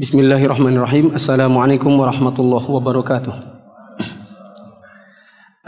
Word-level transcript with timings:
Bismillahirrahmanirrahim. 0.00 1.12
Assalamualaikum 1.12 1.92
warahmatullahi 2.00 2.64
wabarakatuh. 2.64 3.36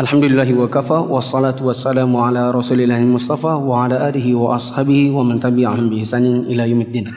Alhamdulillahi 0.01 0.57
wa 0.57 0.73
kafa 0.73 1.05
wassalatu 1.05 1.69
wassalamu 1.69 2.17
ala 2.25 2.49
rasulillahi 2.49 3.05
mustafa 3.05 3.61
wa 3.61 3.85
ala 3.85 4.09
alihi 4.09 4.33
wa 4.33 4.57
ashabihi 4.57 5.13
wa 5.13 5.21
man 5.21 5.37
tabi'ahum 5.37 5.93
bi 5.93 6.01
ihsanin 6.01 6.49
ila 6.49 6.65
yaumiddin. 6.65 7.13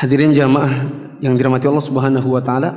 Hadirin 0.00 0.32
jamaah 0.32 0.88
yang 1.20 1.36
dirahmati 1.36 1.68
Allah 1.68 1.84
Subhanahu 1.84 2.32
wa 2.32 2.40
taala. 2.40 2.72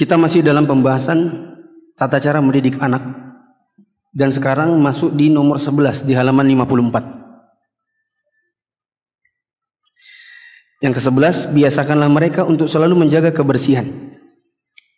Kita 0.00 0.16
masih 0.16 0.40
dalam 0.40 0.64
pembahasan 0.64 1.28
tata 1.92 2.16
cara 2.24 2.40
mendidik 2.40 2.80
anak 2.80 3.04
dan 4.16 4.32
sekarang 4.32 4.80
masuk 4.80 5.12
di 5.12 5.28
nomor 5.28 5.60
11 5.60 6.08
di 6.08 6.16
halaman 6.16 6.48
54. 6.56 7.17
Yang 10.78 11.02
ke-11, 11.02 11.58
biasakanlah 11.58 12.06
mereka 12.06 12.46
untuk 12.46 12.70
selalu 12.70 12.94
menjaga 13.06 13.34
kebersihan. 13.34 13.86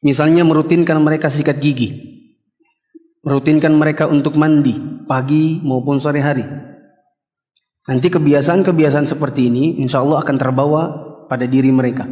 Misalnya 0.04 0.44
merutinkan 0.44 1.00
mereka 1.00 1.32
sikat 1.32 1.56
gigi. 1.60 2.20
Merutinkan 3.24 3.72
mereka 3.72 4.08
untuk 4.08 4.36
mandi 4.36 4.76
pagi 5.04 5.60
maupun 5.60 6.00
sore 6.00 6.20
hari. 6.24 6.44
Nanti 7.88 8.12
kebiasaan-kebiasaan 8.12 9.08
seperti 9.08 9.48
ini 9.48 9.80
insya 9.80 10.00
Allah 10.04 10.20
akan 10.20 10.36
terbawa 10.36 10.82
pada 11.28 11.44
diri 11.48 11.72
mereka. 11.72 12.08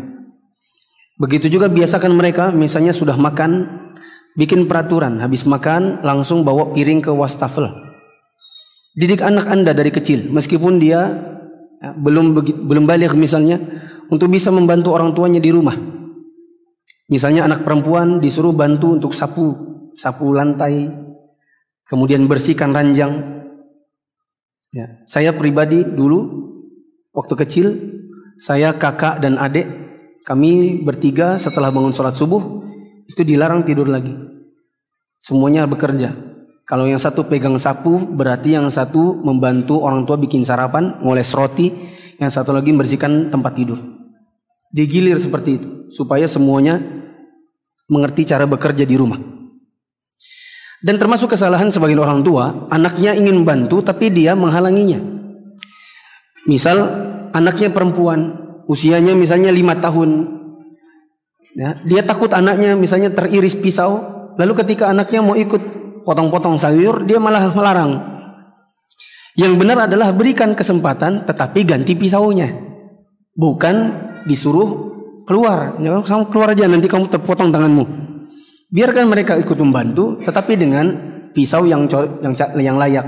Begitu 1.21 1.49
juga 1.53 1.69
biasakan 1.69 2.13
mereka 2.13 2.49
misalnya 2.53 2.93
sudah 2.93 3.17
makan 3.17 3.69
bikin 4.37 4.65
peraturan 4.65 5.21
habis 5.21 5.45
makan 5.45 6.01
langsung 6.05 6.45
bawa 6.45 6.73
piring 6.73 7.05
ke 7.05 7.13
wastafel. 7.13 7.69
Didik 8.97 9.21
anak 9.23 9.49
Anda 9.49 9.77
dari 9.77 9.93
kecil 9.93 10.29
meskipun 10.33 10.81
dia 10.81 11.15
belum 11.79 12.35
belum 12.67 12.85
balik 12.85 13.15
misalnya 13.15 13.59
untuk 14.11 14.33
bisa 14.33 14.51
membantu 14.51 14.95
orang 14.95 15.15
tuanya 15.15 15.39
di 15.39 15.51
rumah. 15.53 15.77
Misalnya 17.09 17.49
anak 17.49 17.65
perempuan 17.65 18.21
disuruh 18.21 18.53
bantu 18.53 18.99
untuk 18.99 19.17
sapu 19.17 19.69
sapu 19.99 20.31
lantai, 20.31 20.87
kemudian 21.89 22.29
bersihkan 22.31 22.71
ranjang. 22.71 23.43
Ya, 24.71 25.01
saya 25.09 25.33
pribadi 25.33 25.81
dulu 25.81 26.29
waktu 27.17 27.35
kecil 27.35 27.67
saya 28.37 28.77
kakak 28.77 29.25
dan 29.25 29.41
adik 29.41 29.65
kami 30.29 30.85
bertiga 30.85 31.41
setelah 31.41 31.73
bangun 31.73 31.97
sholat 31.97 32.13
subuh 32.13 32.69
itu 33.09 33.25
dilarang 33.25 33.65
tidur 33.65 33.89
lagi. 33.89 34.13
Semuanya 35.19 35.65
bekerja. 35.65 36.28
Kalau 36.69 36.85
yang 36.85 37.01
satu 37.01 37.25
pegang 37.25 37.57
sapu, 37.57 37.97
berarti 37.97 38.53
yang 38.53 38.69
satu 38.69 39.17
membantu 39.25 39.81
orang 39.81 40.05
tua 40.05 40.21
bikin 40.21 40.45
sarapan, 40.45 41.01
ngoles 41.01 41.33
roti, 41.33 41.73
yang 42.21 42.29
satu 42.29 42.53
lagi 42.53 42.77
membersihkan 42.77 43.33
tempat 43.33 43.57
tidur. 43.57 43.81
Digilir 44.69 45.17
seperti 45.17 45.57
itu, 45.57 45.69
supaya 45.89 46.29
semuanya 46.29 46.77
mengerti 47.89 48.29
cara 48.29 48.45
bekerja 48.45 48.85
di 48.85 49.01
rumah. 49.01 49.17
Dan 50.85 51.01
termasuk 51.01 51.33
kesalahan 51.33 51.73
sebagian 51.73 52.05
orang 52.05 52.21
tua, 52.21 52.69
anaknya 52.69 53.17
ingin 53.17 53.41
membantu 53.41 53.81
tapi 53.81 54.13
dia 54.13 54.37
menghalanginya. 54.37 55.01
Misal 56.45 56.85
anaknya 57.33 57.73
perempuan, 57.73 58.37
usianya 58.69 59.17
misalnya 59.17 59.49
lima 59.49 59.73
tahun, 59.81 60.37
ya, 61.57 61.81
dia 61.89 62.05
takut 62.05 62.29
anaknya 62.37 62.77
misalnya 62.77 63.09
teriris 63.09 63.57
pisau, 63.57 64.05
lalu 64.37 64.53
ketika 64.61 64.93
anaknya 64.93 65.25
mau 65.25 65.33
ikut 65.33 65.78
potong-potong 66.09 66.57
sayur, 66.57 67.05
dia 67.05 67.21
malah 67.21 67.53
melarang. 67.53 68.01
Yang 69.37 69.53
benar 69.61 69.85
adalah 69.85 70.09
berikan 70.17 70.57
kesempatan 70.57 71.29
tetapi 71.29 71.69
ganti 71.69 71.93
pisaunya. 71.93 72.49
Bukan 73.37 73.77
disuruh 74.25 74.89
keluar. 75.29 75.77
Ya, 75.79 76.01
kamu 76.01 76.33
keluar 76.33 76.57
aja 76.57 76.65
nanti 76.65 76.89
kamu 76.89 77.13
terpotong 77.13 77.53
tanganmu. 77.53 77.85
Biarkan 78.73 79.05
mereka 79.05 79.37
ikut 79.37 79.55
membantu 79.61 80.19
tetapi 80.25 80.57
dengan 80.57 80.87
pisau 81.37 81.69
yang 81.69 81.85
yang 82.25 82.35
yang 82.57 82.77
layak. 82.81 83.07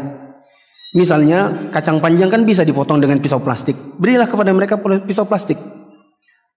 Misalnya 0.93 1.71
kacang 1.73 1.99
panjang 1.99 2.29
kan 2.29 2.45
bisa 2.45 2.63
dipotong 2.69 3.01
dengan 3.01 3.19
pisau 3.19 3.41
plastik. 3.41 3.75
Berilah 3.97 4.29
kepada 4.29 4.53
mereka 4.53 4.77
pisau 5.03 5.25
plastik. 5.25 5.57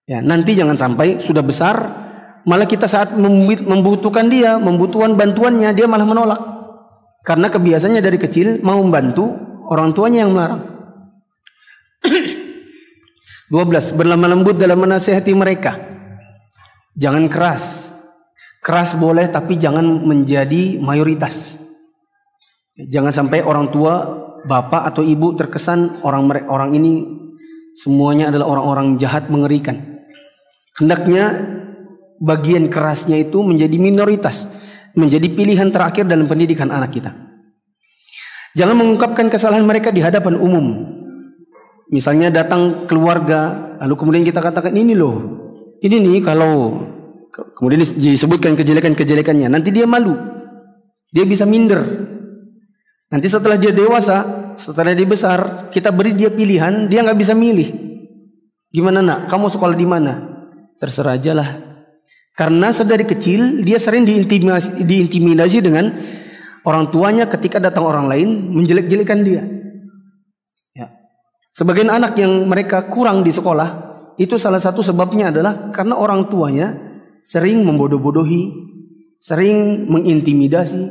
Ya, 0.03 0.19
nanti 0.19 0.53
jangan 0.53 0.75
sampai 0.75 1.23
sudah 1.23 1.39
besar 1.39 2.02
Malah 2.43 2.67
kita 2.67 2.91
saat 2.91 3.15
membutuhkan 3.15 4.27
dia, 4.27 4.59
membutuhkan 4.59 5.15
bantuannya, 5.15 5.71
dia 5.71 5.87
malah 5.87 6.03
menolak. 6.03 6.41
Karena 7.23 7.47
kebiasaannya 7.47 8.03
dari 8.03 8.19
kecil 8.19 8.59
mau 8.59 8.83
membantu, 8.83 9.31
orang 9.71 9.95
tuanya 9.95 10.27
yang 10.27 10.35
melarang. 10.35 10.63
12. 13.53 13.95
Berlama 13.95 14.27
lembut 14.27 14.59
dalam 14.59 14.81
menasehati 14.83 15.31
mereka. 15.31 15.79
Jangan 16.99 17.31
keras. 17.31 17.95
Keras 18.59 18.95
boleh 18.99 19.31
tapi 19.31 19.55
jangan 19.55 19.83
menjadi 20.03 20.83
mayoritas. 20.83 21.59
Jangan 22.75 23.13
sampai 23.15 23.39
orang 23.45 23.71
tua, 23.71 24.03
bapak 24.43 24.91
atau 24.91 25.05
ibu 25.05 25.37
terkesan 25.37 26.03
orang 26.03 26.27
orang 26.51 26.75
ini 26.75 27.05
semuanya 27.77 28.33
adalah 28.33 28.51
orang-orang 28.51 28.99
jahat 28.99 29.31
mengerikan. 29.31 30.01
Hendaknya 30.73 31.25
bagian 32.19 32.69
kerasnya 32.69 33.17
itu 33.21 33.41
menjadi 33.41 33.77
minoritas, 33.79 34.51
menjadi 34.93 35.25
pilihan 35.31 35.69
terakhir 35.73 36.05
dalam 36.05 36.29
pendidikan 36.29 36.69
anak 36.69 36.93
kita. 36.93 37.11
Jangan 38.53 38.77
mengungkapkan 38.77 39.33
kesalahan 39.33 39.65
mereka 39.65 39.89
di 39.89 40.01
hadapan 40.05 40.37
umum. 40.37 40.85
Misalnya 41.89 42.29
datang 42.29 42.85
keluarga, 42.85 43.73
lalu 43.81 43.93
kemudian 43.97 44.25
kita 44.25 44.41
katakan 44.41 44.73
ini 44.77 44.93
loh, 44.93 45.17
ini 45.81 45.97
nih 46.01 46.21
kalau 46.21 46.81
kemudian 47.57 47.81
disebutkan 47.81 48.53
kejelekan-kejelekannya, 48.53 49.49
nanti 49.49 49.73
dia 49.73 49.89
malu, 49.89 50.13
dia 51.09 51.25
bisa 51.25 51.45
minder. 51.49 51.81
Nanti 53.13 53.29
setelah 53.29 53.61
dia 53.61 53.69
dewasa, 53.69 54.53
setelah 54.57 54.93
dia 54.97 55.05
besar, 55.05 55.69
kita 55.69 55.93
beri 55.93 56.17
dia 56.17 56.33
pilihan, 56.33 56.89
dia 56.89 57.05
nggak 57.05 57.17
bisa 57.17 57.37
milih. 57.37 57.69
Gimana 58.73 59.05
nak? 59.05 59.19
Kamu 59.29 59.53
sekolah 59.53 59.77
di 59.77 59.85
mana? 59.85 60.13
Terserah 60.81 61.13
aja 61.13 61.37
lah. 61.37 61.72
Karena 62.33 62.73
sedari 62.73 63.05
kecil 63.05 63.61
dia 63.61 63.77
sering 63.77 64.09
diintimidasi, 64.09 64.81
diintimidasi 64.81 65.57
dengan 65.61 65.93
orang 66.65 66.89
tuanya 66.89 67.29
ketika 67.29 67.61
datang 67.61 67.85
orang 67.85 68.09
lain 68.09 68.49
menjelek-jelekan 68.57 69.19
dia. 69.21 69.45
Ya. 70.73 70.89
Sebagian 71.53 71.93
anak 71.93 72.17
yang 72.17 72.49
mereka 72.49 72.89
kurang 72.89 73.21
di 73.21 73.29
sekolah 73.29 73.93
itu 74.17 74.41
salah 74.41 74.57
satu 74.57 74.81
sebabnya 74.81 75.29
adalah 75.29 75.69
karena 75.69 75.93
orang 75.93 76.25
tuanya 76.33 76.73
sering 77.21 77.61
membodoh-bodohi, 77.61 78.49
sering 79.21 79.85
mengintimidasi, 79.85 80.89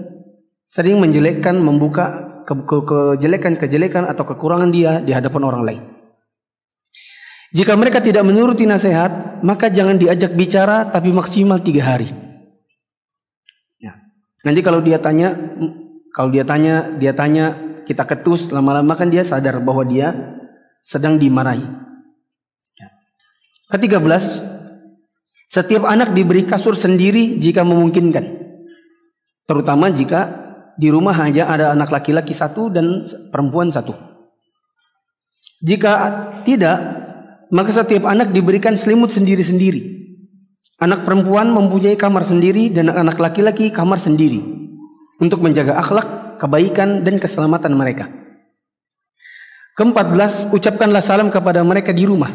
sering 0.71 1.03
menjelekkan, 1.03 1.59
membuka 1.59 2.39
kejelekan-kejelekan 2.47 4.07
atau 4.07 4.25
kekurangan 4.27 4.71
dia 4.71 5.03
di 5.03 5.11
hadapan 5.11 5.43
orang 5.43 5.63
lain. 5.67 5.83
Jika 7.53 7.77
mereka 7.77 8.01
tidak 8.01 8.25
menuruti 8.25 8.65
nasihat, 8.65 9.45
maka 9.45 9.69
jangan 9.69 10.01
diajak 10.01 10.33
bicara 10.33 10.89
tapi 10.89 11.13
maksimal 11.13 11.61
tiga 11.61 11.85
hari. 11.85 12.09
Ya. 13.77 13.93
Nanti 14.41 14.65
kalau 14.65 14.81
dia 14.81 14.97
tanya, 14.97 15.37
kalau 16.17 16.33
dia 16.33 16.49
tanya, 16.49 16.97
dia 16.97 17.13
tanya, 17.13 17.53
kita 17.85 18.09
ketus, 18.09 18.49
lama-lama 18.57 18.97
kan 18.97 19.13
dia 19.13 19.21
sadar 19.21 19.61
bahwa 19.61 19.85
dia 19.85 20.17
sedang 20.81 21.21
dimarahi. 21.21 21.69
Ya. 22.81 22.89
Ketiga 23.77 24.01
belas, 24.01 24.41
setiap 25.53 25.85
anak 25.85 26.17
diberi 26.17 26.49
kasur 26.49 26.73
sendiri 26.73 27.37
jika 27.37 27.69
memungkinkan. 27.69 28.41
Terutama 29.45 29.93
jika 29.93 30.41
di 30.81 30.89
rumah 30.89 31.13
hanya 31.21 31.53
ada 31.53 31.77
anak 31.77 31.93
laki-laki 31.93 32.33
satu 32.33 32.73
dan 32.73 33.05
perempuan 33.29 33.69
satu. 33.69 33.93
Jika 35.61 35.93
tidak, 36.49 37.02
maka 37.53 37.69
setiap 37.69 38.09
anak 38.09 38.33
diberikan 38.33 38.75
selimut 38.81 39.13
sendiri-sendiri. 39.13 40.01
Anak 40.81 41.05
perempuan 41.07 41.53
mempunyai 41.53 41.95
kamar 41.95 42.25
sendiri 42.27 42.73
dan 42.73 42.91
anak 42.91 43.21
laki-laki 43.21 43.71
kamar 43.71 44.01
sendiri 44.01 44.43
untuk 45.23 45.39
menjaga 45.45 45.79
akhlak, 45.79 46.41
kebaikan 46.41 47.07
dan 47.07 47.21
keselamatan 47.21 47.77
mereka. 47.77 48.11
Keempat 49.79 50.07
belas, 50.11 50.35
ucapkanlah 50.51 51.05
salam 51.05 51.31
kepada 51.31 51.63
mereka 51.63 51.95
di 51.95 52.03
rumah, 52.03 52.35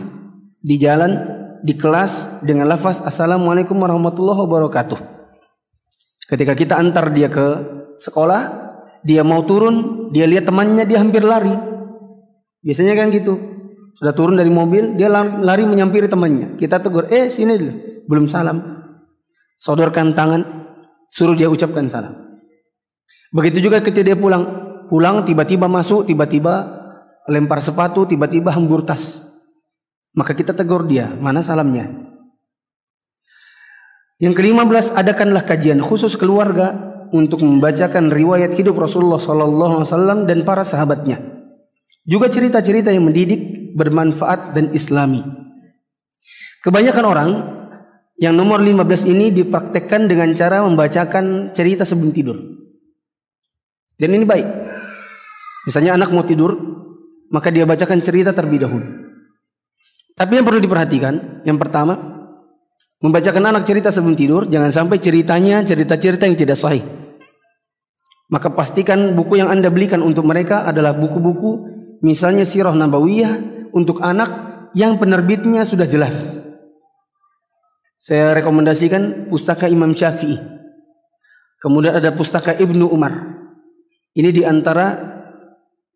di 0.64 0.80
jalan, 0.80 1.18
di 1.66 1.74
kelas 1.76 2.40
dengan 2.46 2.70
lafaz 2.70 3.02
Assalamualaikum 3.04 3.76
warahmatullahi 3.76 4.40
wabarakatuh. 4.48 5.00
Ketika 6.30 6.54
kita 6.56 6.80
antar 6.80 7.12
dia 7.12 7.28
ke 7.28 7.46
sekolah, 8.00 8.42
dia 9.04 9.28
mau 9.28 9.44
turun, 9.44 10.08
dia 10.16 10.24
lihat 10.24 10.48
temannya, 10.48 10.88
dia 10.88 11.04
hampir 11.04 11.26
lari. 11.26 11.52
Biasanya 12.64 12.94
kan 12.96 13.12
gitu. 13.12 13.57
Sudah 13.98 14.14
turun 14.14 14.38
dari 14.38 14.54
mobil, 14.54 14.94
dia 14.94 15.10
lari 15.10 15.66
menyampiri 15.66 16.06
temannya. 16.06 16.54
Kita 16.54 16.78
tegur, 16.78 17.10
eh 17.10 17.34
sini 17.34 17.58
dulu. 17.58 17.74
Belum 18.06 18.30
salam. 18.30 18.86
Sodorkan 19.58 20.14
tangan, 20.14 20.46
suruh 21.10 21.34
dia 21.34 21.50
ucapkan 21.50 21.90
salam. 21.90 22.14
Begitu 23.34 23.66
juga 23.66 23.82
ketika 23.82 24.14
dia 24.14 24.14
pulang. 24.14 24.70
Pulang 24.88 25.26
tiba-tiba 25.26 25.66
masuk, 25.66 26.06
tiba-tiba 26.06 26.78
lempar 27.28 27.60
sepatu 27.60 28.08
tiba-tiba 28.08 28.54
hambur 28.56 28.86
tas. 28.86 29.20
Maka 30.16 30.38
kita 30.38 30.54
tegur 30.54 30.86
dia, 30.86 31.12
mana 31.18 31.42
salamnya? 31.42 31.92
Yang 34.18 34.34
kelima 34.34 34.66
belas, 34.66 34.94
adakanlah 34.94 35.42
kajian 35.46 35.82
khusus 35.82 36.18
keluarga 36.18 36.74
untuk 37.14 37.42
membacakan 37.42 38.10
riwayat 38.10 38.54
hidup 38.58 38.78
Rasulullah 38.78 39.22
SAW 39.22 40.26
dan 40.26 40.42
para 40.42 40.66
sahabatnya. 40.66 41.37
Juga 42.08 42.32
cerita-cerita 42.32 42.88
yang 42.96 43.04
mendidik, 43.04 43.76
bermanfaat 43.76 44.56
dan 44.56 44.72
islami. 44.72 45.20
Kebanyakan 46.64 47.06
orang 47.06 47.30
yang 48.16 48.32
nomor 48.32 48.64
15 48.64 49.12
ini 49.12 49.30
dipraktekkan 49.30 50.08
dengan 50.08 50.32
cara 50.32 50.64
membacakan 50.64 51.52
cerita 51.52 51.84
sebelum 51.84 52.16
tidur. 52.16 52.38
Dan 54.00 54.16
ini 54.16 54.24
baik. 54.24 54.48
Misalnya 55.68 56.00
anak 56.00 56.16
mau 56.16 56.24
tidur, 56.24 56.56
maka 57.28 57.52
dia 57.52 57.68
bacakan 57.68 58.00
cerita 58.00 58.32
terlebih 58.32 58.64
dahulu. 58.64 58.88
Tapi 60.18 60.32
yang 60.40 60.48
perlu 60.48 60.64
diperhatikan, 60.64 61.44
yang 61.46 61.60
pertama, 61.60 61.94
membacakan 63.04 63.52
anak 63.54 63.68
cerita 63.68 63.92
sebelum 63.92 64.16
tidur, 64.18 64.48
jangan 64.50 64.72
sampai 64.72 64.98
ceritanya 64.98 65.62
cerita-cerita 65.62 66.26
yang 66.26 66.40
tidak 66.40 66.58
sahih. 66.58 66.82
Maka 68.32 68.48
pastikan 68.52 69.12
buku 69.14 69.38
yang 69.38 69.52
Anda 69.52 69.70
belikan 69.70 70.02
untuk 70.02 70.24
mereka 70.26 70.66
adalah 70.66 70.96
buku-buku 70.96 71.77
misalnya 72.02 72.44
Sirah 72.44 72.74
Nabawiyah 72.74 73.70
untuk 73.74 74.02
anak 74.02 74.30
yang 74.74 74.98
penerbitnya 75.02 75.64
sudah 75.64 75.90
jelas. 75.90 76.42
Saya 77.98 78.38
rekomendasikan 78.38 79.26
pustaka 79.26 79.66
Imam 79.66 79.92
Syafi'i. 79.92 80.38
Kemudian 81.58 81.98
ada 81.98 82.14
pustaka 82.14 82.54
Ibnu 82.54 82.86
Umar. 82.86 83.42
Ini 84.14 84.30
di 84.30 84.46
antara 84.46 84.94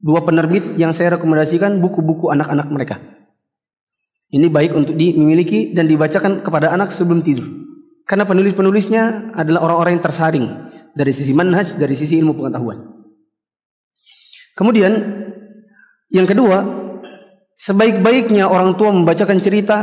dua 0.02 0.26
penerbit 0.26 0.74
yang 0.82 0.90
saya 0.92 1.18
rekomendasikan 1.18 1.78
buku-buku 1.78 2.34
anak-anak 2.34 2.68
mereka. 2.74 2.98
Ini 4.32 4.48
baik 4.50 4.74
untuk 4.74 4.98
dimiliki 4.98 5.76
dan 5.76 5.86
dibacakan 5.86 6.42
kepada 6.42 6.74
anak 6.74 6.90
sebelum 6.90 7.22
tidur. 7.22 7.46
Karena 8.08 8.26
penulis-penulisnya 8.26 9.36
adalah 9.38 9.70
orang-orang 9.70 10.00
yang 10.00 10.04
tersaring 10.04 10.46
dari 10.98 11.14
sisi 11.14 11.32
manhaj, 11.38 11.78
dari 11.78 11.94
sisi 11.94 12.18
ilmu 12.18 12.34
pengetahuan. 12.34 12.82
Kemudian 14.58 14.92
yang 16.12 16.28
kedua, 16.28 16.60
sebaik-baiknya 17.56 18.52
orang 18.52 18.76
tua 18.76 18.92
membacakan 18.92 19.40
cerita 19.40 19.78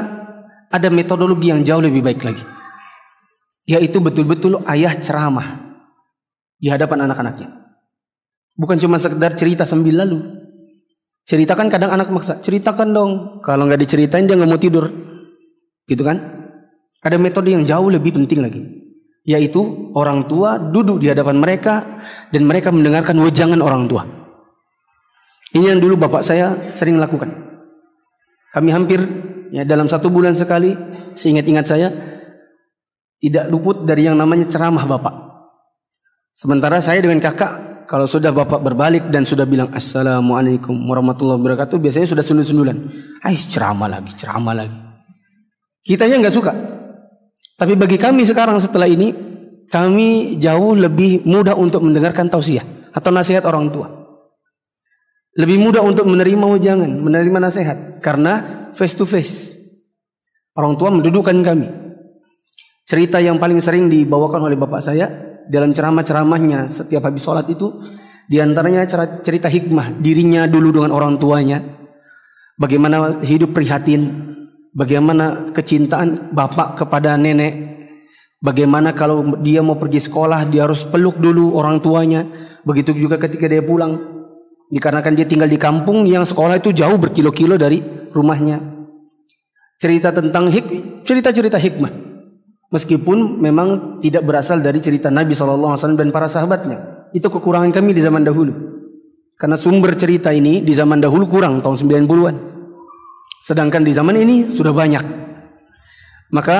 ada 0.68 0.88
metodologi 0.92 1.48
yang 1.48 1.64
jauh 1.64 1.80
lebih 1.80 2.04
baik 2.04 2.20
lagi. 2.20 2.44
Yaitu 3.64 4.00
betul-betul 4.00 4.60
ayah 4.68 4.92
ceramah 5.00 5.76
di 6.60 6.68
hadapan 6.68 7.08
anak-anaknya. 7.08 7.48
Bukan 8.60 8.76
cuma 8.76 9.00
sekedar 9.00 9.32
cerita 9.40 9.64
sambil 9.64 10.04
lalu. 10.04 10.20
Ceritakan 11.24 11.72
kadang 11.72 11.92
anak 11.92 12.12
maksa, 12.12 12.40
ceritakan 12.44 12.92
dong. 12.92 13.12
Kalau 13.40 13.64
nggak 13.64 13.80
diceritain 13.80 14.28
dia 14.28 14.36
nggak 14.36 14.48
mau 14.48 14.60
tidur. 14.60 14.88
Gitu 15.88 16.04
kan? 16.04 16.20
Ada 17.00 17.16
metode 17.16 17.56
yang 17.56 17.64
jauh 17.64 17.88
lebih 17.88 18.20
penting 18.20 18.44
lagi. 18.44 18.62
Yaitu 19.24 19.92
orang 19.96 20.28
tua 20.28 20.60
duduk 20.60 21.00
di 21.00 21.08
hadapan 21.08 21.40
mereka 21.40 21.84
dan 22.32 22.44
mereka 22.44 22.68
mendengarkan 22.72 23.16
wejangan 23.20 23.60
orang 23.60 23.88
tua. 23.88 24.27
Ini 25.52 25.76
yang 25.76 25.80
dulu 25.80 25.96
bapak 25.96 26.20
saya 26.20 26.60
sering 26.68 27.00
lakukan. 27.00 27.32
Kami 28.52 28.68
hampir 28.72 29.00
ya 29.48 29.64
dalam 29.64 29.88
satu 29.88 30.12
bulan 30.12 30.36
sekali 30.36 30.76
seingat-ingat 31.16 31.64
saya 31.64 31.88
tidak 33.18 33.48
luput 33.48 33.82
dari 33.88 34.06
yang 34.06 34.16
namanya 34.16 34.46
ceramah 34.46 34.84
bapak. 34.84 35.14
Sementara 36.36 36.78
saya 36.78 37.02
dengan 37.02 37.18
kakak 37.18 37.84
kalau 37.88 38.04
sudah 38.04 38.30
bapak 38.30 38.60
berbalik 38.60 39.08
dan 39.08 39.24
sudah 39.24 39.48
bilang 39.48 39.72
assalamualaikum 39.72 40.76
warahmatullahi 40.86 41.40
wabarakatuh 41.40 41.80
biasanya 41.80 42.06
sudah 42.06 42.22
sundul-sundulan. 42.22 42.76
Ais 43.24 43.48
ceramah 43.48 43.88
lagi, 43.90 44.12
ceramah 44.14 44.54
lagi. 44.54 44.78
Kitanya 45.82 46.20
nggak 46.22 46.36
suka. 46.36 46.52
Tapi 47.58 47.74
bagi 47.74 47.98
kami 47.98 48.22
sekarang 48.22 48.60
setelah 48.62 48.86
ini 48.86 49.10
kami 49.66 50.38
jauh 50.38 50.78
lebih 50.78 51.26
mudah 51.26 51.58
untuk 51.58 51.82
mendengarkan 51.82 52.30
tausiah 52.30 52.62
atau 52.94 53.10
nasihat 53.10 53.42
orang 53.48 53.72
tua. 53.74 53.97
Lebih 55.36 55.60
mudah 55.60 55.84
untuk 55.84 56.08
menerima 56.08 56.46
wejangan, 56.48 56.88
menerima 57.04 57.38
nasihat 57.42 58.00
karena 58.00 58.68
face 58.72 58.96
to 58.96 59.04
face. 59.04 59.58
Orang 60.56 60.80
tua 60.80 60.90
mendudukkan 60.90 61.36
kami. 61.44 61.68
Cerita 62.88 63.20
yang 63.20 63.36
paling 63.36 63.60
sering 63.60 63.92
dibawakan 63.92 64.48
oleh 64.48 64.56
bapak 64.56 64.80
saya 64.80 65.06
dalam 65.46 65.76
ceramah-ceramahnya 65.76 66.66
setiap 66.66 67.04
habis 67.04 67.22
sholat 67.22 67.44
itu 67.46 67.84
di 68.28 68.40
antaranya 68.40 68.84
cerita 69.20 69.46
hikmah 69.46 70.00
dirinya 70.00 70.48
dulu 70.48 70.80
dengan 70.80 70.90
orang 70.96 71.20
tuanya. 71.20 71.62
Bagaimana 72.58 73.22
hidup 73.22 73.54
prihatin, 73.54 74.34
bagaimana 74.74 75.54
kecintaan 75.54 76.34
bapak 76.34 76.82
kepada 76.82 77.14
nenek, 77.14 77.86
bagaimana 78.42 78.90
kalau 78.96 79.38
dia 79.38 79.62
mau 79.62 79.78
pergi 79.78 80.02
sekolah 80.10 80.50
dia 80.50 80.66
harus 80.66 80.82
peluk 80.82 81.22
dulu 81.22 81.54
orang 81.54 81.78
tuanya. 81.78 82.26
Begitu 82.66 82.98
juga 82.98 83.16
ketika 83.22 83.46
dia 83.46 83.62
pulang, 83.62 84.17
dikarenakan 84.68 85.12
dia 85.16 85.26
tinggal 85.28 85.48
di 85.48 85.56
kampung 85.60 86.04
yang 86.04 86.24
sekolah 86.24 86.60
itu 86.60 86.72
jauh 86.72 86.96
berkilo-kilo 87.00 87.56
dari 87.56 87.80
rumahnya. 88.12 88.60
Cerita 89.78 90.10
tentang 90.10 90.50
hik 90.52 91.00
cerita-cerita 91.06 91.56
hikmah. 91.56 91.92
Meskipun 92.68 93.40
memang 93.40 94.00
tidak 94.04 94.28
berasal 94.28 94.60
dari 94.60 94.76
cerita 94.84 95.08
Nabi 95.08 95.32
SAW 95.32 95.96
dan 95.96 96.12
para 96.12 96.28
sahabatnya. 96.28 97.08
Itu 97.16 97.32
kekurangan 97.32 97.72
kami 97.72 97.96
di 97.96 98.04
zaman 98.04 98.20
dahulu. 98.20 98.52
Karena 99.38 99.56
sumber 99.56 99.96
cerita 99.96 100.34
ini 100.34 100.60
di 100.60 100.74
zaman 100.76 101.00
dahulu 101.00 101.24
kurang 101.30 101.64
tahun 101.64 101.78
90-an. 101.78 102.36
Sedangkan 103.40 103.86
di 103.86 103.96
zaman 103.96 104.18
ini 104.20 104.52
sudah 104.52 104.74
banyak. 104.76 105.00
Maka 106.28 106.58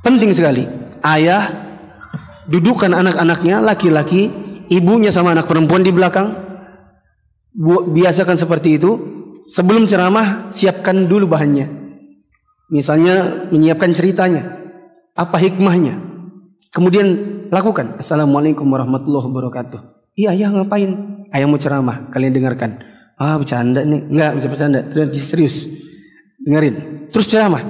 penting 0.00 0.32
sekali 0.32 0.64
ayah 1.04 1.44
dudukkan 2.48 2.96
anak-anaknya 2.96 3.60
laki-laki, 3.60 4.32
ibunya 4.72 5.12
sama 5.12 5.36
anak 5.36 5.44
perempuan 5.44 5.84
di 5.84 5.92
belakang. 5.92 6.49
Biasakan 7.58 8.38
seperti 8.38 8.78
itu 8.78 8.90
sebelum 9.50 9.90
ceramah 9.90 10.54
siapkan 10.54 11.10
dulu 11.10 11.26
bahannya. 11.26 11.66
Misalnya 12.70 13.46
menyiapkan 13.50 13.90
ceritanya, 13.90 14.54
apa 15.18 15.36
hikmahnya. 15.42 15.98
Kemudian 16.70 17.06
lakukan. 17.50 17.98
Assalamualaikum 17.98 18.62
warahmatullahi 18.70 19.26
wabarakatuh. 19.26 19.80
Iya, 20.14 20.38
ayah 20.38 20.54
ngapain? 20.54 20.90
Ayah 21.34 21.46
mau 21.50 21.58
ceramah, 21.58 22.06
kalian 22.14 22.30
dengarkan. 22.30 22.78
Ah, 23.18 23.34
bercanda 23.34 23.82
nih. 23.82 24.06
Enggak, 24.06 24.30
bisa 24.38 24.46
bercanda. 24.46 24.80
Serius. 25.10 25.66
Dengerin. 26.40 27.06
Terus 27.10 27.26
ceramah. 27.26 27.62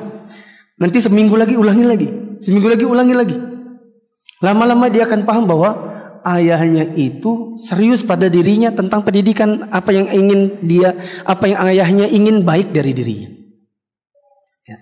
Nanti 0.77 1.01
seminggu 1.01 1.35
lagi 1.35 1.57
ulangi 1.57 1.85
lagi. 1.89 2.09
Seminggu 2.45 2.69
lagi 2.69 2.85
ulangi 2.85 3.15
lagi. 3.17 3.37
Lama-lama 4.45 4.89
dia 4.93 5.09
akan 5.09 5.25
paham 5.25 5.45
bahwa 5.49 5.71
ayahnya 6.25 6.95
itu 6.97 7.57
serius 7.61 8.05
pada 8.05 8.29
dirinya 8.29 8.73
tentang 8.73 9.05
pendidikan 9.05 9.69
apa 9.73 9.91
yang 9.93 10.09
ingin 10.09 10.61
dia, 10.65 10.97
apa 11.25 11.45
yang 11.49 11.59
ayahnya 11.69 12.07
ingin 12.09 12.43
baik 12.45 12.73
dari 12.73 12.93
dirinya. 12.93 13.31
Ya. 14.69 14.79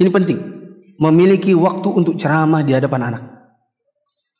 Ini 0.00 0.08
penting, 0.12 0.38
memiliki 0.98 1.52
waktu 1.52 1.88
untuk 1.90 2.14
ceramah 2.16 2.62
di 2.62 2.72
hadapan 2.72 3.14
anak. 3.14 3.22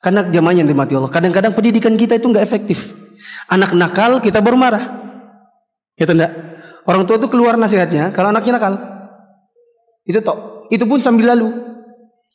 Karena 0.05 0.21
zamannya 0.29 0.69
yang 0.69 0.71
dimati 0.71 0.93
Allah. 0.93 1.09
Kadang-kadang 1.09 1.57
pendidikan 1.57 1.97
kita 1.97 2.21
itu 2.21 2.29
nggak 2.29 2.45
efektif. 2.45 2.93
Anak 3.49 3.73
nakal 3.73 4.21
kita 4.21 4.45
baru 4.45 4.61
marah. 4.61 5.01
Itu 5.97 6.13
enggak. 6.13 6.33
Orang 6.85 7.09
tua 7.09 7.17
itu 7.17 7.33
keluar 7.33 7.57
nasihatnya 7.57 8.13
kalau 8.13 8.29
anaknya 8.29 8.61
nakal. 8.61 8.75
Itu 10.05 10.21
tok. 10.21 10.69
Itu 10.69 10.85
pun 10.85 11.01
sambil 11.01 11.33
lalu. 11.33 11.49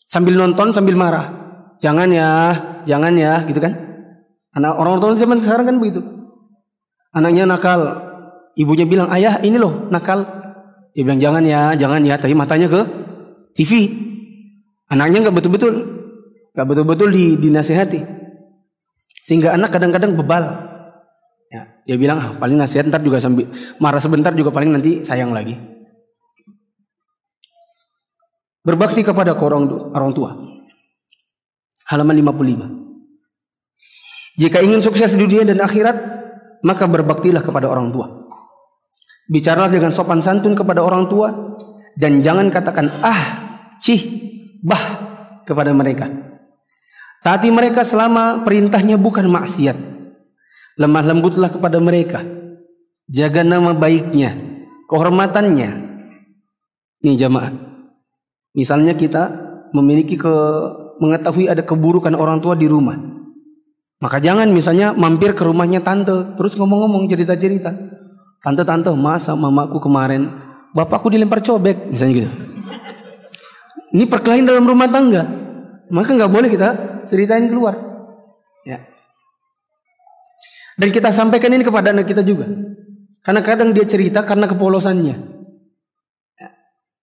Sambil 0.10 0.34
nonton, 0.34 0.74
sambil 0.74 0.98
marah. 0.98 1.49
Jangan 1.80 2.12
ya, 2.12 2.30
jangan 2.84 3.16
ya, 3.16 3.48
gitu 3.48 3.60
kan? 3.64 3.74
Anak 4.52 4.76
orang 4.76 5.00
tua 5.00 5.16
zaman 5.16 5.40
sekarang 5.40 5.66
kan 5.72 5.78
begitu. 5.80 6.04
Anaknya 7.16 7.48
nakal, 7.48 7.82
ibunya 8.60 8.84
bilang 8.84 9.08
ayah 9.16 9.40
ini 9.40 9.56
loh 9.56 9.88
nakal. 9.88 10.28
Dia 10.92 11.08
bilang 11.08 11.22
jangan 11.24 11.44
ya, 11.48 11.72
jangan 11.80 12.04
ya, 12.04 12.20
tapi 12.20 12.36
matanya 12.36 12.68
ke 12.68 12.82
TV. 13.56 13.96
Anaknya 14.92 15.24
nggak 15.24 15.36
betul-betul, 15.40 15.74
nggak 16.52 16.68
betul-betul 16.68 17.10
di, 17.16 17.40
dinasehati. 17.40 18.04
Sehingga 19.24 19.56
anak 19.56 19.72
kadang-kadang 19.72 20.20
bebal. 20.20 20.68
Ya, 21.50 21.80
dia 21.88 21.96
bilang 21.96 22.20
ah, 22.20 22.32
paling 22.36 22.60
nasihat 22.60 22.92
ntar 22.92 23.02
juga 23.02 23.18
sambil 23.18 23.50
marah 23.82 23.98
sebentar 23.98 24.36
juga 24.36 24.52
paling 24.52 24.70
nanti 24.76 25.02
sayang 25.08 25.32
lagi. 25.32 25.56
Berbakti 28.68 29.02
kepada 29.02 29.34
orang, 29.40 29.66
orang 29.96 30.12
tua 30.14 30.49
halaman 31.90 32.22
55. 32.22 34.40
Jika 34.40 34.64
ingin 34.64 34.80
sukses 34.80 35.18
di 35.18 35.26
dunia 35.26 35.44
dan 35.44 35.60
akhirat, 35.60 35.98
maka 36.64 36.86
berbaktilah 36.86 37.44
kepada 37.44 37.68
orang 37.68 37.92
tua. 37.92 38.30
Bicaralah 39.30 39.70
dengan 39.70 39.92
sopan 39.92 40.24
santun 40.24 40.56
kepada 40.56 40.86
orang 40.86 41.10
tua 41.10 41.58
dan 42.00 42.24
jangan 42.24 42.48
katakan 42.54 42.88
ah, 43.04 43.22
cih, 43.84 44.00
bah 44.64 44.80
kepada 45.44 45.76
mereka. 45.76 46.08
Taati 47.20 47.52
mereka 47.52 47.84
selama 47.84 48.48
perintahnya 48.48 48.96
bukan 48.96 49.28
maksiat. 49.28 49.76
Lemah 50.80 51.04
lembutlah 51.04 51.52
kepada 51.52 51.76
mereka 51.84 52.24
jaga 53.12 53.44
nama 53.44 53.76
baiknya, 53.76 54.40
kehormatannya. 54.88 55.70
Nih 57.04 57.16
jamaah, 57.20 57.52
misalnya 58.56 58.96
kita 58.96 59.28
memiliki 59.76 60.16
ke 60.16 60.36
mengetahui 61.00 61.48
ada 61.48 61.64
keburukan 61.64 62.14
orang 62.14 62.44
tua 62.44 62.54
di 62.54 62.68
rumah, 62.68 62.96
maka 64.00 64.24
jangan 64.24 64.48
misalnya 64.52 64.96
mampir 64.96 65.36
ke 65.36 65.44
rumahnya 65.44 65.84
tante, 65.84 66.36
terus 66.40 66.56
ngomong-ngomong 66.56 67.08
cerita-cerita. 67.12 67.76
Tante-tante, 68.40 68.96
masa 68.96 69.36
mamaku 69.36 69.84
kemarin 69.84 70.32
bapakku 70.72 71.12
dilempar 71.12 71.44
cobek, 71.44 71.92
misalnya 71.92 72.24
gitu. 72.24 72.32
Ini 73.90 74.06
perkelahian 74.08 74.48
dalam 74.48 74.64
rumah 74.64 74.88
tangga. 74.88 75.26
Maka 75.90 76.14
nggak 76.14 76.32
boleh 76.32 76.50
kita 76.54 76.70
ceritain 77.10 77.50
keluar. 77.50 77.76
Ya. 78.64 78.86
Dan 80.78 80.94
kita 80.94 81.10
sampaikan 81.10 81.52
ini 81.52 81.66
kepada 81.66 81.90
anak 81.90 82.06
kita 82.06 82.22
juga. 82.22 82.46
Karena 83.26 83.42
kadang 83.44 83.74
dia 83.74 83.84
cerita 83.84 84.24
karena 84.24 84.46
kepolosannya. 84.48 85.39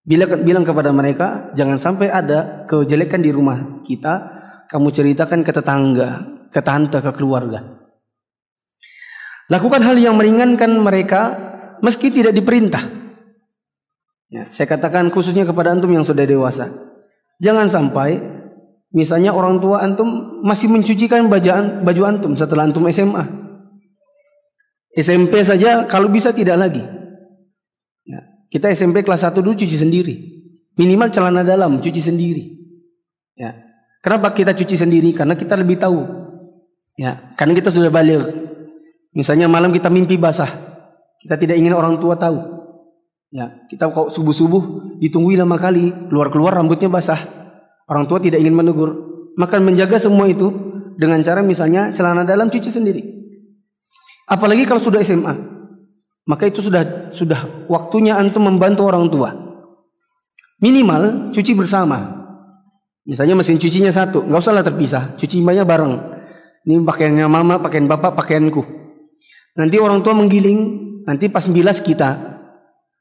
Bila 0.07 0.23
bilang 0.39 0.63
kepada 0.63 0.95
mereka, 0.95 1.51
jangan 1.51 1.83
sampai 1.83 2.07
ada 2.07 2.63
kejelekan 2.63 3.19
di 3.19 3.27
rumah 3.35 3.83
kita, 3.83 4.39
kamu 4.71 4.87
ceritakan 4.95 5.43
ke 5.43 5.51
tetangga, 5.51 6.09
ke 6.47 6.63
tante, 6.63 7.03
ke 7.03 7.11
keluarga. 7.11 7.75
Lakukan 9.51 9.83
hal 9.83 9.99
yang 9.99 10.15
meringankan 10.15 10.79
mereka 10.79 11.35
meski 11.83 12.07
tidak 12.07 12.31
diperintah. 12.31 12.87
Ya, 14.31 14.47
saya 14.47 14.67
katakan 14.67 15.11
khususnya 15.11 15.43
kepada 15.43 15.75
antum 15.75 15.91
yang 15.91 16.07
sudah 16.07 16.23
dewasa. 16.23 16.71
Jangan 17.43 17.67
sampai 17.67 18.19
misalnya 18.95 19.35
orang 19.35 19.59
tua 19.59 19.83
antum 19.83 20.39
masih 20.43 20.71
mencucikan 20.71 21.27
bajaan 21.27 21.83
baju 21.83 22.01
antum 22.07 22.31
setelah 22.35 22.67
antum 22.67 22.87
SMA. 22.87 23.23
SMP 24.95 25.43
saja 25.43 25.83
kalau 25.83 26.07
bisa 26.07 26.31
tidak 26.31 26.59
lagi. 26.59 26.96
Kita 28.47 28.71
SMP 28.71 29.03
kelas 29.03 29.27
1 29.27 29.43
dulu 29.43 29.55
cuci 29.55 29.77
sendiri. 29.77 30.15
Minimal 30.77 31.09
celana 31.11 31.43
dalam 31.43 31.83
cuci 31.83 31.99
sendiri. 31.99 32.43
Ya. 33.35 33.53
Kenapa 33.99 34.31
kita 34.31 34.55
cuci 34.55 34.77
sendiri? 34.77 35.11
Karena 35.11 35.35
kita 35.35 35.57
lebih 35.59 35.81
tahu. 35.81 35.99
Ya, 36.97 37.33
karena 37.37 37.53
kita 37.53 37.69
sudah 37.69 37.91
balik. 37.91 38.23
Misalnya 39.11 39.49
malam 39.49 39.73
kita 39.73 39.89
mimpi 39.91 40.15
basah. 40.15 40.49
Kita 41.17 41.35
tidak 41.35 41.57
ingin 41.57 41.73
orang 41.73 41.97
tua 41.97 42.15
tahu. 42.15 42.37
Ya, 43.33 43.67
kita 43.67 43.91
kok 43.91 44.07
subuh-subuh 44.13 44.97
ditunggu 45.03 45.35
lama 45.35 45.59
kali, 45.59 45.91
keluar-keluar 46.07 46.55
rambutnya 46.55 46.87
basah. 46.87 47.19
Orang 47.89 48.07
tua 48.07 48.21
tidak 48.21 48.39
ingin 48.39 48.55
menegur. 48.55 48.95
Maka 49.35 49.59
menjaga 49.59 49.99
semua 49.99 50.29
itu 50.29 50.49
dengan 50.97 51.21
cara 51.21 51.43
misalnya 51.43 51.91
celana 51.91 52.23
dalam 52.23 52.49
cuci 52.49 52.69
sendiri. 52.71 53.01
Apalagi 54.29 54.63
kalau 54.63 54.79
sudah 54.79 55.03
SMA. 55.03 55.56
Maka 56.27 56.51
itu 56.51 56.59
sudah 56.59 57.09
sudah 57.09 57.67
waktunya 57.71 58.19
antum 58.19 58.43
membantu 58.43 58.83
orang 58.83 59.07
tua. 59.07 59.31
Minimal 60.59 61.31
cuci 61.31 61.55
bersama. 61.55 62.27
Misalnya 63.07 63.39
mesin 63.39 63.55
cucinya 63.55 63.87
satu, 63.87 64.27
nggak 64.27 64.41
usahlah 64.43 64.67
terpisah, 64.67 65.15
cuci 65.15 65.39
banyak 65.39 65.63
bareng. 65.63 65.93
Ini 66.67 66.83
pakaiannya 66.83 67.23
mama, 67.31 67.55
pakaian 67.63 67.87
bapak, 67.87 68.19
pakaianku. 68.19 68.59
Nanti 69.55 69.79
orang 69.79 70.03
tua 70.03 70.11
menggiling, 70.11 70.59
nanti 71.07 71.31
pas 71.31 71.47
bilas 71.47 71.79
kita, 71.79 72.37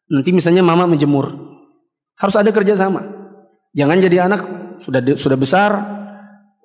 Nanti 0.06 0.30
misalnya 0.30 0.62
mama 0.62 0.86
menjemur, 0.86 1.34
harus 2.14 2.36
ada 2.38 2.54
kerjasama. 2.54 3.02
Jangan 3.74 3.98
jadi 3.98 4.30
anak 4.30 4.40
sudah 4.78 5.02
sudah 5.18 5.34
besar, 5.34 5.70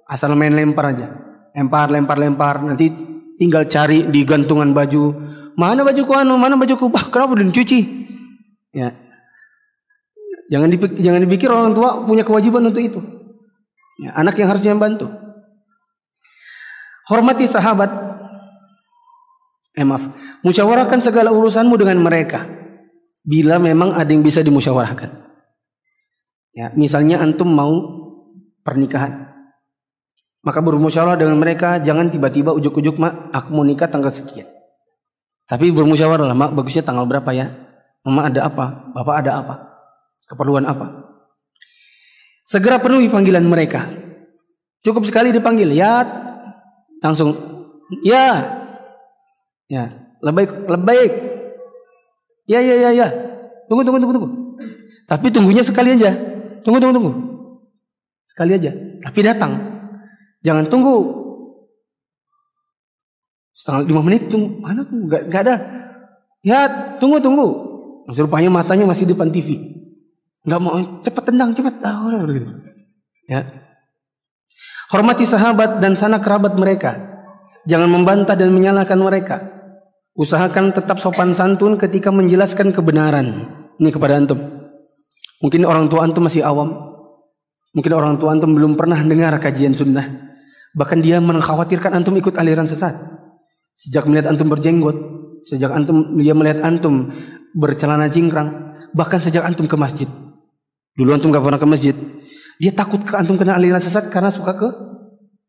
asal 0.06 0.38
main 0.38 0.54
lempar 0.54 0.94
aja, 0.94 1.10
lempar, 1.58 1.90
lempar, 1.90 2.22
lempar. 2.22 2.62
Nanti 2.62 2.94
tinggal 3.42 3.66
cari 3.66 4.06
di 4.14 4.22
gantungan 4.22 4.70
baju, 4.78 5.04
mana 5.56 5.82
bajuku 5.86 6.12
anu, 6.16 6.36
mana 6.36 6.56
bajuku, 6.56 6.88
bah 6.88 7.08
kenapa 7.08 7.36
belum 7.36 7.52
cuci? 7.52 7.80
Ya, 8.72 8.96
jangan 10.52 10.72
dipikir, 10.72 10.98
jangan 11.00 11.22
dipikir 11.24 11.50
orang 11.52 11.76
tua 11.76 12.04
punya 12.04 12.24
kewajiban 12.28 12.64
untuk 12.68 12.84
itu. 12.84 13.00
Ya, 14.02 14.16
anak 14.18 14.36
yang 14.40 14.50
harusnya 14.52 14.74
membantu. 14.76 15.12
Hormati 17.08 17.46
sahabat. 17.46 17.92
Eh 19.72 19.88
maaf, 19.88 20.12
musyawarahkan 20.44 21.00
segala 21.00 21.32
urusanmu 21.32 21.80
dengan 21.80 22.00
mereka 22.04 22.44
bila 23.24 23.56
memang 23.62 23.96
ada 23.96 24.12
yang 24.12 24.20
bisa 24.20 24.44
dimusyawarahkan. 24.44 25.10
Ya, 26.52 26.76
misalnya 26.76 27.24
antum 27.24 27.48
mau 27.48 27.72
pernikahan. 28.68 29.32
Maka 30.42 30.60
bermusyawarah 30.60 31.16
dengan 31.16 31.38
mereka, 31.38 31.80
jangan 31.80 32.10
tiba-tiba 32.10 32.52
ujuk-ujuk, 32.52 32.98
"Mak, 32.98 33.32
aku 33.32 33.50
mau 33.56 33.64
nikah 33.64 33.88
tanggal 33.88 34.12
sekian." 34.12 34.50
Tapi 35.52 35.68
bermusyawarah 35.76 36.32
lah, 36.32 36.38
"Mak, 36.38 36.56
bagusnya 36.56 36.88
tanggal 36.88 37.04
berapa 37.04 37.28
ya?" 37.36 37.52
"Mama 38.08 38.32
ada 38.32 38.48
apa? 38.48 38.96
Bapak 38.96 39.16
ada 39.20 39.32
apa? 39.44 39.56
Keperluan 40.32 40.64
apa?" 40.64 41.12
Segera 42.48 42.80
penuhi 42.80 43.12
panggilan 43.12 43.44
mereka. 43.44 43.92
Cukup 44.80 45.04
sekali 45.04 45.36
dipanggil, 45.36 45.76
ya 45.76 46.08
langsung 47.04 47.36
ya. 48.08 48.60
Ya, 49.72 49.88
lebih 50.20 50.68
lebih 50.68 51.32
Ya 52.50 52.60
ya 52.60 52.76
ya 52.76 52.90
ya. 52.92 53.08
Tunggu 53.72 53.88
tunggu 53.88 54.04
tunggu 54.04 54.14
tunggu. 54.20 54.30
Tapi 55.08 55.28
tunggunya 55.32 55.64
sekali 55.64 55.96
aja. 55.96 56.12
Tunggu 56.68 56.84
tunggu 56.84 57.00
tunggu. 57.00 57.12
Sekali 58.28 58.60
aja. 58.60 58.76
Tapi 59.00 59.20
datang. 59.24 59.52
Jangan 60.44 60.68
tunggu 60.68 61.21
setengah 63.62 63.94
lima 63.94 64.02
menit 64.02 64.26
tunggu 64.26 64.58
mana 64.58 64.82
tuh 64.82 64.98
nggak 65.06 65.22
nggak 65.30 65.42
ada 65.46 65.56
ya 66.42 66.60
tunggu 66.98 67.22
tunggu 67.22 67.70
Masih 68.10 68.26
rupanya 68.26 68.50
matanya 68.50 68.90
masih 68.90 69.06
depan 69.06 69.30
TV 69.30 69.62
nggak 70.42 70.58
mau 70.58 70.82
cepat 71.06 71.24
tendang 71.30 71.54
cepat 71.54 71.86
ah, 71.86 72.26
gitu. 72.26 72.50
ya 73.30 73.46
hormati 74.90 75.30
sahabat 75.30 75.78
dan 75.78 75.94
sana 75.94 76.18
kerabat 76.18 76.58
mereka 76.58 76.98
jangan 77.70 77.86
membantah 77.86 78.34
dan 78.34 78.50
menyalahkan 78.50 78.98
mereka 78.98 79.62
Usahakan 80.12 80.76
tetap 80.76 81.00
sopan 81.00 81.32
santun 81.32 81.80
ketika 81.80 82.12
menjelaskan 82.12 82.76
kebenaran. 82.76 83.48
Ini 83.80 83.90
kepada 83.96 84.20
antum. 84.20 84.44
Mungkin 85.40 85.64
orang 85.64 85.88
tua 85.88 86.04
antum 86.04 86.28
masih 86.28 86.44
awam. 86.44 86.68
Mungkin 87.72 87.92
orang 87.96 88.20
tua 88.20 88.36
antum 88.36 88.52
belum 88.52 88.76
pernah 88.76 89.00
dengar 89.08 89.32
kajian 89.40 89.72
sunnah. 89.72 90.04
Bahkan 90.76 91.00
dia 91.00 91.24
mengkhawatirkan 91.24 91.96
antum 91.96 92.20
ikut 92.20 92.36
aliran 92.36 92.68
sesat. 92.68 92.92
Sejak 93.76 94.06
melihat 94.06 94.30
antum 94.30 94.48
berjenggot, 94.52 94.98
sejak 95.48 95.72
antum 95.74 96.18
dia 96.20 96.36
melihat 96.38 96.62
antum 96.62 97.10
bercelana 97.58 98.08
cingkrang, 98.08 98.78
bahkan 98.94 99.18
sejak 99.18 99.44
antum 99.44 99.66
ke 99.66 99.76
masjid. 99.80 100.08
Dulu 100.96 101.16
antum 101.16 101.32
gak 101.32 101.44
pernah 101.44 101.60
ke 101.60 101.68
masjid. 101.68 101.96
Dia 102.62 102.72
takut 102.76 103.02
ke 103.02 103.18
antum 103.18 103.40
kena 103.40 103.58
aliran 103.58 103.82
sesat 103.82 104.12
karena 104.14 104.30
suka 104.30 104.54
ke 104.54 104.68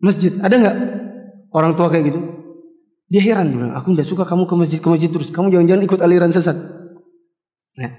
masjid. 0.00 0.32
Ada 0.40 0.54
nggak 0.56 0.76
orang 1.52 1.76
tua 1.76 1.92
kayak 1.92 2.08
gitu? 2.08 2.20
Dia 3.12 3.20
heran 3.20 3.52
bilang, 3.52 3.76
aku 3.76 3.92
tidak 3.92 4.08
suka 4.08 4.24
kamu 4.24 4.48
ke 4.48 4.54
masjid 4.56 4.78
ke 4.80 4.88
masjid 4.88 5.10
terus. 5.12 5.28
Kamu 5.28 5.52
jangan-jangan 5.52 5.82
ikut 5.84 6.00
aliran 6.00 6.32
sesat. 6.32 6.56
Nah, 7.76 7.90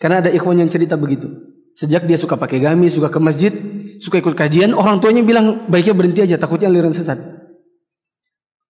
karena 0.00 0.24
ada 0.24 0.30
ikhwan 0.32 0.56
yang 0.56 0.72
cerita 0.72 0.96
begitu. 0.96 1.28
Sejak 1.76 2.08
dia 2.08 2.16
suka 2.16 2.40
pakai 2.40 2.62
gamis, 2.62 2.96
suka 2.96 3.12
ke 3.12 3.20
masjid, 3.20 3.52
suka 4.00 4.22
ikut 4.22 4.32
kajian, 4.32 4.72
orang 4.72 5.02
tuanya 5.02 5.20
bilang 5.20 5.66
baiknya 5.68 5.92
berhenti 5.92 6.24
aja, 6.24 6.40
takutnya 6.40 6.70
aliran 6.70 6.94
sesat. 6.94 7.18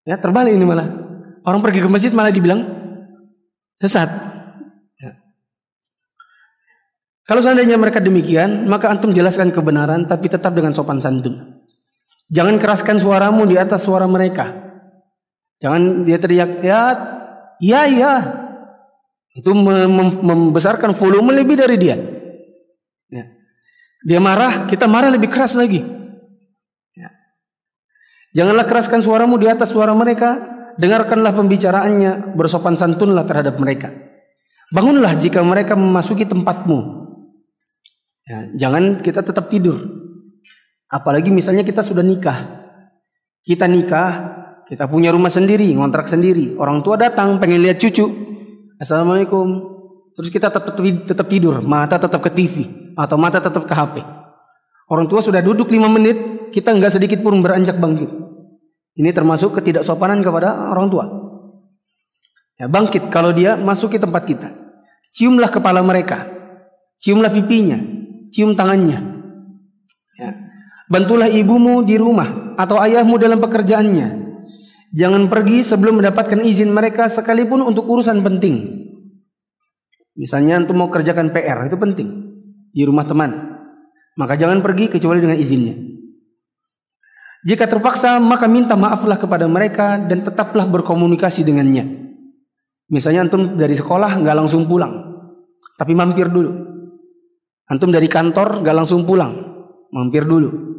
Ya 0.05 0.21
terbalik 0.21 0.53
ini 0.53 0.65
malah. 0.69 0.89
Orang 1.45 1.65
pergi 1.65 1.81
ke 1.81 1.89
masjid 1.89 2.13
malah 2.13 2.33
dibilang 2.33 2.61
sesat. 3.81 4.09
Ya. 5.01 5.13
Kalau 7.25 7.41
seandainya 7.41 7.81
mereka 7.81 8.05
demikian, 8.05 8.69
maka 8.69 8.93
antum 8.93 9.13
jelaskan 9.17 9.49
kebenaran 9.49 10.05
tapi 10.05 10.29
tetap 10.29 10.53
dengan 10.53 10.77
sopan 10.77 11.01
santun. 11.01 11.65
Jangan 12.29 12.57
keraskan 12.61 13.01
suaramu 13.01 13.45
di 13.45 13.57
atas 13.57 13.85
suara 13.85 14.05
mereka. 14.09 14.53
Jangan 15.61 16.05
dia 16.05 16.21
teriak, 16.21 16.61
ya, 16.61 16.81
ya, 17.61 17.83
ya. 17.89 18.15
Itu 19.35 19.57
mem 19.57 20.21
membesarkan 20.21 20.93
volume 20.93 21.33
lebih 21.33 21.57
dari 21.57 21.77
dia. 21.81 21.97
Ya. 23.09 23.25
Dia 24.05 24.21
marah, 24.21 24.69
kita 24.69 24.85
marah 24.85 25.09
lebih 25.09 25.33
keras 25.33 25.57
lagi. 25.57 26.04
Janganlah 28.35 28.67
keraskan 28.67 28.99
suaramu 28.99 29.39
di 29.39 29.47
atas 29.47 29.71
suara 29.71 29.95
mereka. 29.95 30.53
Dengarkanlah 30.75 31.31
pembicaraannya, 31.39 32.35
bersopan 32.35 32.75
santunlah 32.75 33.23
terhadap 33.23 33.63
mereka. 33.63 33.95
Bangunlah 34.75 35.15
jika 35.15 35.39
mereka 35.47 35.79
memasuki 35.79 36.27
tempatmu. 36.27 37.07
Ya, 38.27 38.51
jangan 38.59 38.99
kita 38.99 39.23
tetap 39.23 39.47
tidur. 39.47 39.79
Apalagi 40.91 41.31
misalnya 41.31 41.63
kita 41.63 41.87
sudah 41.87 42.03
nikah. 42.03 42.67
Kita 43.47 43.71
nikah, 43.71 44.11
kita 44.67 44.91
punya 44.91 45.15
rumah 45.15 45.31
sendiri, 45.31 45.71
ngontrak 45.79 46.11
sendiri. 46.11 46.59
Orang 46.59 46.83
tua 46.83 46.99
datang 46.99 47.39
pengen 47.39 47.63
lihat 47.63 47.79
cucu. 47.79 48.09
Assalamualaikum. 48.83 49.75
Terus 50.19 50.31
kita 50.31 50.51
tetap 50.51 50.75
tetap 50.81 51.27
tidur, 51.27 51.63
mata 51.63 51.99
tetap 51.99 52.19
ke 52.19 52.31
TV 52.35 52.67
atau 52.99 53.15
mata 53.19 53.39
tetap 53.39 53.63
ke 53.67 53.75
HP. 53.75 54.03
Orang 54.91 55.07
tua 55.11 55.23
sudah 55.23 55.43
duduk 55.43 55.71
lima 55.75 55.91
menit, 55.91 56.51
kita 56.55 56.71
nggak 56.71 56.95
sedikit 56.95 57.19
pun 57.21 57.43
beranjak 57.43 57.77
bangkit. 57.77 58.24
Ini 58.95 59.11
termasuk 59.11 59.59
ketidaksopanan 59.59 60.23
kepada 60.23 60.71
orang 60.71 60.87
tua. 60.87 61.05
Ya, 62.55 62.71
bangkit 62.71 63.11
kalau 63.11 63.35
dia 63.35 63.59
masuk 63.59 63.95
ke 63.95 63.99
tempat 63.99 64.23
kita. 64.23 64.49
Ciumlah 65.15 65.51
kepala 65.51 65.83
mereka. 65.83 66.31
Ciumlah 67.03 67.35
pipinya. 67.35 67.79
Cium 68.31 68.55
tangannya. 68.55 68.99
Ya. 70.19 70.31
Bantulah 70.87 71.27
ibumu 71.27 71.83
di 71.83 71.99
rumah 71.99 72.55
atau 72.55 72.79
ayahmu 72.79 73.19
dalam 73.19 73.43
pekerjaannya. 73.43 74.23
Jangan 74.95 75.27
pergi 75.27 75.67
sebelum 75.67 75.99
mendapatkan 75.99 76.39
izin 76.39 76.71
mereka 76.71 77.11
sekalipun 77.11 77.67
untuk 77.67 77.87
urusan 77.91 78.23
penting. 78.23 78.87
Misalnya 80.15 80.63
untuk 80.63 80.79
mau 80.79 80.87
kerjakan 80.87 81.35
PR 81.35 81.67
itu 81.67 81.75
penting 81.75 82.09
di 82.71 82.83
rumah 82.87 83.03
teman. 83.03 83.59
Maka 84.15 84.39
jangan 84.39 84.63
pergi 84.63 84.87
kecuali 84.87 85.19
dengan 85.19 85.35
izinnya. 85.35 85.75
Jika 87.45 87.69
terpaksa 87.69 88.17
maka 88.17 88.49
minta 88.49 88.73
maaflah 88.73 89.21
kepada 89.21 89.45
mereka 89.45 90.01
dan 90.01 90.25
tetaplah 90.25 90.65
berkomunikasi 90.65 91.45
dengannya. 91.45 92.05
Misalnya 92.89 93.29
antum 93.29 93.57
dari 93.57 93.77
sekolah 93.77 94.17
nggak 94.21 94.37
langsung 94.37 94.65
pulang, 94.65 94.93
tapi 95.77 95.93
mampir 95.93 96.33
dulu. 96.33 96.53
Antum 97.69 97.93
dari 97.93 98.09
kantor 98.09 98.65
nggak 98.65 98.77
langsung 98.77 99.05
pulang, 99.05 99.33
mampir 99.93 100.25
dulu. 100.25 100.73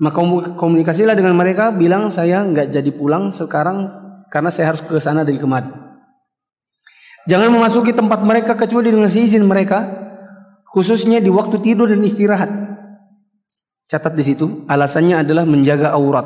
Maka 0.00 0.18
komunikasilah 0.56 1.12
dengan 1.12 1.36
mereka, 1.36 1.74
bilang 1.74 2.08
saya 2.08 2.42
nggak 2.42 2.72
jadi 2.72 2.90
pulang 2.94 3.28
sekarang 3.34 3.90
karena 4.30 4.48
saya 4.48 4.72
harus 4.72 4.82
ke 4.82 4.96
sana 5.02 5.26
dari 5.26 5.36
kemari. 5.36 5.68
Jangan 7.28 7.52
memasuki 7.52 7.92
tempat 7.92 8.24
mereka 8.24 8.56
kecuali 8.56 8.88
dengan 8.88 9.10
izin 9.10 9.44
mereka, 9.44 9.84
khususnya 10.70 11.20
di 11.20 11.28
waktu 11.28 11.60
tidur 11.60 11.90
dan 11.90 12.00
istirahat. 12.00 12.69
Catat 13.90 14.14
di 14.14 14.22
situ, 14.22 14.62
alasannya 14.70 15.26
adalah 15.26 15.42
menjaga 15.42 15.90
aurat. 15.98 16.22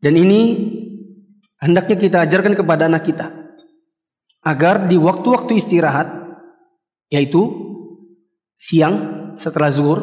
Dan 0.00 0.16
ini 0.16 0.56
hendaknya 1.60 2.00
kita 2.00 2.24
ajarkan 2.24 2.56
kepada 2.56 2.88
anak 2.88 3.04
kita 3.04 3.28
agar 4.40 4.88
di 4.88 4.96
waktu-waktu 4.96 5.60
istirahat 5.60 6.08
yaitu 7.12 7.44
siang 8.56 8.96
setelah 9.36 9.68
zuhur, 9.68 10.00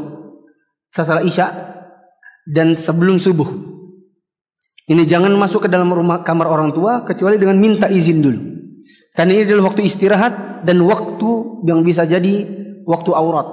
setelah 0.94 1.26
isya 1.26 1.50
dan 2.46 2.78
sebelum 2.78 3.18
subuh. 3.18 3.50
Ini 4.86 5.10
jangan 5.10 5.34
masuk 5.34 5.66
ke 5.66 5.70
dalam 5.74 5.90
rumah 5.90 6.22
kamar 6.22 6.46
orang 6.46 6.70
tua 6.78 7.02
kecuali 7.02 7.42
dengan 7.42 7.58
minta 7.58 7.90
izin 7.90 8.22
dulu. 8.22 8.42
Karena 9.18 9.34
ini 9.34 9.44
adalah 9.50 9.74
waktu 9.74 9.90
istirahat 9.90 10.62
dan 10.62 10.78
waktu 10.86 11.30
yang 11.66 11.82
bisa 11.82 12.06
jadi 12.06 12.46
waktu 12.86 13.10
aurat. 13.18 13.50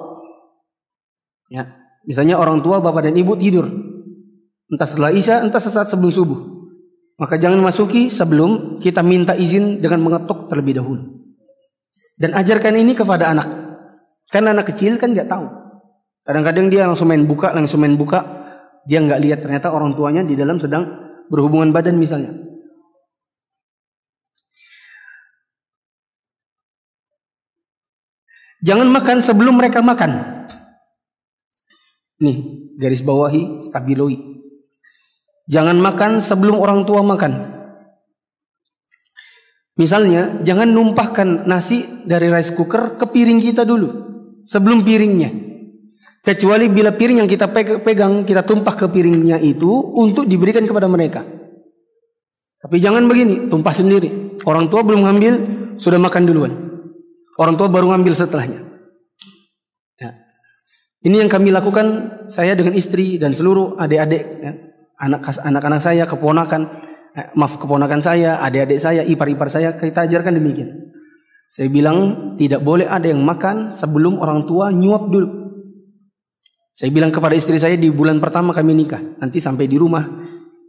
Ya, 1.49 1.84
misalnya 2.09 2.41
orang 2.41 2.61
tua, 2.65 2.81
bapak 2.81 3.11
dan 3.11 3.15
ibu 3.17 3.37
tidur. 3.37 3.69
Entah 4.71 4.89
setelah 4.89 5.13
isya, 5.13 5.45
entah 5.45 5.61
sesaat 5.61 5.93
sebelum 5.93 6.13
subuh. 6.13 6.41
Maka 7.15 7.39
jangan 7.39 7.63
masuki 7.63 8.11
sebelum 8.11 8.83
kita 8.83 9.05
minta 9.05 9.39
izin 9.39 9.79
dengan 9.79 10.03
mengetuk 10.03 10.51
terlebih 10.51 10.83
dahulu. 10.83 11.03
Dan 12.19 12.35
ajarkan 12.35 12.75
ini 12.75 12.95
kepada 12.95 13.31
anak. 13.31 13.49
Karena 14.31 14.51
anak 14.51 14.75
kecil 14.75 14.99
kan 14.99 15.15
nggak 15.15 15.31
tahu. 15.31 15.47
Kadang-kadang 16.25 16.73
dia 16.73 16.89
langsung 16.89 17.07
main 17.07 17.23
buka, 17.23 17.55
langsung 17.55 17.85
main 17.85 17.95
buka. 17.95 18.25
Dia 18.89 18.99
nggak 18.99 19.21
lihat 19.21 19.39
ternyata 19.45 19.71
orang 19.71 19.95
tuanya 19.95 20.27
di 20.27 20.35
dalam 20.35 20.59
sedang 20.59 20.89
berhubungan 21.29 21.71
badan 21.71 22.01
misalnya. 22.01 22.35
Jangan 28.65 28.89
makan 28.89 29.21
sebelum 29.21 29.61
mereka 29.61 29.85
makan. 29.85 30.11
Nih, 32.23 32.71
garis 32.79 33.03
bawahi, 33.03 33.65
stabiloi. 33.67 34.19
Jangan 35.51 35.77
makan 35.81 36.23
sebelum 36.23 36.63
orang 36.63 36.87
tua 36.87 37.03
makan. 37.03 37.53
Misalnya, 39.75 40.39
jangan 40.47 40.71
numpahkan 40.71 41.51
nasi 41.51 41.83
dari 42.07 42.31
rice 42.31 42.55
cooker 42.55 42.95
ke 42.95 43.11
piring 43.11 43.43
kita 43.43 43.67
dulu 43.67 43.91
sebelum 44.47 44.85
piringnya. 44.85 45.31
Kecuali 46.25 46.73
bila 46.73 46.95
piring 46.95 47.21
yang 47.21 47.29
kita 47.29 47.53
pegang 47.85 48.25
kita 48.25 48.41
tumpah 48.41 48.73
ke 48.73 48.87
piringnya 48.89 49.37
itu 49.43 49.69
untuk 49.99 50.25
diberikan 50.25 50.65
kepada 50.65 50.89
mereka. 50.89 51.21
Tapi 52.65 52.81
jangan 52.81 53.05
begini, 53.05 53.53
tumpah 53.53 53.75
sendiri. 53.77 54.41
Orang 54.49 54.73
tua 54.73 54.81
belum 54.81 55.05
ngambil, 55.05 55.35
sudah 55.77 56.01
makan 56.01 56.23
duluan. 56.25 56.53
Orang 57.37 57.61
tua 57.61 57.69
baru 57.69 57.93
ngambil 57.93 58.17
setelahnya. 58.17 58.74
Ya. 61.05 61.13
Ini 61.13 61.17
yang 61.21 61.29
kami 61.29 61.53
lakukan 61.53 61.87
saya 62.33 62.57
dengan 62.57 62.73
istri 62.73 63.21
dan 63.21 63.37
seluruh 63.37 63.77
adik-adik. 63.77 64.25
Ya 64.41 64.75
anak 64.99 65.27
anak-anak 65.43 65.81
saya, 65.83 66.05
keponakan, 66.07 66.63
eh, 67.15 67.29
maaf 67.35 67.59
keponakan 67.59 68.01
saya, 68.01 68.39
adik-adik 68.43 68.79
saya, 68.79 69.03
ipar-ipar 69.03 69.51
saya 69.51 69.75
kita 69.75 70.07
ajarkan 70.07 70.39
demikian. 70.39 70.71
Saya 71.51 71.71
bilang 71.71 72.31
tidak 72.35 72.67
boleh 72.67 72.89
ada 72.89 73.07
yang 73.07 73.23
makan 73.23 73.71
sebelum 73.71 74.19
orang 74.19 74.43
tua 74.49 74.75
nyuap 74.75 75.07
dulu. 75.07 75.29
Saya 76.75 76.91
bilang 76.91 77.15
kepada 77.15 77.39
istri 77.39 77.55
saya 77.55 77.79
di 77.79 77.87
bulan 77.95 78.19
pertama 78.19 78.51
kami 78.51 78.75
nikah, 78.75 78.99
nanti 79.23 79.39
sampai 79.39 79.71
di 79.71 79.79
rumah 79.79 80.03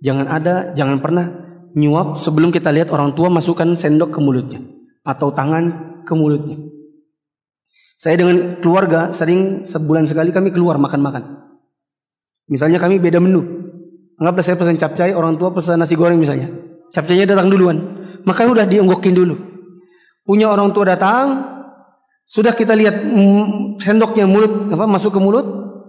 jangan 0.06 0.30
ada, 0.30 0.56
jangan 0.78 1.02
pernah 1.02 1.26
nyuap 1.74 2.14
sebelum 2.14 2.54
kita 2.54 2.70
lihat 2.70 2.94
orang 2.94 3.18
tua 3.18 3.34
masukkan 3.34 3.74
sendok 3.74 4.14
ke 4.14 4.20
mulutnya 4.22 4.62
atau 5.02 5.34
tangan 5.34 5.98
ke 6.06 6.14
mulutnya. 6.14 6.62
Saya 8.06 8.22
dengan 8.22 8.62
keluarga 8.62 9.10
sering 9.10 9.66
sebulan 9.66 10.06
sekali 10.06 10.30
kami 10.30 10.54
keluar 10.54 10.78
makan-makan. 10.78 11.42
Misalnya 12.46 12.78
kami 12.78 13.02
beda 13.02 13.18
menu. 13.18 13.42
Anggaplah 14.22 14.46
saya 14.46 14.62
pesan 14.62 14.78
capcay, 14.78 15.18
orang 15.18 15.42
tua 15.42 15.50
pesan 15.50 15.82
nasi 15.82 15.98
goreng 15.98 16.22
misalnya. 16.22 16.46
Capcaynya 16.94 17.26
datang 17.26 17.50
duluan. 17.50 17.82
Maka 18.22 18.46
udah 18.46 18.70
diunggokin 18.70 19.10
dulu. 19.10 19.34
Punya 20.22 20.54
orang 20.54 20.70
tua 20.70 20.86
datang, 20.86 21.50
sudah 22.30 22.54
kita 22.54 22.78
lihat 22.78 23.10
sendoknya 23.82 24.30
mulut 24.30 24.70
apa 24.70 24.86
masuk 24.86 25.10
ke 25.10 25.18
mulut, 25.18 25.46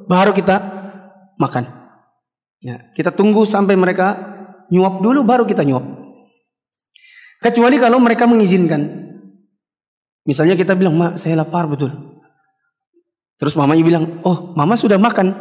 baru 0.09 0.33
kita 0.33 0.57
makan. 1.37 1.69
Ya, 2.65 2.81
kita 2.97 3.13
tunggu 3.13 3.45
sampai 3.45 3.77
mereka 3.77 4.17
nyuap 4.73 5.05
dulu 5.05 5.21
baru 5.21 5.45
kita 5.45 5.69
nyuap. 5.69 5.85
Kecuali 7.45 7.77
kalau 7.77 8.01
mereka 8.01 8.25
mengizinkan. 8.25 9.06
Misalnya 10.27 10.59
kita 10.59 10.75
bilang, 10.75 10.99
"Mak, 10.99 11.17
saya 11.17 11.39
lapar 11.39 11.71
betul." 11.71 11.95
Terus 13.39 13.55
mamanya 13.55 13.83
bilang, 13.87 14.05
"Oh, 14.27 14.53
mama 14.59 14.75
sudah 14.75 14.99
makan." 14.99 15.33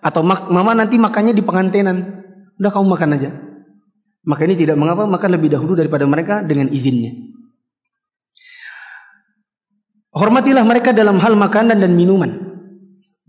Atau 0.00 0.24
mama 0.24 0.72
nanti 0.72 0.96
makannya 0.96 1.36
di 1.36 1.44
pengantenan. 1.44 2.24
Udah 2.56 2.72
kamu 2.72 2.86
makan 2.88 3.10
aja. 3.20 3.30
Maka 4.24 4.48
ini 4.48 4.56
tidak 4.56 4.80
mengapa 4.80 5.04
makan 5.04 5.30
lebih 5.36 5.52
dahulu 5.52 5.76
daripada 5.76 6.08
mereka 6.08 6.40
dengan 6.40 6.72
izinnya. 6.72 7.12
Hormatilah 10.10 10.64
mereka 10.66 10.90
dalam 10.90 11.20
hal 11.22 11.38
makanan 11.38 11.78
dan 11.80 11.92
minuman. 11.94 12.50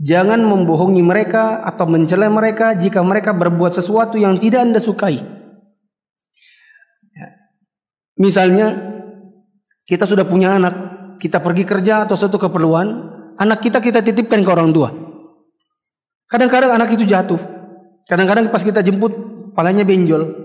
Jangan 0.01 0.41
membohongi 0.41 1.05
mereka 1.05 1.61
atau 1.61 1.85
mencela 1.85 2.25
mereka 2.25 2.73
jika 2.73 3.05
mereka 3.05 3.37
berbuat 3.37 3.77
sesuatu 3.77 4.17
yang 4.17 4.41
tidak 4.41 4.65
Anda 4.65 4.81
sukai. 4.81 5.21
Ya. 7.13 7.27
Misalnya, 8.17 8.73
kita 9.85 10.09
sudah 10.09 10.25
punya 10.25 10.57
anak, 10.57 11.00
kita 11.21 11.37
pergi 11.37 11.69
kerja 11.69 12.09
atau 12.09 12.17
suatu 12.17 12.41
keperluan, 12.41 12.87
anak 13.37 13.61
kita 13.61 13.77
kita 13.77 14.01
titipkan 14.01 14.41
ke 14.41 14.49
orang 14.49 14.73
tua. 14.73 14.89
Kadang-kadang 16.25 16.73
anak 16.73 16.97
itu 16.97 17.05
jatuh, 17.05 17.37
Kadang-kadang 18.11 18.51
pas 18.51 18.59
kita 18.59 18.81
jemput 18.81 19.13
palanya 19.53 19.85
benjol. 19.85 20.35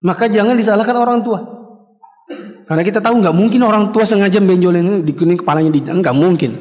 Maka 0.00 0.32
jangan 0.32 0.56
disalahkan 0.56 0.96
orang 0.96 1.20
tua. 1.20 1.44
Karena 2.64 2.80
kita 2.80 3.04
tahu 3.04 3.20
nggak 3.20 3.36
mungkin 3.36 3.60
orang 3.68 3.92
tua 3.92 4.08
sengaja 4.08 4.40
benjolin 4.40 5.04
dikuning 5.04 5.36
kepalanya 5.36 5.68
di 5.68 5.84
nggak 5.84 6.16
mungkin. 6.16 6.56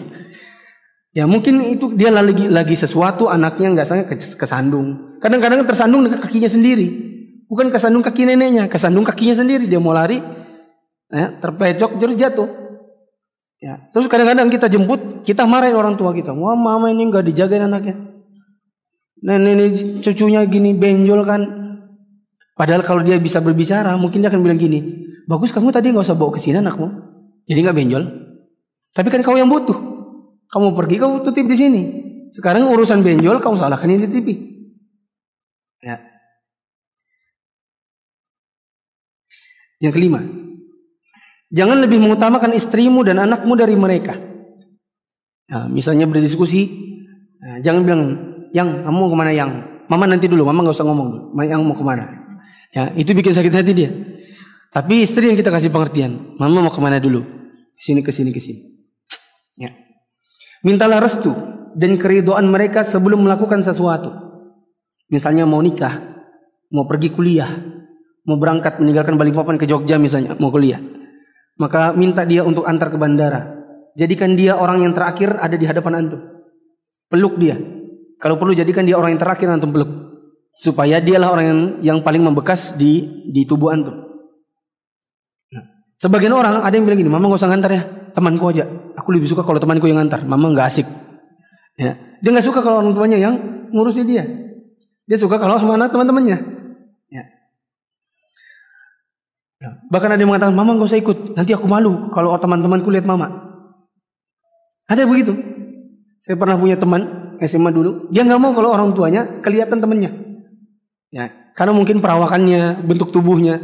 Ya 1.16 1.24
mungkin 1.24 1.62
itu 1.72 1.94
dia 1.96 2.12
lagi 2.12 2.50
lagi 2.50 2.76
sesuatu 2.76 3.32
anaknya 3.32 3.72
nggak 3.80 3.88
sangat 3.88 4.06
kesandung. 4.36 5.20
Kadang-kadang 5.24 5.64
tersandung 5.64 6.04
dengan 6.04 6.20
kakinya 6.20 6.52
sendiri. 6.52 6.88
Bukan 7.48 7.70
kesandung 7.70 8.02
kaki 8.02 8.28
neneknya, 8.28 8.68
kesandung 8.68 9.08
kakinya 9.08 9.40
sendiri. 9.40 9.70
Dia 9.70 9.78
mau 9.78 9.94
lari, 9.94 10.20
ya, 11.14 11.32
terpecok 11.38 12.02
terus 12.02 12.16
jatuh. 12.18 12.50
Ya. 13.64 13.80
Terus 13.96 14.12
kadang-kadang 14.12 14.52
kita 14.52 14.68
jemput, 14.68 15.24
kita 15.24 15.48
marahin 15.48 15.80
orang 15.80 15.96
tua 15.96 16.12
kita. 16.12 16.36
Wah 16.36 16.52
mama 16.52 16.92
ini 16.92 17.08
nggak 17.08 17.24
dijagain 17.32 17.64
anaknya. 17.64 17.96
Nah 19.24 19.40
ini 19.40 20.04
cucunya 20.04 20.44
gini 20.44 20.76
benjol 20.76 21.24
kan. 21.24 21.48
Padahal 22.60 22.84
kalau 22.84 23.00
dia 23.08 23.16
bisa 23.24 23.40
berbicara 23.40 23.96
mungkin 23.96 24.20
dia 24.20 24.28
akan 24.28 24.44
bilang 24.44 24.60
gini. 24.60 25.08
Bagus 25.24 25.56
kamu 25.56 25.72
tadi 25.72 25.96
nggak 25.96 26.04
usah 26.04 26.20
bawa 26.20 26.36
ke 26.36 26.44
sini 26.44 26.60
anakmu. 26.60 26.92
Jadi 27.48 27.60
nggak 27.64 27.78
benjol. 27.80 28.04
Tapi 28.92 29.08
kan 29.08 29.24
kau 29.24 29.40
yang 29.40 29.48
butuh. 29.48 29.80
Kamu 30.52 30.76
pergi 30.76 30.96
kau 31.00 31.24
tutip 31.24 31.48
di 31.48 31.56
sini. 31.56 31.82
Sekarang 32.36 32.68
urusan 32.68 33.00
benjol 33.00 33.40
kau 33.40 33.56
salahkan 33.56 33.88
ini 33.88 34.04
di 34.04 34.10
TV. 34.12 34.28
Ya. 35.80 36.04
Yang 39.80 39.94
kelima, 40.00 40.20
jangan 41.54 41.78
lebih 41.80 42.02
mengutamakan 42.02 42.58
istrimu 42.58 43.06
dan 43.06 43.22
anakmu 43.22 43.54
dari 43.54 43.78
mereka. 43.78 44.18
Nah, 45.54 45.70
misalnya 45.70 46.10
berdiskusi, 46.10 46.66
nah, 47.38 47.62
jangan 47.62 47.82
bilang 47.86 48.02
yang 48.50 48.82
kamu 48.82 48.98
mau 48.98 49.10
ke 49.14 49.18
mana 49.18 49.32
yang? 49.32 49.52
Mama 49.86 50.10
nanti 50.10 50.26
dulu, 50.26 50.50
mama 50.50 50.66
nggak 50.66 50.74
usah 50.74 50.88
ngomong 50.90 51.08
dulu. 51.14 51.24
Yang 51.46 51.62
mau 51.62 51.78
ke 51.78 51.86
mana? 51.86 52.04
Ya, 52.74 52.90
itu 52.98 53.14
bikin 53.14 53.38
sakit 53.38 53.54
hati 53.54 53.72
dia. 53.78 53.94
Tapi 54.74 55.06
istri 55.06 55.30
yang 55.30 55.38
kita 55.38 55.54
kasih 55.54 55.70
pengertian, 55.70 56.34
mama 56.42 56.66
mau 56.66 56.74
ke 56.74 56.82
mana 56.82 56.98
dulu? 56.98 57.22
Sini 57.78 58.02
ke 58.02 58.10
sini 58.10 58.34
ke 58.34 58.42
sini. 58.42 58.74
Ya. 59.62 59.70
Mintalah 60.66 60.98
restu 60.98 61.30
dan 61.78 61.94
keridoan 62.02 62.50
mereka 62.50 62.82
sebelum 62.82 63.22
melakukan 63.22 63.62
sesuatu. 63.62 64.10
Misalnya 65.14 65.46
mau 65.46 65.62
nikah, 65.62 66.02
mau 66.74 66.90
pergi 66.90 67.14
kuliah, 67.14 67.54
mau 68.26 68.42
berangkat 68.42 68.82
meninggalkan 68.82 69.14
Balikpapan 69.20 69.62
ke 69.62 69.70
Jogja 69.70 70.02
misalnya, 70.02 70.34
mau 70.42 70.50
kuliah. 70.50 70.82
Maka 71.58 71.94
minta 71.94 72.26
dia 72.26 72.42
untuk 72.42 72.66
antar 72.66 72.90
ke 72.90 72.98
bandara. 72.98 73.62
Jadikan 73.94 74.34
dia 74.34 74.58
orang 74.58 74.82
yang 74.82 74.94
terakhir 74.94 75.38
ada 75.38 75.54
di 75.54 75.66
hadapan 75.70 76.06
antum. 76.06 76.22
Peluk 77.10 77.38
dia. 77.38 77.58
Kalau 78.18 78.42
perlu 78.42 78.58
jadikan 78.58 78.88
dia 78.88 78.98
orang 78.98 79.14
yang 79.14 79.22
terakhir 79.22 79.50
antum 79.54 79.70
peluk. 79.70 79.90
Supaya 80.58 80.98
dialah 80.98 81.30
orang 81.30 81.46
yang, 81.46 81.62
yang 81.82 81.98
paling 82.02 82.22
membekas 82.26 82.74
di 82.78 83.26
di 83.30 83.46
tubuh 83.46 83.70
antum. 83.70 84.04
Sebagian 86.04 86.36
orang 86.36 86.60
ada 86.60 86.76
yang 86.76 86.84
bilang 86.84 87.00
gini, 87.00 87.08
mama 87.08 87.32
gak 87.32 87.40
usah 87.40 87.48
ngantar 87.48 87.72
ya, 87.72 87.84
temanku 88.12 88.52
aja. 88.52 88.68
Aku 89.00 89.16
lebih 89.16 89.24
suka 89.24 89.40
kalau 89.40 89.56
temanku 89.56 89.88
yang 89.88 90.04
ngantar, 90.04 90.28
mama 90.28 90.52
nggak 90.52 90.68
asik. 90.68 90.88
Ya. 91.80 91.96
Dia 92.20 92.30
nggak 92.36 92.44
suka 92.44 92.60
kalau 92.60 92.84
orang 92.84 92.92
tuanya 92.92 93.16
yang 93.24 93.40
ngurusi 93.72 94.04
dia. 94.04 94.28
Dia 95.08 95.16
suka 95.16 95.40
kalau 95.40 95.56
sama 95.56 95.80
teman-temannya. 95.88 96.38
Ya. 97.08 97.24
ya. 97.24 97.24
Bahkan 99.64 100.10
ada 100.16 100.20
yang 100.20 100.32
mengatakan, 100.34 100.56
mama 100.56 100.76
gak 100.76 100.92
usah 100.92 101.00
ikut, 101.00 101.40
nanti 101.40 101.56
aku 101.56 101.68
malu 101.70 102.12
kalau 102.12 102.36
teman-temanku 102.36 102.92
lihat 102.92 103.08
mama. 103.08 103.32
Ada 104.92 105.08
begitu. 105.08 105.32
Saya 106.20 106.36
pernah 106.36 106.60
punya 106.60 106.76
teman 106.76 107.36
SMA 107.44 107.72
dulu, 107.72 108.08
dia 108.12 108.24
nggak 108.24 108.40
mau 108.40 108.56
kalau 108.56 108.72
orang 108.72 108.96
tuanya 108.96 109.44
kelihatan 109.44 109.84
temannya. 109.84 110.12
Ya, 111.12 111.32
karena 111.56 111.76
mungkin 111.76 112.00
perawakannya, 112.00 112.84
bentuk 112.88 113.12
tubuhnya, 113.12 113.60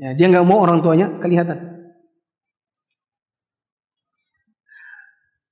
Ya, 0.00 0.16
dia 0.16 0.32
nggak 0.32 0.48
mau 0.48 0.64
orang 0.64 0.80
tuanya 0.80 1.12
kelihatan. 1.20 1.60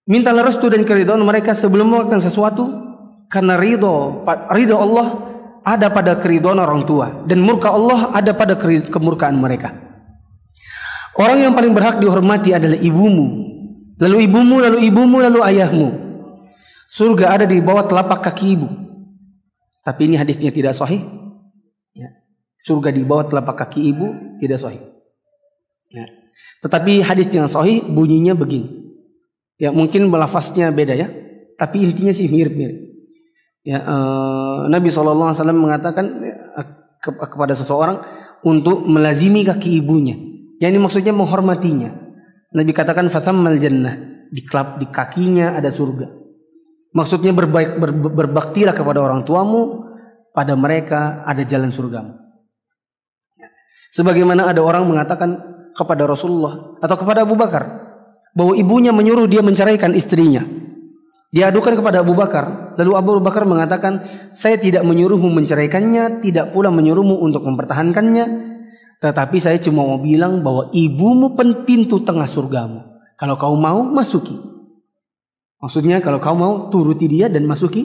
Mintalah 0.08 0.48
restu 0.48 0.72
dan 0.72 0.88
keridhaan 0.88 1.20
mereka 1.20 1.52
sebelum 1.52 1.92
melakukan 1.92 2.24
sesuatu 2.24 2.64
karena 3.28 3.60
ridho 3.60 4.24
ridho 4.56 4.80
Allah 4.80 5.27
ada 5.76 5.92
pada 5.92 6.16
keridhaan 6.16 6.56
orang 6.56 6.88
tua 6.88 7.28
dan 7.28 7.44
murka 7.44 7.68
Allah 7.68 8.14
ada 8.16 8.32
pada 8.32 8.56
kemurkaan 8.88 9.36
mereka. 9.36 9.76
Orang 11.18 11.42
yang 11.42 11.52
paling 11.52 11.74
berhak 11.74 11.98
dihormati 11.98 12.54
adalah 12.54 12.78
ibumu, 12.78 13.26
lalu 13.98 14.24
ibumu, 14.24 14.56
lalu 14.62 14.78
ibumu, 14.86 15.16
lalu 15.18 15.40
ayahmu. 15.42 15.88
Surga 16.88 17.36
ada 17.36 17.44
di 17.44 17.58
bawah 17.60 17.84
telapak 17.84 18.24
kaki 18.24 18.56
ibu. 18.56 18.68
Tapi 19.82 20.08
ini 20.08 20.16
hadisnya 20.16 20.54
tidak 20.54 20.72
sahih 20.78 21.18
surga 22.58 22.90
di 22.90 23.06
bawah 23.06 23.30
telapak 23.30 23.64
kaki 23.64 23.80
ibu 23.94 24.06
tidak 24.42 24.58
sahih. 24.58 24.82
Ya. 25.94 26.04
Tetapi 26.66 27.00
hadis 27.06 27.30
yang 27.30 27.46
sahih 27.46 27.86
bunyinya 27.86 28.34
begini. 28.34 28.98
Ya 29.58 29.70
mungkin 29.74 30.10
belafaznya 30.10 30.70
beda 30.70 30.94
ya, 30.94 31.08
tapi 31.58 31.82
intinya 31.86 32.14
sih 32.14 32.30
mirip-mirip. 32.30 32.87
Ya, 33.68 33.84
uh, 33.84 34.64
Nabi 34.72 34.88
SAW 34.88 35.28
mengatakan 35.52 36.08
ke 37.04 37.10
kepada 37.12 37.52
seseorang 37.52 38.00
untuk 38.40 38.88
melazimi 38.88 39.44
kaki 39.44 39.84
ibunya. 39.84 40.16
Yang 40.56 40.70
ini 40.72 40.80
maksudnya 40.80 41.12
menghormatinya. 41.12 41.92
Nabi 42.56 42.72
katakan 42.72 43.12
fathammal 43.12 43.60
jannah 43.60 44.24
di 44.32 44.40
klub 44.40 44.80
di 44.80 44.88
kakinya 44.88 45.52
ada 45.52 45.68
surga. 45.68 46.08
Maksudnya 46.96 47.36
berbaik 47.36 47.76
ber, 47.76 47.92
berbaktilah 47.92 48.72
kepada 48.72 49.04
orang 49.04 49.28
tuamu, 49.28 49.84
pada 50.32 50.56
mereka 50.56 51.20
ada 51.28 51.44
jalan 51.44 51.68
surgamu. 51.68 52.16
Sebagaimana 53.92 54.48
ada 54.48 54.64
orang 54.64 54.88
mengatakan 54.88 55.36
kepada 55.76 56.08
Rasulullah 56.08 56.80
atau 56.80 56.96
kepada 56.96 57.28
Abu 57.28 57.36
Bakar 57.36 57.68
bahwa 58.32 58.56
ibunya 58.56 58.96
menyuruh 58.96 59.28
dia 59.28 59.44
menceraikan 59.44 59.92
istrinya. 59.92 60.57
Dia 61.28 61.52
adukan 61.52 61.76
kepada 61.76 62.00
Abu 62.00 62.16
Bakar, 62.16 62.72
lalu 62.80 62.92
Abu 62.96 63.20
Bakar 63.20 63.44
mengatakan, 63.44 64.00
"Saya 64.32 64.56
tidak 64.56 64.80
menyuruhmu 64.80 65.28
menceraikannya, 65.28 66.24
tidak 66.24 66.56
pula 66.56 66.72
menyuruhmu 66.72 67.20
untuk 67.20 67.44
mempertahankannya, 67.44 68.26
tetapi 68.96 69.36
saya 69.36 69.60
cuma 69.60 69.84
mau 69.84 70.00
bilang 70.00 70.40
bahwa 70.40 70.72
ibumu 70.72 71.36
pintu 71.68 72.00
tengah 72.00 72.24
surgamu. 72.24 72.80
Kalau 73.20 73.36
kau 73.36 73.52
mau, 73.60 73.84
masuki." 73.84 74.40
Maksudnya 75.60 76.00
kalau 76.00 76.16
kau 76.16 76.38
mau 76.38 76.72
turuti 76.72 77.04
dia 77.10 77.28
dan 77.28 77.44
masuki 77.44 77.84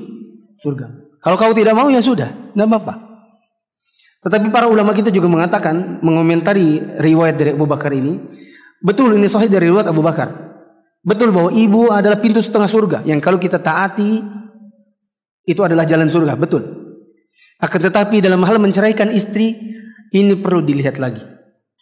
surga. 0.62 1.20
Kalau 1.20 1.36
kau 1.36 1.52
tidak 1.52 1.76
mau 1.76 1.92
ya 1.92 2.00
sudah, 2.00 2.32
tidak 2.54 2.68
apa-apa. 2.70 2.94
Tetapi 4.24 4.48
para 4.56 4.72
ulama 4.72 4.96
kita 4.96 5.12
juga 5.12 5.28
mengatakan, 5.28 6.00
mengomentari 6.00 6.80
riwayat 6.80 7.36
dari 7.36 7.52
Abu 7.52 7.68
Bakar 7.68 7.92
ini, 7.92 8.24
betul 8.80 9.20
ini 9.20 9.28
sahih 9.28 9.52
dari 9.52 9.68
riwayat 9.68 9.92
Abu 9.92 10.00
Bakar. 10.00 10.53
Betul 11.04 11.36
bahwa 11.36 11.52
ibu 11.52 11.92
adalah 11.92 12.24
pintu 12.24 12.40
setengah 12.40 12.72
surga 12.72 12.98
yang 13.04 13.20
kalau 13.20 13.36
kita 13.36 13.60
taati 13.60 14.24
itu 15.44 15.60
adalah 15.60 15.84
jalan 15.84 16.08
surga, 16.08 16.40
betul. 16.40 16.64
Akan 17.60 17.80
tetapi 17.84 18.24
dalam 18.24 18.40
hal 18.48 18.56
menceraikan 18.56 19.12
istri 19.12 19.76
ini 20.16 20.40
perlu 20.40 20.64
dilihat 20.64 21.04
lagi. 21.04 21.20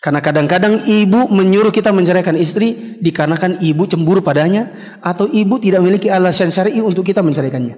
Karena 0.02 0.18
kadang-kadang 0.18 0.90
ibu 0.90 1.30
menyuruh 1.30 1.70
kita 1.70 1.94
menceraikan 1.94 2.34
istri 2.34 2.98
dikarenakan 2.98 3.62
ibu 3.62 3.86
cemburu 3.86 4.26
padanya 4.26 4.98
atau 4.98 5.30
ibu 5.30 5.62
tidak 5.62 5.86
memiliki 5.86 6.10
alasan 6.10 6.50
syar'i 6.50 6.82
untuk 6.82 7.06
kita 7.06 7.22
menceraikannya. 7.22 7.78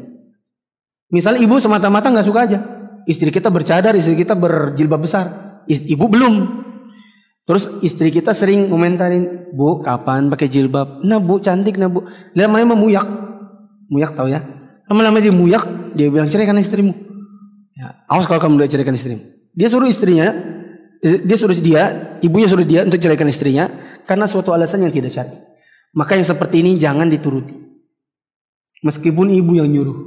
Misal 1.11 1.43
ibu 1.43 1.59
semata-mata 1.59 2.07
nggak 2.07 2.23
suka 2.23 2.39
aja, 2.47 2.59
istri 3.03 3.27
kita 3.27 3.51
bercadar, 3.51 3.91
istri 3.99 4.15
kita 4.15 4.39
berjilbab 4.39 5.03
besar. 5.03 5.25
Ibu 5.67 6.05
belum. 6.07 6.33
Terus 7.43 7.67
istri 7.83 8.07
kita 8.07 8.31
sering 8.31 8.71
komentarin, 8.71 9.51
Bu, 9.51 9.83
kapan 9.83 10.31
pakai 10.31 10.47
jilbab? 10.47 11.03
Nah, 11.03 11.19
Bu, 11.19 11.43
cantik 11.43 11.75
nah, 11.75 11.91
Bu. 11.91 12.07
Lama-lama 12.35 12.75
muyak. 12.79 13.03
Muyak 13.91 14.15
tahu 14.15 14.31
ya? 14.31 14.39
Lama-lama 14.87 15.19
dia 15.19 15.31
muyak, 15.31 15.63
dia 15.95 16.07
bilang 16.07 16.31
ceraikan 16.31 16.55
istrimu. 16.55 16.95
Ya, 17.75 18.03
awas 18.07 18.27
kalau 18.27 18.39
kamu 18.39 18.63
udah 18.63 18.69
ceraikan 18.71 18.95
istrimu. 18.95 19.23
Dia 19.55 19.67
suruh 19.67 19.87
istrinya, 19.87 20.31
dia 21.03 21.37
suruh 21.39 21.55
dia, 21.55 22.15
ibunya 22.23 22.47
suruh 22.47 22.63
dia 22.63 22.87
untuk 22.87 22.99
ceraikan 22.99 23.27
istrinya 23.27 23.67
karena 24.07 24.23
suatu 24.27 24.55
alasan 24.55 24.83
yang 24.87 24.91
tidak 24.91 25.11
syar'i. 25.11 25.35
Maka 25.93 26.15
yang 26.17 26.27
seperti 26.27 26.63
ini 26.63 26.79
jangan 26.79 27.11
dituruti. 27.11 27.53
Meskipun 28.83 29.31
ibu 29.31 29.51
yang 29.55 29.69
nyuruh. 29.71 29.99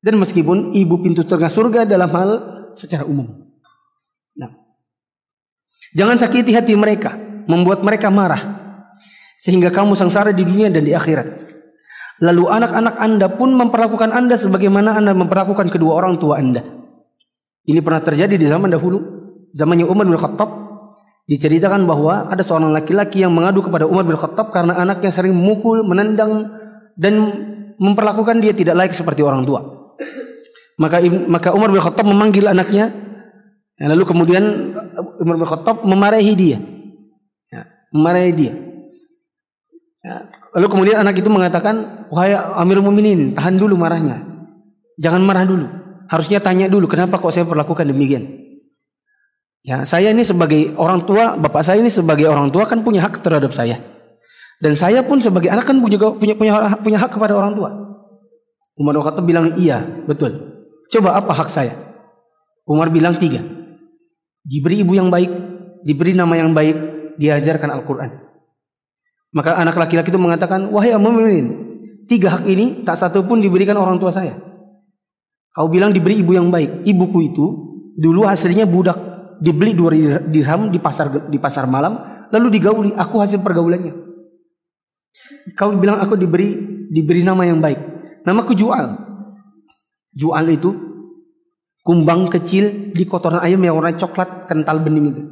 Dan 0.00 0.16
meskipun 0.16 0.72
ibu 0.72 0.96
pintu 1.04 1.28
tengah 1.28 1.52
surga 1.52 1.84
dalam 1.84 2.08
hal 2.10 2.30
secara 2.72 3.04
umum. 3.04 3.39
Jangan 5.96 6.16
sakiti 6.18 6.54
hati 6.54 6.78
mereka, 6.78 7.18
membuat 7.50 7.82
mereka 7.82 8.08
marah 8.08 8.60
sehingga 9.40 9.72
kamu 9.72 9.96
sengsara 9.96 10.36
di 10.36 10.44
dunia 10.44 10.68
dan 10.68 10.84
di 10.84 10.92
akhirat. 10.92 11.48
Lalu 12.20 12.52
anak-anak 12.52 12.94
Anda 13.00 13.26
pun 13.32 13.56
memperlakukan 13.56 14.12
Anda 14.12 14.36
sebagaimana 14.36 15.00
Anda 15.00 15.16
memperlakukan 15.16 15.72
kedua 15.72 15.96
orang 15.96 16.20
tua 16.20 16.36
Anda. 16.36 16.60
Ini 17.64 17.80
pernah 17.80 18.04
terjadi 18.04 18.36
di 18.36 18.44
zaman 18.44 18.68
dahulu, 18.68 19.00
zamannya 19.56 19.88
Umar 19.88 20.04
bin 20.04 20.20
Khattab. 20.20 20.68
Diceritakan 21.30 21.86
bahwa 21.86 22.26
ada 22.26 22.42
seorang 22.42 22.74
laki-laki 22.74 23.22
yang 23.22 23.32
mengadu 23.32 23.64
kepada 23.64 23.86
Umar 23.88 24.04
bin 24.04 24.18
Khattab 24.18 24.52
karena 24.52 24.76
anaknya 24.76 25.08
sering 25.14 25.32
memukul, 25.32 25.80
menendang 25.86 26.52
dan 26.98 27.14
memperlakukan 27.80 28.44
dia 28.44 28.52
tidak 28.52 28.76
layak 28.76 28.92
seperti 28.92 29.24
orang 29.24 29.48
tua. 29.48 29.94
Maka 30.76 31.00
maka 31.30 31.48
Umar 31.56 31.72
bin 31.72 31.80
Khattab 31.80 32.04
memanggil 32.04 32.50
anaknya, 32.50 32.92
ya, 33.80 33.86
lalu 33.88 34.04
kemudian 34.04 34.69
Umar 35.00 35.36
bin 35.36 35.48
Khattab 35.48 35.82
memarahi 35.82 36.32
dia, 36.36 36.58
ya, 37.50 37.62
memarahi 37.92 38.32
dia. 38.32 38.52
Ya, 40.00 40.32
lalu 40.56 40.66
kemudian 40.72 40.96
anak 41.00 41.20
itu 41.20 41.28
mengatakan, 41.28 42.08
wahai 42.08 42.32
Amir 42.32 42.80
Muminin, 42.80 43.36
tahan 43.36 43.60
dulu 43.60 43.76
marahnya, 43.76 44.24
jangan 44.96 45.20
marah 45.20 45.44
dulu. 45.44 45.68
Harusnya 46.08 46.40
tanya 46.40 46.66
dulu, 46.66 46.88
kenapa 46.88 47.20
kok 47.20 47.30
saya 47.30 47.44
perlakukan 47.46 47.86
demikian? 47.86 48.40
Ya, 49.60 49.84
saya 49.84 50.08
ini 50.10 50.24
sebagai 50.24 50.72
orang 50.80 51.04
tua, 51.04 51.36
bapak 51.36 51.60
saya 51.60 51.84
ini 51.84 51.92
sebagai 51.92 52.24
orang 52.32 52.48
tua 52.48 52.64
kan 52.64 52.80
punya 52.80 53.04
hak 53.04 53.20
terhadap 53.20 53.52
saya. 53.52 53.76
Dan 54.60 54.76
saya 54.76 55.04
pun 55.04 55.20
sebagai 55.20 55.52
anak 55.52 55.68
kan 55.68 55.76
punya 55.80 55.96
punya 55.96 56.34
punya, 56.36 56.52
punya 56.80 56.98
hak 57.00 57.12
kepada 57.12 57.36
orang 57.36 57.52
tua. 57.56 57.70
Umar 58.80 58.96
bin 58.96 59.04
Khattab 59.04 59.24
bilang 59.28 59.56
iya, 59.60 59.84
betul. 60.08 60.64
Coba 60.88 61.20
apa 61.20 61.36
hak 61.36 61.52
saya? 61.52 61.76
Umar 62.64 62.88
bilang 62.88 63.16
tiga. 63.20 63.44
Diberi 64.40 64.80
ibu 64.80 64.96
yang 64.96 65.12
baik, 65.12 65.30
diberi 65.84 66.16
nama 66.16 66.34
yang 66.36 66.56
baik, 66.56 66.76
diajarkan 67.20 67.70
Al-Quran. 67.76 68.10
Maka 69.30 69.60
anak 69.60 69.76
laki-laki 69.78 70.10
itu 70.10 70.18
mengatakan, 70.18 70.66
wahai 70.72 70.96
mu'minin, 70.96 71.46
tiga 72.10 72.40
hak 72.40 72.44
ini 72.50 72.82
tak 72.82 72.98
satu 72.98 73.22
pun 73.22 73.38
diberikan 73.38 73.78
orang 73.78 74.00
tua 74.00 74.10
saya. 74.10 74.34
Kau 75.54 75.70
bilang 75.70 75.94
diberi 75.94 76.18
ibu 76.22 76.34
yang 76.34 76.50
baik. 76.50 76.86
Ibuku 76.86 77.18
itu 77.30 77.46
dulu 77.94 78.26
hasilnya 78.26 78.66
budak, 78.66 78.98
dibeli 79.42 79.74
dua 79.74 79.94
dirham 80.30 80.70
di 80.70 80.78
pasar 80.78 81.30
di 81.30 81.38
pasar 81.38 81.66
malam, 81.66 82.26
lalu 82.30 82.58
digauli. 82.58 82.90
Aku 82.94 83.18
hasil 83.18 83.42
pergaulannya. 83.42 83.94
Kau 85.58 85.74
bilang 85.74 85.98
aku 85.98 86.14
diberi 86.14 86.54
diberi 86.90 87.26
nama 87.26 87.42
yang 87.46 87.58
baik. 87.58 87.78
Namaku 88.26 88.54
jual. 88.54 88.94
Jual 90.14 90.44
itu 90.50 90.74
kumbang 91.80 92.28
kecil 92.28 92.92
di 92.92 93.04
kotoran 93.08 93.40
ayam 93.40 93.60
yang 93.64 93.76
warna 93.76 93.96
coklat 93.96 94.46
kental 94.46 94.80
bening 94.80 95.06
itu. 95.10 95.22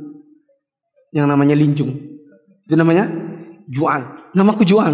yang 1.08 1.24
namanya 1.24 1.56
lincung. 1.56 1.88
Itu 2.68 2.76
namanya 2.76 3.08
Juan. 3.64 4.28
Namaku 4.36 4.60
Juan. 4.68 4.92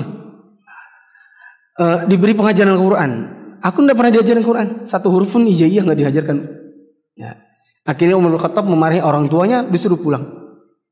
Uh, 1.74 2.06
diberi 2.06 2.38
pengajaran 2.38 2.78
Al-Quran. 2.78 3.10
Aku 3.58 3.82
tidak 3.82 3.96
pernah 3.98 4.12
diajarin 4.14 4.46
Quran. 4.46 4.68
Satu 4.86 5.10
huruf 5.10 5.34
pun 5.34 5.42
ijaiyah 5.42 5.82
nggak 5.82 5.98
diajarkan. 5.98 6.36
Ya. 7.18 7.34
Akhirnya 7.82 8.14
Umar 8.14 8.38
Khattab 8.38 8.70
memarahi 8.70 9.02
orang 9.02 9.26
tuanya 9.26 9.66
disuruh 9.66 9.98
pulang. 9.98 10.22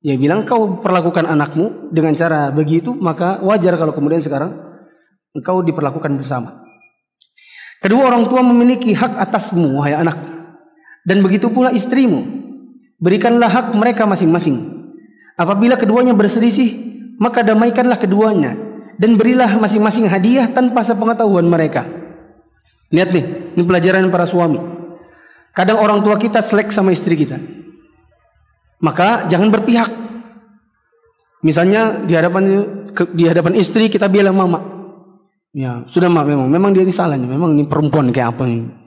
Dia 0.02 0.18
bilang 0.18 0.42
kau 0.42 0.82
perlakukan 0.82 1.30
anakmu 1.30 1.94
dengan 1.94 2.18
cara 2.18 2.50
begitu 2.50 2.90
maka 2.90 3.38
wajar 3.46 3.78
kalau 3.78 3.94
kemudian 3.94 4.18
sekarang 4.18 4.58
engkau 5.30 5.62
diperlakukan 5.62 6.18
bersama. 6.18 6.66
Kedua 7.78 8.10
orang 8.10 8.26
tua 8.26 8.42
memiliki 8.42 8.90
hak 8.90 9.20
atasmu 9.20 9.78
wahai 9.78 9.94
anak. 9.94 10.31
Dan 11.02 11.20
begitu 11.22 11.50
pula 11.50 11.74
istrimu. 11.74 12.22
Berikanlah 13.02 13.50
hak 13.50 13.66
mereka 13.74 14.06
masing-masing. 14.06 14.86
Apabila 15.34 15.74
keduanya 15.74 16.14
berselisih, 16.14 16.70
maka 17.18 17.42
damaikanlah 17.42 17.98
keduanya 17.98 18.54
dan 18.94 19.18
berilah 19.18 19.58
masing-masing 19.58 20.06
hadiah 20.06 20.46
tanpa 20.46 20.86
sepengetahuan 20.86 21.42
mereka. 21.48 21.82
Lihat 22.92 23.10
nih, 23.10 23.24
ini 23.58 23.62
pelajaran 23.66 24.06
para 24.12 24.28
suami. 24.28 24.60
Kadang 25.52 25.80
orang 25.80 26.00
tua 26.04 26.16
kita 26.16 26.38
selek 26.38 26.70
sama 26.70 26.94
istri 26.94 27.18
kita. 27.18 27.40
Maka 28.82 29.26
jangan 29.26 29.50
berpihak. 29.50 29.90
Misalnya 31.42 31.98
di 32.06 32.14
hadapan 32.14 32.44
di 33.14 33.24
hadapan 33.26 33.58
istri 33.58 33.90
kita 33.90 34.06
bilang 34.06 34.38
mama. 34.38 34.62
Ya, 35.52 35.84
sudah 35.84 36.08
mak 36.08 36.24
memang 36.24 36.48
memang 36.48 36.70
dia 36.72 36.86
ini 36.86 37.26
memang 37.28 37.52
ini 37.52 37.64
perempuan 37.68 38.08
kayak 38.08 38.38
apa 38.38 38.44
ini. 38.48 38.81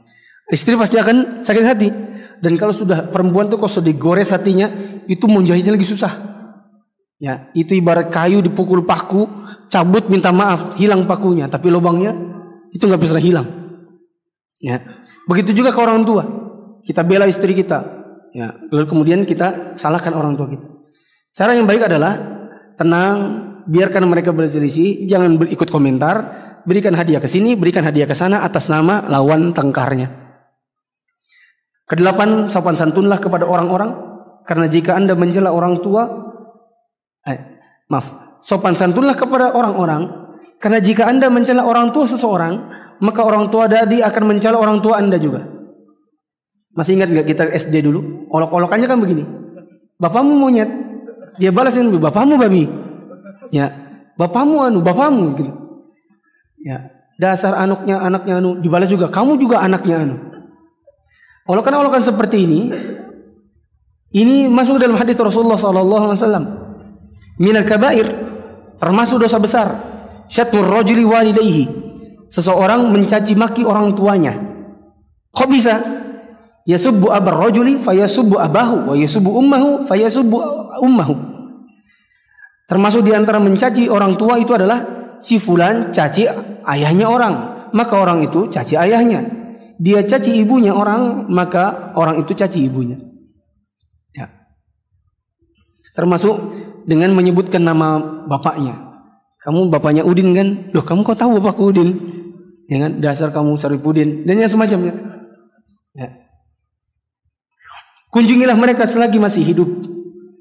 Istri 0.51 0.77
pasti 0.77 1.01
akan 1.01 1.41
sakit 1.41 1.63
hati. 1.65 1.89
Dan 2.38 2.53
kalau 2.60 2.75
sudah 2.75 3.10
perempuan 3.10 3.49
tuh 3.49 3.58
kalau 3.58 3.71
sudah 3.71 3.89
digores 3.89 4.29
hatinya, 4.29 4.69
itu 5.10 5.25
menjahitnya 5.25 5.73
lagi 5.73 5.88
susah. 5.88 6.13
Ya, 7.15 7.47
itu 7.55 7.73
ibarat 7.73 8.12
kayu 8.12 8.43
dipukul 8.43 8.84
paku, 8.84 9.25
cabut 9.71 10.12
minta 10.12 10.36
maaf, 10.36 10.75
hilang 10.75 11.08
pakunya, 11.08 11.47
tapi 11.47 11.71
lubangnya 11.71 12.12
itu 12.75 12.84
nggak 12.84 13.01
bisa 13.01 13.17
hilang. 13.23 13.47
Ya, 14.60 14.84
begitu 15.25 15.55
juga 15.55 15.71
ke 15.71 15.79
orang 15.79 16.03
tua. 16.03 16.27
Kita 16.84 17.01
bela 17.08 17.25
istri 17.25 17.55
kita, 17.55 17.81
ya, 18.36 18.53
lalu 18.69 18.86
kemudian 18.86 19.23
kita 19.23 19.73
salahkan 19.79 20.12
orang 20.12 20.36
tua 20.36 20.51
kita. 20.51 20.67
Cara 21.34 21.55
yang 21.55 21.65
baik 21.65 21.88
adalah 21.88 22.13
tenang, 22.75 23.17
biarkan 23.65 24.05
mereka 24.05 24.36
berselisih, 24.36 25.08
jangan 25.08 25.39
berikut 25.39 25.71
komentar, 25.71 26.15
berikan 26.67 26.93
hadiah 26.93 27.23
ke 27.23 27.31
sini, 27.31 27.55
berikan 27.55 27.81
hadiah 27.88 28.05
ke 28.05 28.13
sana 28.13 28.43
atas 28.43 28.67
nama 28.67 29.08
lawan 29.08 29.55
tengkarnya. 29.55 30.24
Kedelapan, 31.86 32.50
sopan 32.50 32.74
santunlah 32.74 33.21
kepada 33.21 33.45
orang-orang, 33.45 33.93
karena 34.45 34.65
jika 34.65 34.98
anda 34.98 35.13
menjela 35.13 35.54
orang 35.54 35.78
tua, 35.86 36.10
eh, 37.30 37.38
maaf, 37.89 38.39
sopan 38.41 38.74
santunlah 38.74 39.13
kepada 39.13 39.54
orang-orang 39.54 40.26
karena 40.60 40.80
jika 40.80 41.06
Anda 41.06 41.28
mencela 41.28 41.67
orang 41.67 41.91
tua 41.91 42.08
seseorang, 42.08 42.54
maka 43.04 43.21
orang 43.21 43.52
tua 43.52 43.67
tadi 43.67 44.00
akan 44.00 44.24
mencela 44.34 44.58
orang 44.58 44.80
tua 44.80 44.98
Anda 44.98 45.19
juga. 45.19 45.43
Masih 46.76 47.00
ingat 47.00 47.12
nggak 47.12 47.28
kita 47.28 47.43
SD 47.56 47.86
dulu? 47.86 48.28
Olok-olokannya 48.32 48.88
kan 48.88 49.00
begini. 49.00 49.24
Bapamu 50.02 50.36
monyet. 50.36 50.67
Dia 51.39 51.52
balasin, 51.52 51.91
bapamu 51.91 52.39
babi. 52.39 52.67
Ya, 53.52 53.71
bapamu 54.15 54.63
anu, 54.63 54.80
bapamu 54.80 55.36
gitu. 55.38 55.52
Ya, 56.63 56.89
dasar 57.19 57.56
anaknya 57.56 58.00
anaknya 58.00 58.39
anu 58.39 58.60
dibalas 58.60 58.89
juga. 58.89 59.12
Kamu 59.12 59.38
juga 59.39 59.62
anaknya 59.62 60.02
anu. 60.02 60.15
Olokan-olokan 61.45 62.01
seperti 62.01 62.41
ini 62.41 62.73
ini 64.17 64.49
masuk 64.49 64.81
dalam 64.81 64.97
hadis 64.97 65.13
Rasulullah 65.21 65.60
sallallahu 65.60 66.03
alaihi 66.10 66.17
wasallam. 66.17 66.45
Minal 67.38 67.67
kabair 67.69 68.08
termasuk 68.81 69.21
dosa 69.21 69.38
besar 69.38 69.67
syatmur 70.25 70.65
rajuli 70.65 71.05
walidayhi 71.05 71.69
seseorang 72.34 72.89
mencaci 72.89 73.38
maki 73.38 73.62
orang 73.62 73.93
tuanya. 73.93 74.34
Kok 75.36 75.49
bisa? 75.51 75.84
Yasubbu 76.65 77.13
abar 77.13 77.38
rajuli 77.45 77.77
fayasubbu 77.77 78.41
abahu 78.41 78.89
wa 78.89 78.95
yasubbu 78.97 79.29
ummahu 79.29 79.86
fayasubbu 79.86 80.38
ummahu. 80.81 81.13
Termasuk 82.65 83.05
di 83.05 83.13
antara 83.13 83.38
mencaci 83.38 83.86
orang 83.86 84.17
tua 84.17 84.41
itu 84.41 84.49
adalah 84.58 84.81
si 85.21 85.38
fulan 85.38 85.93
caci 85.93 86.25
ayahnya 86.65 87.05
orang 87.05 87.36
maka 87.69 88.01
orang 88.01 88.25
itu 88.25 88.49
caci 88.49 88.73
ayahnya 88.73 89.35
dia 89.77 90.03
caci 90.03 90.39
ibunya 90.39 90.71
orang 90.71 91.27
maka 91.27 91.95
orang 91.95 92.21
itu 92.23 92.31
caci 92.31 92.65
ibunya 92.67 92.99
ya 94.15 94.27
termasuk 95.95 96.35
dengan 96.85 97.11
menyebutkan 97.17 97.65
nama 97.65 97.97
bapaknya. 98.29 98.77
Kamu 99.41 99.69
bapaknya 99.69 100.05
Udin 100.05 100.33
kan? 100.33 100.47
Loh 100.73 100.85
kamu 100.85 101.01
kok 101.05 101.17
tahu 101.17 101.41
bapakku 101.41 101.73
Udin? 101.73 101.89
Ya 102.69 102.85
kan? 102.85 103.01
Dasar 103.01 103.29
kamu 103.33 103.57
Saripudin 103.57 104.25
dan 104.25 104.41
yang 104.41 104.49
semacamnya. 104.49 104.93
Ya. 105.93 106.09
Kunjungilah 108.09 108.57
mereka 108.57 108.89
selagi 108.89 109.21
masih 109.21 109.43
hidup. 109.43 109.69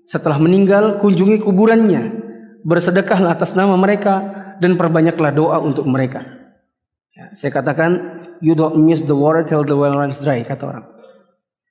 Setelah 0.05 0.37
meninggal, 0.37 1.01
kunjungi 1.01 1.43
kuburannya. 1.43 2.23
Bersedekahlah 2.65 3.37
atas 3.37 3.57
nama 3.57 3.77
mereka 3.77 4.25
dan 4.61 4.77
perbanyaklah 4.77 5.33
doa 5.33 5.59
untuk 5.61 5.85
mereka. 5.89 6.25
Ya, 7.15 7.31
saya 7.31 7.55
katakan, 7.55 8.19
you 8.43 8.59
don't 8.59 8.75
miss 8.83 9.07
the 9.07 9.15
water 9.15 9.47
till 9.47 9.63
the 9.63 9.79
well 9.79 9.95
runs 9.95 10.19
dry, 10.19 10.43
kata 10.43 10.67
orang. 10.67 10.85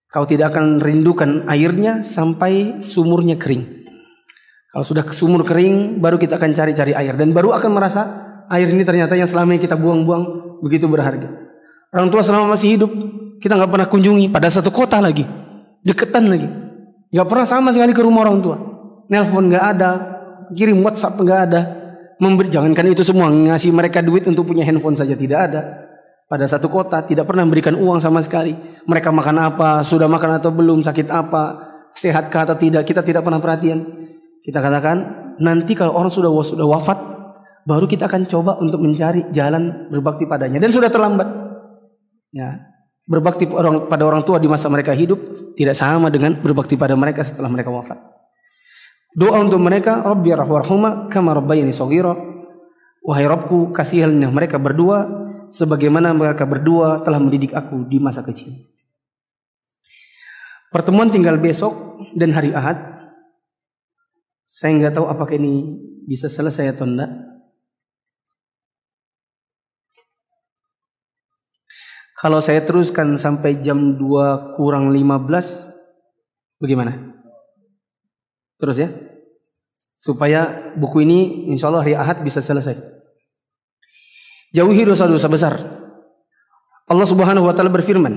Kau 0.08 0.24
tidak 0.24 0.56
akan 0.56 0.80
rindukan 0.80 1.44
airnya 1.52 2.00
sampai 2.00 2.80
sumurnya 2.80 3.36
kering. 3.36 3.84
Kalau 4.72 4.86
sudah 4.88 5.04
sumur 5.12 5.44
kering, 5.44 6.00
baru 6.00 6.16
kita 6.16 6.40
akan 6.40 6.56
cari-cari 6.56 6.96
air 6.96 7.20
dan 7.20 7.36
baru 7.36 7.52
akan 7.60 7.72
merasa 7.76 8.02
air 8.48 8.72
ini 8.72 8.88
ternyata 8.88 9.20
yang 9.20 9.28
selama 9.28 9.52
ini 9.52 9.62
kita 9.68 9.76
buang-buang 9.76 10.24
begitu 10.64 10.88
berharga. 10.88 11.28
Orang 11.92 12.08
tua 12.08 12.24
selama 12.24 12.56
masih 12.56 12.80
hidup, 12.80 12.92
kita 13.44 13.60
nggak 13.60 13.68
pernah 13.68 13.88
kunjungi 13.92 14.32
pada 14.32 14.48
satu 14.48 14.72
kota 14.72 15.04
lagi, 15.04 15.28
deketan 15.84 16.32
lagi, 16.32 16.48
nggak 17.12 17.28
pernah 17.28 17.46
sama 17.46 17.76
sekali 17.76 17.92
ke 17.92 18.00
rumah 18.00 18.24
orang 18.24 18.40
tua. 18.40 18.58
Nelpon 19.12 19.52
nggak 19.52 19.66
ada, 19.76 19.92
kirim 20.56 20.80
WhatsApp 20.80 21.20
nggak 21.20 21.40
ada, 21.52 21.62
memberi 22.24 22.48
jangankan 22.48 22.96
itu 22.96 23.04
semua 23.04 23.28
ngasih 23.28 23.76
mereka 23.76 24.00
duit 24.00 24.24
untuk 24.24 24.48
punya 24.48 24.64
handphone 24.64 24.96
saja 24.96 25.14
tidak 25.14 25.40
ada. 25.52 25.62
Pada 26.24 26.48
satu 26.48 26.72
kota 26.72 27.04
tidak 27.04 27.28
pernah 27.28 27.44
memberikan 27.44 27.76
uang 27.76 28.00
sama 28.00 28.24
sekali. 28.24 28.56
Mereka 28.88 29.12
makan 29.12 29.38
apa, 29.54 29.84
sudah 29.84 30.08
makan 30.08 30.40
atau 30.40 30.50
belum, 30.56 30.82
sakit 30.82 31.12
apa, 31.12 31.74
sehat 31.94 32.34
atau 32.34 32.56
tidak, 32.58 32.88
kita 32.88 33.06
tidak 33.06 33.22
pernah 33.22 33.38
perhatian. 33.38 33.84
Kita 34.42 34.64
katakan 34.64 34.98
nanti 35.38 35.76
kalau 35.76 35.94
orang 35.94 36.10
sudah 36.10 36.32
sudah 36.42 36.68
wafat 36.68 37.00
baru 37.64 37.88
kita 37.88 38.12
akan 38.12 38.28
coba 38.28 38.60
untuk 38.60 38.84
mencari 38.84 39.32
jalan 39.32 39.88
berbakti 39.88 40.28
padanya 40.28 40.60
dan 40.60 40.72
sudah 40.72 40.92
terlambat. 40.92 41.28
Ya. 42.34 42.72
Berbakti 43.04 43.52
pada 43.52 44.04
orang 44.08 44.24
tua 44.24 44.40
di 44.40 44.48
masa 44.48 44.72
mereka 44.72 44.96
hidup 44.96 45.20
tidak 45.60 45.76
sama 45.76 46.08
dengan 46.08 46.40
berbakti 46.40 46.80
pada 46.80 46.96
mereka 46.96 47.20
setelah 47.20 47.52
mereka 47.52 47.68
wafat. 47.68 48.00
Doa 49.14 49.46
untuk 49.46 49.62
mereka, 49.62 50.02
Rabbi 50.02 50.34
rahwarhuma 50.34 51.06
kama 51.10 51.38
rabbayani 51.38 51.70
shaghira. 51.70 52.18
Wahai 53.04 53.30
Rabbku, 53.30 53.70
kasihilah 53.70 54.32
mereka 54.32 54.58
berdua 54.58 55.06
sebagaimana 55.54 56.16
mereka 56.18 56.50
berdua 56.50 57.06
telah 57.06 57.22
mendidik 57.22 57.54
aku 57.54 57.86
di 57.86 58.02
masa 58.02 58.26
kecil. 58.26 58.58
Pertemuan 60.74 61.14
tinggal 61.14 61.38
besok 61.38 62.02
dan 62.18 62.34
hari 62.34 62.50
Ahad 62.50 62.82
saya 64.42 64.74
nggak 64.74 64.98
tahu 64.98 65.06
apakah 65.06 65.38
ini 65.38 65.78
bisa 66.10 66.26
selesai 66.26 66.74
atau 66.74 66.90
enggak. 66.90 67.10
Kalau 72.18 72.40
saya 72.40 72.64
teruskan 72.64 73.20
sampai 73.20 73.60
jam 73.60 74.00
2 74.00 74.56
kurang 74.56 74.96
15, 74.96 75.70
bagaimana? 76.58 77.23
Terus 78.64 78.80
ya? 78.80 78.88
Supaya 80.00 80.72
buku 80.80 81.04
ini 81.04 81.52
insya 81.52 81.68
Allah 81.68 81.84
hari 81.84 82.00
Ahad 82.00 82.24
bisa 82.24 82.40
selesai. 82.40 82.80
Jauhi 84.56 84.88
dosa-dosa 84.88 85.28
besar. 85.28 85.54
Allah 86.88 87.08
Subhanahu 87.08 87.44
wa 87.44 87.52
taala 87.52 87.68
berfirman, 87.68 88.16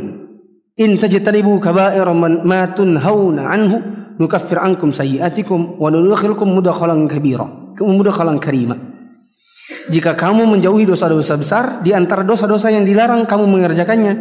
"In 0.78 0.90
tajtanibu 1.02 1.58
kaba'ira 1.58 2.14
ma 2.14 2.70
tunhauna 2.70 3.42
anhu 3.50 3.96
nukaffir 4.20 4.58
ankum 4.60 4.92
sayyiatikum 4.92 5.76
wa 5.82 5.88
nudkhilukum 5.92 6.48
mudkhalan 6.48 7.08
kabira 7.08 7.46
mudkhalan 7.76 8.40
karima 8.40 8.76
jika 9.92 10.16
kamu 10.16 10.48
menjauhi 10.56 10.88
dosa-dosa 10.88 11.36
besar 11.36 11.64
di 11.84 11.92
antara 11.92 12.24
dosa-dosa 12.24 12.72
yang 12.72 12.88
dilarang 12.88 13.28
kamu 13.28 13.44
mengerjakannya 13.44 14.12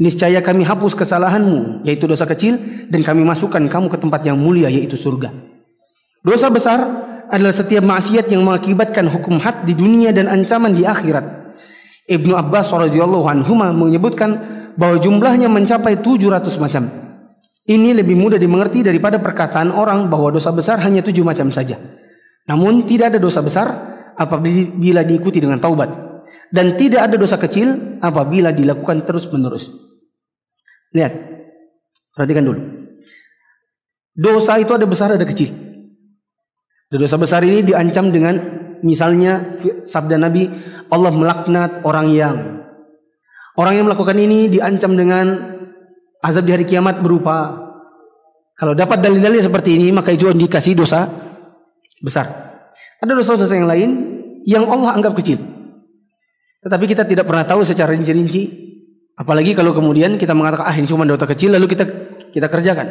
niscaya 0.00 0.40
kami 0.40 0.64
hapus 0.64 0.96
kesalahanmu 0.96 1.86
yaitu 1.86 2.08
dosa 2.08 2.24
kecil 2.26 2.58
dan 2.88 3.00
kami 3.04 3.22
masukkan 3.22 3.62
kamu 3.68 3.86
ke 3.92 3.98
tempat 4.00 4.20
yang 4.26 4.40
mulia 4.40 4.72
yaitu 4.72 4.96
surga 4.96 5.30
dosa 6.24 6.48
besar 6.48 6.78
adalah 7.28 7.52
setiap 7.52 7.84
maksiat 7.84 8.32
yang 8.32 8.42
mengakibatkan 8.42 9.06
hukum 9.12 9.38
had 9.38 9.62
di 9.68 9.76
dunia 9.76 10.10
dan 10.10 10.26
ancaman 10.26 10.72
di 10.72 10.82
akhirat 10.82 11.44
Ibnu 12.04 12.36
Abbas 12.36 12.68
radhiyallahu 12.68 13.24
anhu 13.24 13.56
menyebutkan 13.56 14.36
bahwa 14.76 15.00
jumlahnya 15.00 15.48
mencapai 15.48 16.04
700 16.04 16.60
macam 16.60 16.84
Ini 17.64 17.96
lebih 17.96 18.12
mudah 18.12 18.36
dimengerti 18.36 18.84
daripada 18.84 19.16
perkataan 19.16 19.72
orang 19.72 20.12
bahwa 20.12 20.36
dosa 20.36 20.52
besar 20.52 20.84
hanya 20.84 21.00
tujuh 21.00 21.24
macam 21.24 21.48
saja. 21.48 21.80
Namun 22.44 22.84
tidak 22.84 23.16
ada 23.16 23.16
dosa 23.16 23.40
besar 23.40 23.72
apabila 24.20 25.00
diikuti 25.00 25.40
dengan 25.40 25.56
taubat. 25.56 25.88
Dan 26.52 26.76
tidak 26.76 27.08
ada 27.08 27.16
dosa 27.16 27.40
kecil 27.40 27.96
apabila 28.04 28.52
dilakukan 28.52 29.08
terus 29.08 29.24
menerus. 29.32 29.72
Lihat. 30.92 31.16
Perhatikan 32.12 32.44
dulu. 32.44 32.60
Dosa 34.12 34.60
itu 34.60 34.76
ada 34.76 34.84
besar 34.84 35.16
ada 35.16 35.24
kecil. 35.24 35.63
Dosa 36.94 37.18
besar 37.18 37.42
ini 37.42 37.66
diancam 37.66 38.14
dengan 38.14 38.38
misalnya 38.86 39.50
sabda 39.82 40.14
Nabi 40.14 40.46
Allah 40.92 41.10
melaknat 41.10 41.82
orang 41.82 42.14
yang 42.14 42.36
orang 43.58 43.82
yang 43.82 43.86
melakukan 43.90 44.14
ini 44.14 44.46
diancam 44.46 44.94
dengan 44.94 45.26
azab 46.22 46.46
di 46.46 46.52
hari 46.54 46.62
kiamat 46.62 47.02
berupa 47.02 47.64
kalau 48.54 48.78
dapat 48.78 49.02
dalil-dalil 49.02 49.42
seperti 49.42 49.74
ini 49.74 49.90
maka 49.90 50.14
itu 50.14 50.30
indikasi 50.30 50.78
dosa 50.78 51.10
besar. 51.98 52.30
Ada 53.02 53.10
dosa-dosa 53.10 53.58
yang 53.58 53.66
lain 53.66 53.90
yang 54.46 54.64
Allah 54.70 54.94
anggap 54.94 55.18
kecil. 55.18 55.42
Tetapi 56.62 56.84
kita 56.86 57.02
tidak 57.02 57.26
pernah 57.26 57.42
tahu 57.42 57.66
secara 57.66 57.90
rinci-rinci 57.90 58.62
apalagi 59.18 59.50
kalau 59.58 59.74
kemudian 59.74 60.14
kita 60.14 60.30
mengatakan 60.30 60.70
ah 60.70 60.76
ini 60.78 60.86
cuma 60.86 61.02
dosa 61.02 61.26
kecil 61.26 61.58
lalu 61.58 61.66
kita 61.74 61.84
kita 62.30 62.46
kerjakan. 62.46 62.86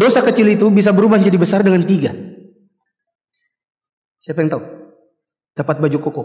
Dosa 0.00 0.24
kecil 0.24 0.48
itu 0.48 0.70
bisa 0.72 0.94
berubah 0.94 1.20
menjadi 1.20 1.36
besar 1.36 1.60
dengan 1.60 1.84
tiga. 1.84 2.29
Siapa 4.30 4.46
yang 4.46 4.54
tahu? 4.54 4.62
Dapat 5.58 5.82
baju 5.82 5.98
koko. 5.98 6.22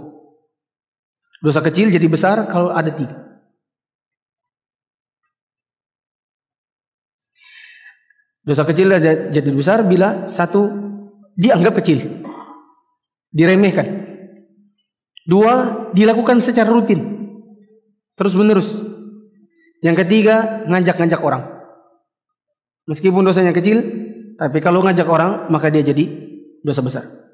Dosa 1.42 1.58
kecil 1.66 1.90
jadi 1.90 2.06
besar 2.06 2.46
kalau 2.46 2.70
ada 2.70 2.94
tiga. 2.94 3.18
Dosa 8.46 8.62
kecil 8.62 8.94
jadi 9.34 9.50
besar 9.50 9.82
bila 9.90 10.30
satu 10.30 10.70
dianggap 11.34 11.82
kecil, 11.82 12.22
diremehkan. 13.34 14.06
Dua, 15.26 15.90
dilakukan 15.90 16.46
secara 16.46 16.70
rutin, 16.70 17.02
terus 18.14 18.38
menerus. 18.38 18.70
Yang 19.82 20.06
ketiga, 20.06 20.62
ngajak-ngajak 20.70 21.22
orang. 21.26 21.42
Meskipun 22.86 23.26
dosanya 23.26 23.50
kecil, 23.50 23.82
tapi 24.38 24.62
kalau 24.62 24.86
ngajak 24.86 25.10
orang, 25.10 25.50
maka 25.50 25.74
dia 25.74 25.82
jadi 25.82 26.06
dosa 26.62 26.86
besar. 26.86 27.25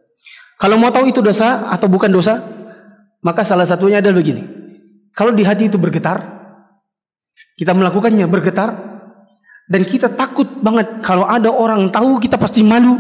Kalau 0.62 0.78
mau 0.78 0.94
tahu 0.94 1.10
itu 1.10 1.26
dosa 1.26 1.74
atau 1.74 1.90
bukan 1.90 2.14
dosa, 2.14 2.38
maka 3.26 3.42
salah 3.42 3.66
satunya 3.66 3.98
adalah 3.98 4.22
begini. 4.22 4.46
Kalau 5.10 5.34
di 5.34 5.42
hati 5.42 5.66
itu 5.66 5.82
bergetar, 5.82 6.22
kita 7.58 7.74
melakukannya 7.74 8.30
bergetar, 8.30 8.70
dan 9.66 9.82
kita 9.82 10.14
takut 10.14 10.46
banget 10.62 11.02
kalau 11.02 11.26
ada 11.26 11.50
orang 11.50 11.90
tahu 11.90 12.22
kita 12.22 12.38
pasti 12.38 12.62
malu. 12.62 12.94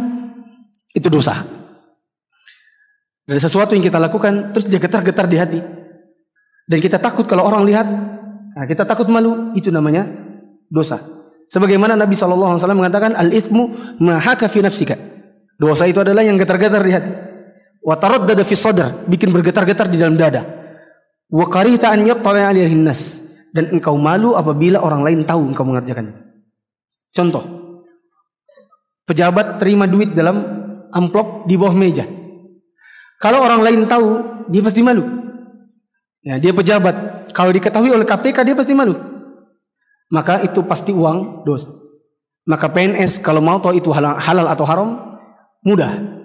Itu 0.89 1.13
dosa. 1.13 1.45
Dari 3.29 3.37
sesuatu 3.37 3.77
yang 3.77 3.85
kita 3.85 4.01
lakukan 4.01 4.57
terus 4.57 4.65
dia 4.65 4.81
getar-getar 4.81 5.29
di 5.29 5.37
hati. 5.37 5.59
Dan 6.65 6.81
kita 6.81 6.97
takut 6.97 7.29
kalau 7.29 7.45
orang 7.45 7.61
lihat 7.69 7.85
nah 8.57 8.65
kita 8.65 8.89
takut 8.89 9.05
malu. 9.05 9.53
Itu 9.53 9.69
namanya 9.69 10.09
dosa. 10.65 10.97
Sebagaimana 11.45 11.93
Nabi 11.93 12.17
SAW 12.17 12.57
mengatakan 12.73 13.13
al 13.13 13.29
ithmu 13.29 13.69
mahaka 14.01 14.49
fi 14.49 14.65
nafsika. 14.65 14.97
Dosa 15.61 15.85
itu 15.85 16.01
adalah 16.01 16.25
yang 16.25 16.35
getar-getar 16.41 16.81
di 16.81 16.91
hati 16.91 17.30
wa 17.81 17.95
taraddada 17.97 18.45
fi 18.45 18.55
sadr 18.57 19.05
bikin 19.09 19.33
bergetar-getar 19.33 19.89
di 19.89 19.97
dalam 19.97 20.17
dada 20.17 20.45
wa 21.29 21.45
karihta 21.49 21.89
an 21.89 22.05
yattala 22.05 22.53
dan 23.51 23.65
engkau 23.73 23.97
malu 23.99 24.37
apabila 24.37 24.79
orang 24.79 25.01
lain 25.03 25.19
tahu 25.27 25.51
engkau 25.51 25.65
mengerjakannya 25.67 26.31
Contoh, 27.11 27.43
pejabat 29.03 29.59
terima 29.59 29.83
duit 29.83 30.15
dalam 30.15 30.39
amplop 30.95 31.43
di 31.43 31.59
bawah 31.59 31.75
meja. 31.75 32.07
Kalau 33.19 33.43
orang 33.43 33.61
lain 33.61 33.83
tahu, 33.85 34.09
dia 34.47 34.63
pasti 34.63 34.81
malu. 34.81 35.03
Ya, 36.23 36.39
dia 36.39 36.55
pejabat. 36.55 37.27
Kalau 37.35 37.51
diketahui 37.51 37.91
oleh 37.91 38.07
KPK, 38.07 38.47
dia 38.47 38.55
pasti 38.55 38.71
malu. 38.71 38.95
Maka 40.11 40.43
itu 40.43 40.63
pasti 40.63 40.95
uang 40.95 41.43
dosa. 41.43 41.69
Maka 42.47 42.71
PNS 42.71 43.21
kalau 43.21 43.43
mau 43.43 43.61
tahu 43.61 43.77
itu 43.77 43.91
halal 43.93 44.47
atau 44.49 44.65
haram, 44.65 44.89
mudah. 45.61 46.20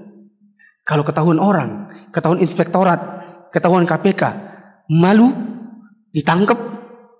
Kalau 0.87 1.03
ketahuan 1.03 1.43
orang, 1.43 1.91
ketahuan 2.15 2.39
inspektorat, 2.39 3.03
ketahuan 3.51 3.83
KPK, 3.83 4.23
malu, 4.87 5.35
ditangkap, 6.15 6.55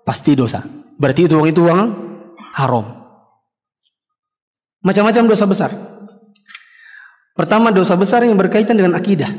pasti 0.07 0.39
dosa. 0.39 0.63
Berarti 0.95 1.27
itu 1.27 1.35
uang 1.35 1.51
itu 1.51 1.67
uang 1.67 1.81
haram. 2.55 2.87
Macam-macam 4.87 5.23
dosa 5.27 5.43
besar. 5.43 5.71
Pertama 7.35 7.75
dosa 7.75 7.99
besar 7.99 8.23
yang 8.23 8.39
berkaitan 8.39 8.79
dengan 8.79 8.95
akidah. 8.95 9.29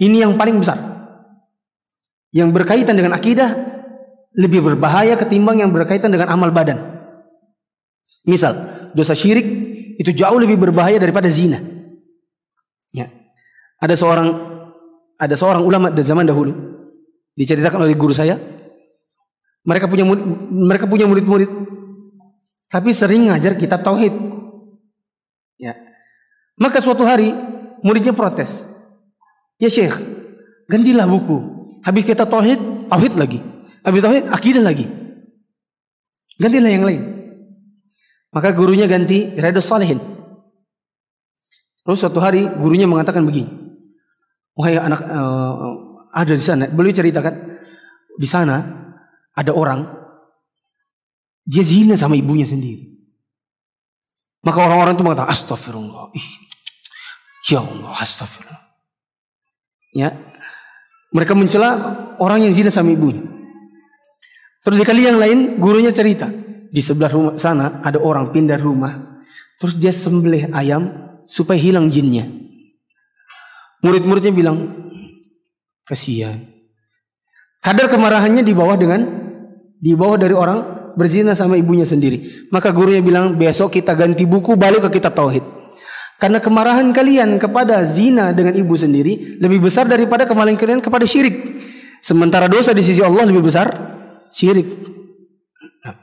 Ini 0.00 0.24
yang 0.24 0.40
paling 0.40 0.56
besar. 0.56 0.80
Yang 2.32 2.50
berkaitan 2.56 2.96
dengan 2.96 3.12
akidah 3.14 3.52
lebih 4.34 4.64
berbahaya 4.64 5.14
ketimbang 5.20 5.60
yang 5.60 5.70
berkaitan 5.70 6.08
dengan 6.08 6.32
amal 6.32 6.50
badan. 6.50 7.04
Misal, 8.24 8.56
dosa 8.96 9.12
syirik 9.12 9.44
itu 10.00 10.10
jauh 10.10 10.40
lebih 10.40 10.56
berbahaya 10.56 10.96
daripada 10.96 11.28
zina. 11.28 11.73
Ada 13.84 14.00
seorang 14.00 14.28
ada 15.20 15.34
seorang 15.36 15.60
ulama 15.60 15.92
dari 15.92 16.08
zaman 16.08 16.24
dahulu 16.24 16.56
diceritakan 17.36 17.84
oleh 17.84 17.92
guru 17.92 18.16
saya. 18.16 18.40
Mereka 19.68 19.92
punya 19.92 20.08
mereka 20.48 20.88
punya 20.88 21.04
murid-murid 21.04 21.52
tapi 22.72 22.96
sering 22.96 23.28
ngajar 23.28 23.60
kitab 23.60 23.84
tauhid. 23.84 24.12
Ya. 25.60 25.76
Maka 26.56 26.80
suatu 26.80 27.04
hari 27.04 27.36
muridnya 27.84 28.16
protes. 28.16 28.64
Ya 29.60 29.68
Syekh, 29.68 30.00
gantilah 30.66 31.06
buku. 31.06 31.38
Habis 31.84 32.08
kita 32.08 32.24
tauhid, 32.24 32.88
tauhid 32.88 33.14
lagi. 33.20 33.38
Habis 33.84 34.00
tauhid, 34.00 34.24
akidah 34.32 34.64
lagi. 34.64 34.88
Gantilah 36.40 36.70
yang 36.72 36.84
lain. 36.88 37.02
Maka 38.34 38.50
gurunya 38.50 38.90
ganti 38.90 39.30
Riyadus 39.38 39.70
Salihin. 39.70 40.02
Terus 41.84 42.00
suatu 42.00 42.18
hari 42.18 42.48
gurunya 42.48 42.88
mengatakan 42.88 43.22
begini. 43.22 43.63
Wahai 44.54 44.78
anak 44.78 45.00
uh, 45.02 46.08
ada 46.14 46.32
di 46.34 46.44
sana, 46.44 46.70
beliau 46.70 46.94
ceritakan 46.94 47.58
di 48.14 48.28
sana 48.30 48.62
ada 49.34 49.50
orang 49.50 49.82
dia 51.44 51.66
zina 51.66 51.98
sama 51.98 52.14
ibunya 52.16 52.46
sendiri. 52.46 52.94
Maka 54.44 54.58
orang-orang 54.60 54.94
itu 54.96 55.04
mengatakan 55.04 55.32
astagfirullah. 55.32 56.14
Ih, 56.14 56.28
ya 57.50 57.64
Allah 57.64 57.92
astagfirullah. 57.98 58.62
Ya. 59.96 60.10
Mereka 61.14 61.32
mencela 61.38 61.70
orang 62.18 62.42
yang 62.42 62.52
zina 62.52 62.70
sama 62.70 62.90
ibunya. 62.90 63.22
Terus 64.64 64.80
di 64.80 64.84
kali 64.84 65.06
yang 65.06 65.20
lain 65.20 65.60
gurunya 65.60 65.92
cerita. 65.94 66.26
Di 66.74 66.82
sebelah 66.82 67.12
rumah 67.12 67.34
sana 67.38 67.84
ada 67.84 68.02
orang 68.02 68.34
pindah 68.34 68.58
rumah. 68.58 69.22
Terus 69.60 69.78
dia 69.78 69.94
sembelih 69.94 70.50
ayam 70.50 70.90
supaya 71.22 71.60
hilang 71.60 71.86
jinnya. 71.86 72.26
Murid-muridnya 73.84 74.32
bilang, 74.32 74.72
kasihan. 75.84 76.40
Kadar 77.60 77.92
kemarahannya 77.92 78.40
di 78.40 78.56
bawah 78.56 78.76
dengan 78.80 79.00
di 79.76 79.92
bawah 79.92 80.16
dari 80.16 80.32
orang 80.32 80.92
berzina 80.96 81.36
sama 81.36 81.60
ibunya 81.60 81.84
sendiri. 81.84 82.48
Maka 82.48 82.72
gurunya 82.72 83.04
bilang, 83.04 83.36
besok 83.36 83.76
kita 83.76 83.92
ganti 83.92 84.24
buku 84.24 84.56
balik 84.56 84.88
ke 84.88 84.96
kitab 85.00 85.12
tauhid. 85.12 85.44
Karena 86.16 86.38
kemarahan 86.38 86.88
kalian 86.94 87.36
kepada 87.36 87.84
zina 87.84 88.30
dengan 88.30 88.54
ibu 88.54 88.72
sendiri 88.78 89.36
lebih 89.42 89.66
besar 89.66 89.84
daripada 89.84 90.24
kemarahan 90.24 90.56
kalian 90.56 90.80
kepada 90.80 91.04
syirik. 91.04 91.36
Sementara 92.00 92.46
dosa 92.46 92.70
di 92.70 92.80
sisi 92.80 93.02
Allah 93.02 93.26
lebih 93.26 93.44
besar 93.44 93.74
syirik. 94.30 94.68
Nah. 95.82 95.96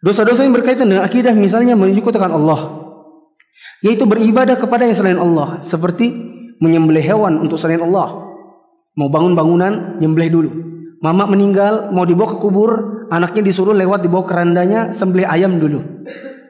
Dosa-dosa 0.00 0.46
yang 0.46 0.54
berkaitan 0.54 0.86
dengan 0.86 1.02
akidah 1.04 1.34
misalnya 1.34 1.74
menyekutukan 1.74 2.30
Allah. 2.30 2.86
Yaitu 3.82 4.06
beribadah 4.06 4.54
kepada 4.54 4.86
yang 4.86 4.94
selain 4.94 5.18
Allah. 5.18 5.58
Seperti 5.60 6.37
menyembelih 6.58 7.02
hewan 7.02 7.42
untuk 7.42 7.58
selain 7.58 7.82
Allah. 7.82 8.28
Mau 8.98 9.06
bangun 9.06 9.38
bangunan, 9.38 9.98
nyembelih 10.02 10.30
dulu. 10.30 10.50
Mama 10.98 11.30
meninggal, 11.30 11.94
mau 11.94 12.02
dibawa 12.02 12.34
ke 12.34 12.38
kubur, 12.42 12.70
anaknya 13.14 13.46
disuruh 13.46 13.70
lewat 13.70 14.02
dibawa 14.02 14.26
kerandanya 14.26 14.90
sembelih 14.90 15.30
ayam 15.30 15.62
dulu. 15.62 15.78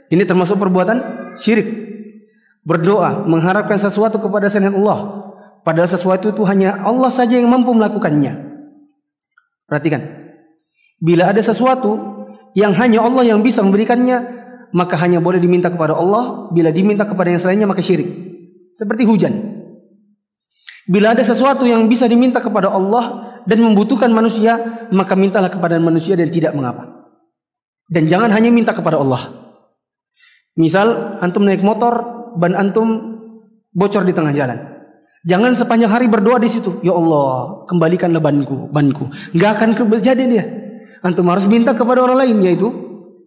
Ini 0.09 0.25
termasuk 0.25 0.57
perbuatan 0.57 0.97
syirik. 1.37 1.69
Berdoa, 2.65 3.29
mengharapkan 3.29 3.77
sesuatu 3.77 4.17
kepada 4.17 4.49
selain 4.49 4.73
Allah. 4.73 5.29
Padahal 5.65 5.89
sesuatu 5.89 6.33
itu 6.33 6.43
hanya 6.49 6.81
Allah 6.81 7.13
saja 7.13 7.37
yang 7.37 7.53
mampu 7.53 7.77
melakukannya. 7.77 8.33
Perhatikan. 9.69 10.01
Bila 10.97 11.29
ada 11.29 11.45
sesuatu 11.45 12.25
yang 12.57 12.73
hanya 12.73 13.05
Allah 13.05 13.29
yang 13.29 13.45
bisa 13.45 13.61
memberikannya, 13.61 14.25
maka 14.73 14.97
hanya 15.01 15.21
boleh 15.21 15.37
diminta 15.37 15.69
kepada 15.69 15.93
Allah. 15.93 16.49
Bila 16.57 16.73
diminta 16.73 17.05
kepada 17.05 17.29
yang 17.29 17.41
selainnya, 17.41 17.69
maka 17.69 17.85
syirik. 17.85 18.09
Seperti 18.73 19.05
hujan. 19.05 19.58
Bila 20.89 21.12
ada 21.12 21.20
sesuatu 21.20 21.68
yang 21.68 21.84
bisa 21.84 22.09
diminta 22.09 22.41
kepada 22.41 22.72
Allah 22.72 23.36
dan 23.45 23.61
membutuhkan 23.61 24.09
manusia, 24.09 24.89
maka 24.89 25.12
mintalah 25.12 25.53
kepada 25.53 25.76
manusia 25.76 26.16
dan 26.16 26.32
tidak 26.32 26.57
mengapa. 26.57 27.12
Dan 27.93 28.09
jangan 28.09 28.32
hanya 28.32 28.49
minta 28.49 28.72
kepada 28.72 28.97
Allah. 28.97 29.53
Misal 30.57 31.20
antum 31.20 31.45
naik 31.45 31.61
motor, 31.61 32.24
ban 32.41 32.57
antum 32.57 33.20
bocor 33.76 34.09
di 34.09 34.16
tengah 34.16 34.32
jalan. 34.32 34.59
Jangan 35.28 35.53
sepanjang 35.61 35.93
hari 35.93 36.09
berdoa 36.09 36.41
di 36.41 36.49
situ. 36.49 36.80
Ya 36.80 36.97
Allah, 36.97 37.62
kembalikanlah 37.68 38.24
banku, 38.24 38.72
banku. 38.72 39.12
Enggak 39.36 39.61
akan 39.61 39.68
terjadi 39.76 40.24
dia. 40.24 40.45
Antum 41.05 41.28
harus 41.28 41.45
minta 41.45 41.76
kepada 41.76 42.01
orang 42.01 42.24
lain 42.24 42.43
yaitu 42.49 42.72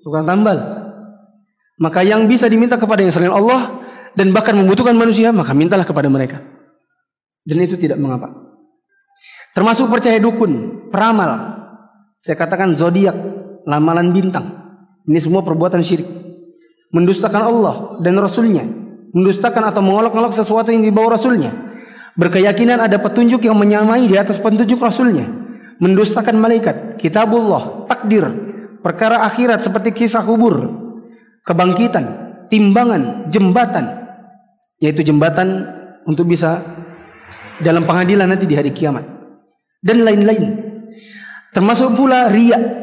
tukang 0.02 0.26
tambal. 0.26 0.60
Maka 1.78 2.02
yang 2.02 2.26
bisa 2.26 2.50
diminta 2.50 2.76
kepada 2.76 3.06
yang 3.06 3.14
selain 3.14 3.34
Allah 3.34 3.86
dan 4.18 4.34
bahkan 4.36 4.58
membutuhkan 4.58 4.98
manusia, 4.98 5.30
maka 5.32 5.56
mintalah 5.56 5.88
kepada 5.88 6.12
mereka. 6.12 6.51
Dan 7.42 7.58
itu 7.66 7.76
tidak 7.78 7.98
mengapa. 7.98 8.30
Termasuk 9.52 9.92
percaya 9.92 10.22
dukun, 10.22 10.86
peramal. 10.94 11.60
Saya 12.22 12.38
katakan 12.38 12.78
zodiak, 12.78 13.18
lamalan 13.66 14.14
bintang. 14.14 14.48
Ini 15.10 15.20
semua 15.20 15.42
perbuatan 15.42 15.82
syirik. 15.82 16.08
Mendustakan 16.94 17.42
Allah 17.42 17.76
dan 18.00 18.16
Rasulnya. 18.22 18.64
Mendustakan 19.12 19.74
atau 19.74 19.82
mengolok-olok 19.84 20.32
sesuatu 20.32 20.72
yang 20.72 20.86
dibawa 20.86 21.18
Rasulnya. 21.20 21.52
Berkeyakinan 22.16 22.80
ada 22.80 23.00
petunjuk 23.00 23.44
yang 23.44 23.58
menyamai 23.58 24.08
di 24.08 24.16
atas 24.16 24.40
petunjuk 24.40 24.80
Rasulnya. 24.80 25.28
Mendustakan 25.82 26.38
malaikat, 26.38 27.02
kitabullah, 27.02 27.90
takdir, 27.90 28.30
perkara 28.86 29.26
akhirat 29.26 29.66
seperti 29.66 30.06
kisah 30.06 30.22
kubur, 30.22 30.70
kebangkitan, 31.42 32.06
timbangan, 32.54 33.28
jembatan. 33.34 33.86
Yaitu 34.78 35.02
jembatan 35.02 35.66
untuk 36.06 36.30
bisa 36.30 36.62
dalam 37.62 37.86
pengadilan 37.86 38.28
nanti 38.28 38.50
di 38.50 38.58
hari 38.58 38.74
kiamat. 38.74 39.06
Dan 39.82 40.06
lain-lain. 40.06 40.44
Termasuk 41.52 41.98
pula 41.98 42.30
riak 42.30 42.82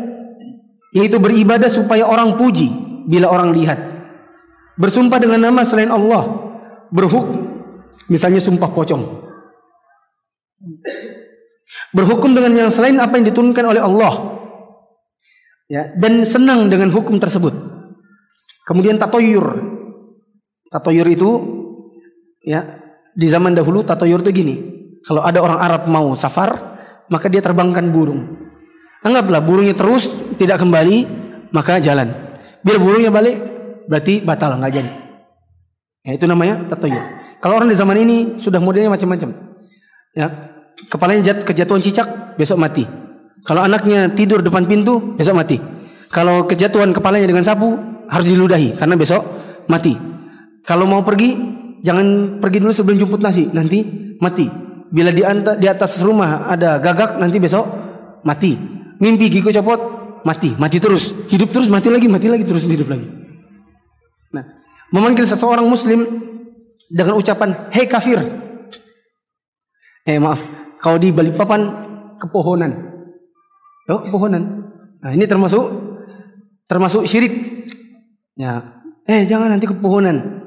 yaitu 0.92 1.20
beribadah 1.20 1.68
supaya 1.68 2.08
orang 2.08 2.34
puji 2.34 2.68
bila 3.06 3.28
orang 3.28 3.52
lihat. 3.52 3.78
Bersumpah 4.78 5.18
dengan 5.18 5.50
nama 5.50 5.66
selain 5.66 5.90
Allah, 5.90 6.54
berhukum 6.88 7.48
misalnya 8.08 8.40
sumpah 8.40 8.70
pocong. 8.72 9.02
Berhukum 11.92 12.34
dengan 12.34 12.66
yang 12.66 12.70
selain 12.72 12.98
apa 13.00 13.16
yang 13.16 13.26
diturunkan 13.28 13.64
oleh 13.64 13.82
Allah. 13.82 14.38
Ya, 15.68 15.92
dan 16.00 16.24
senang 16.24 16.72
dengan 16.72 16.88
hukum 16.88 17.20
tersebut. 17.20 17.52
Kemudian 18.64 18.96
tatoyur. 18.96 19.76
Tatoyur 20.68 21.08
itu 21.08 21.30
ya 22.44 22.87
di 23.18 23.26
zaman 23.26 23.50
dahulu 23.50 23.82
tatoyur 23.82 24.22
itu 24.22 24.30
gini. 24.30 24.54
Kalau 25.02 25.26
ada 25.26 25.42
orang 25.42 25.58
Arab 25.58 25.82
mau 25.90 26.14
safar, 26.14 26.54
maka 27.10 27.26
dia 27.26 27.42
terbangkan 27.42 27.90
burung. 27.90 28.46
Anggaplah 29.02 29.42
burungnya 29.42 29.74
terus 29.74 30.22
tidak 30.38 30.62
kembali, 30.62 31.06
maka 31.50 31.82
jalan. 31.82 32.14
Biar 32.62 32.78
burungnya 32.78 33.10
balik, 33.10 33.36
berarti 33.90 34.22
batal 34.22 34.54
nggak 34.62 34.70
jadi. 34.70 34.90
Ya, 36.06 36.10
itu 36.14 36.30
namanya 36.30 36.62
tatoyur. 36.70 37.02
Kalau 37.42 37.58
orang 37.58 37.70
di 37.70 37.78
zaman 37.78 37.98
ini 37.98 38.16
sudah 38.38 38.62
modelnya 38.62 38.90
macam-macam. 38.94 39.34
Ya, 40.14 40.54
kepalanya 40.86 41.34
jat, 41.34 41.42
kejatuhan 41.42 41.82
cicak, 41.82 42.38
besok 42.38 42.58
mati. 42.58 42.86
Kalau 43.42 43.66
anaknya 43.66 44.10
tidur 44.14 44.42
depan 44.42 44.66
pintu, 44.66 45.14
besok 45.18 45.38
mati. 45.38 45.58
Kalau 46.10 46.46
kejatuhan 46.46 46.94
kepalanya 46.94 47.26
dengan 47.26 47.46
sapu, 47.46 47.78
harus 48.10 48.26
diludahi 48.26 48.78
karena 48.78 48.94
besok 48.98 49.22
mati. 49.70 49.94
Kalau 50.66 50.84
mau 50.84 51.00
pergi, 51.06 51.57
jangan 51.82 52.38
pergi 52.42 52.58
dulu 52.62 52.72
sebelum 52.74 52.96
jemput 53.00 53.20
nasi, 53.22 53.48
nanti 53.50 53.84
mati. 54.18 54.46
Bila 54.88 55.12
di, 55.12 55.20
di 55.60 55.66
atas 55.68 56.00
rumah 56.00 56.48
ada 56.48 56.80
gagak, 56.80 57.20
nanti 57.20 57.36
besok 57.36 57.66
mati 58.24 58.78
mimpi 58.98 59.30
gigi 59.30 59.50
copot, 59.54 59.80
mati, 60.26 60.54
mati 60.58 60.78
terus, 60.82 61.14
hidup 61.30 61.54
terus, 61.54 61.70
mati 61.70 61.88
lagi, 61.88 62.06
mati 62.10 62.26
lagi, 62.26 62.44
terus 62.44 62.66
hidup 62.66 62.90
lagi. 62.90 63.06
Nah, 64.34 64.44
memanggil 64.92 65.24
seseorang 65.24 65.64
muslim 65.64 66.04
dengan 66.90 67.16
ucapan 67.16 67.70
hei 67.72 67.86
kafir. 67.86 68.18
Eh 70.04 70.18
maaf, 70.18 70.42
kalau 70.82 70.98
di 70.98 71.14
Balikpapan 71.14 71.60
kepohonan. 72.18 72.72
Oh, 73.88 74.04
kepohonan. 74.04 74.68
Nah, 75.00 75.10
ini 75.14 75.24
termasuk 75.24 75.64
termasuk 76.68 77.08
syirik. 77.08 77.32
Ya. 78.36 78.76
Eh, 79.08 79.24
jangan 79.24 79.56
nanti 79.56 79.64
kepohonan. 79.64 80.37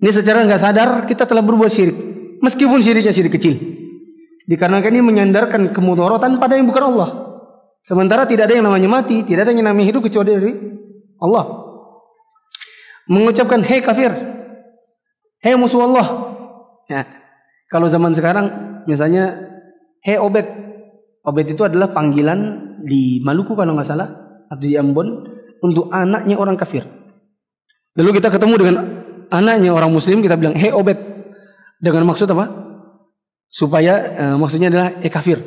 Ini 0.00 0.10
secara 0.10 0.40
nggak 0.48 0.60
sadar 0.60 0.88
kita 1.04 1.28
telah 1.28 1.44
berbuat 1.44 1.68
syirik. 1.68 1.96
Meskipun 2.40 2.80
syiriknya 2.80 3.12
syirik 3.12 3.36
kecil. 3.36 3.60
Dikarenakan 4.48 4.90
ini 4.96 5.04
menyandarkan 5.04 5.70
kemudorotan 5.76 6.40
pada 6.40 6.56
yang 6.56 6.64
bukan 6.64 6.96
Allah. 6.96 7.08
Sementara 7.84 8.24
tidak 8.24 8.48
ada 8.48 8.56
yang 8.56 8.66
namanya 8.66 8.88
mati, 8.88 9.20
tidak 9.22 9.46
ada 9.46 9.52
yang 9.52 9.68
namanya 9.68 9.92
hidup 9.92 10.08
kecuali 10.08 10.30
dari 10.32 10.52
Allah. 11.20 11.44
Mengucapkan 13.12 13.60
hei 13.60 13.84
kafir, 13.84 14.12
hei 15.44 15.54
musuh 15.54 15.84
Allah. 15.84 16.06
Ya. 16.88 17.04
Kalau 17.68 17.86
zaman 17.86 18.16
sekarang 18.16 18.46
misalnya 18.88 19.36
hei 20.00 20.16
obet. 20.16 20.48
Obet 21.20 21.52
itu 21.52 21.60
adalah 21.60 21.92
panggilan 21.92 22.72
di 22.80 23.20
Maluku 23.20 23.52
kalau 23.52 23.76
nggak 23.76 23.84
salah 23.84 24.08
atau 24.48 24.64
di 24.64 24.72
Ambon 24.80 25.28
untuk 25.60 25.92
anaknya 25.92 26.40
orang 26.40 26.56
kafir. 26.56 26.88
Lalu 27.94 28.16
kita 28.16 28.32
ketemu 28.32 28.54
dengan 28.56 28.76
anaknya 29.30 29.70
orang 29.70 29.90
muslim 29.90 30.20
kita 30.20 30.36
bilang 30.36 30.58
hei 30.58 30.74
obet 30.74 30.98
dengan 31.80 32.04
maksud 32.10 32.28
apa? 32.34 32.50
Supaya 33.50 33.94
uh, 34.14 34.36
maksudnya 34.36 34.70
adalah 34.70 34.88
eh 35.00 35.10
kafir. 35.10 35.40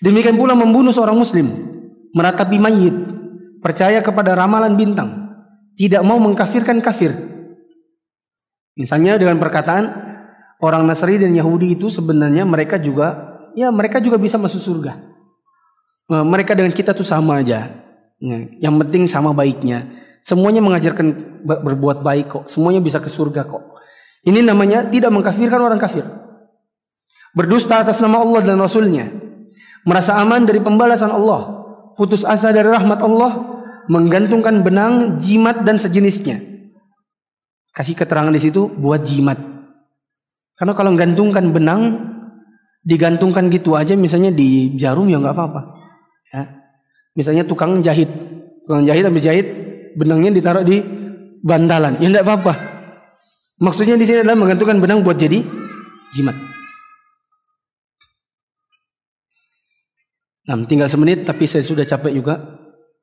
Demikian 0.00 0.32
pula 0.32 0.56
membunuh 0.56 0.96
seorang 0.96 1.12
muslim, 1.12 1.44
meratapi 2.16 2.56
mayit, 2.56 2.96
percaya 3.60 4.00
kepada 4.00 4.32
ramalan 4.32 4.72
bintang, 4.72 5.36
tidak 5.76 6.00
mau 6.00 6.16
mengkafirkan 6.16 6.80
kafir. 6.80 7.12
Misalnya 8.80 9.20
dengan 9.20 9.36
perkataan 9.36 9.84
orang 10.64 10.88
Nasrani 10.88 11.20
dan 11.28 11.36
Yahudi 11.36 11.76
itu 11.76 11.92
sebenarnya 11.92 12.48
mereka 12.48 12.80
juga 12.80 13.36
ya 13.52 13.68
mereka 13.68 14.00
juga 14.00 14.16
bisa 14.16 14.40
masuk 14.40 14.60
surga. 14.64 14.96
Eh, 16.10 16.24
mereka 16.24 16.56
dengan 16.56 16.72
kita 16.72 16.96
tuh 16.96 17.04
sama 17.04 17.44
aja. 17.44 17.70
Ya, 18.20 18.36
yang 18.60 18.76
penting 18.80 19.04
sama 19.04 19.36
baiknya. 19.36 19.84
Semuanya 20.20 20.60
mengajarkan 20.60 21.40
berbuat 21.44 22.04
baik 22.04 22.26
kok. 22.28 22.44
Semuanya 22.46 22.80
bisa 22.84 23.00
ke 23.00 23.08
surga 23.08 23.48
kok. 23.48 23.80
Ini 24.24 24.44
namanya 24.44 24.84
tidak 24.88 25.10
mengkafirkan 25.10 25.60
orang 25.60 25.80
kafir. 25.80 26.04
Berdusta 27.32 27.80
atas 27.80 28.02
nama 28.02 28.20
Allah 28.20 28.42
dan 28.42 28.60
Rasulnya 28.60 29.20
merasa 29.84 30.16
aman 30.20 30.44
dari 30.44 30.60
pembalasan 30.60 31.08
Allah, 31.08 31.64
putus 31.96 32.26
asa 32.26 32.52
dari 32.52 32.68
rahmat 32.68 33.00
Allah, 33.00 33.32
menggantungkan 33.88 34.60
benang, 34.60 35.16
jimat 35.16 35.64
dan 35.64 35.80
sejenisnya. 35.80 36.40
Kasih 37.72 37.96
keterangan 37.96 38.34
di 38.34 38.42
situ 38.42 38.68
buat 38.68 39.00
jimat. 39.06 39.38
Karena 40.58 40.76
kalau 40.76 40.92
menggantungkan 40.92 41.44
benang, 41.54 41.82
digantungkan 42.84 43.48
gitu 43.48 43.76
aja 43.78 43.96
misalnya 43.96 44.28
di 44.34 44.76
jarum 44.76 45.08
ya 45.08 45.16
nggak 45.16 45.32
apa-apa. 45.32 45.60
Ya. 46.34 46.42
Misalnya 47.16 47.44
tukang 47.48 47.80
jahit, 47.80 48.10
tukang 48.66 48.84
jahit 48.84 49.06
habis 49.06 49.24
jahit, 49.24 49.48
benangnya 49.96 50.34
ditaruh 50.34 50.64
di 50.66 50.82
bantalan, 51.40 51.96
ya 51.98 52.06
nggak 52.10 52.26
apa-apa. 52.26 52.54
Maksudnya 53.60 53.96
di 54.00 54.08
sini 54.08 54.24
adalah 54.24 54.40
menggantungkan 54.40 54.80
benang 54.80 55.04
buat 55.04 55.20
jadi 55.20 55.44
jimat. 56.16 56.36
Nah, 60.48 60.56
tinggal 60.66 60.88
semenit 60.90 61.22
tapi 61.22 61.46
saya 61.46 61.62
sudah 61.62 61.84
capek 61.86 62.10
juga. 62.16 62.34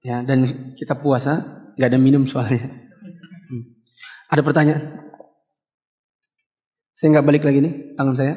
Ya, 0.04 0.22
dan 0.24 0.46
kita 0.78 0.98
puasa, 0.98 1.64
nggak 1.78 1.90
ada 1.90 2.00
minum 2.00 2.24
soalnya. 2.28 2.70
Hmm. 3.48 3.64
Ada 4.34 4.42
pertanyaan? 4.44 4.84
Saya 6.98 7.08
nggak 7.14 7.28
balik 7.28 7.44
lagi 7.46 7.62
nih 7.62 7.74
tangan 7.94 8.16
saya. 8.18 8.34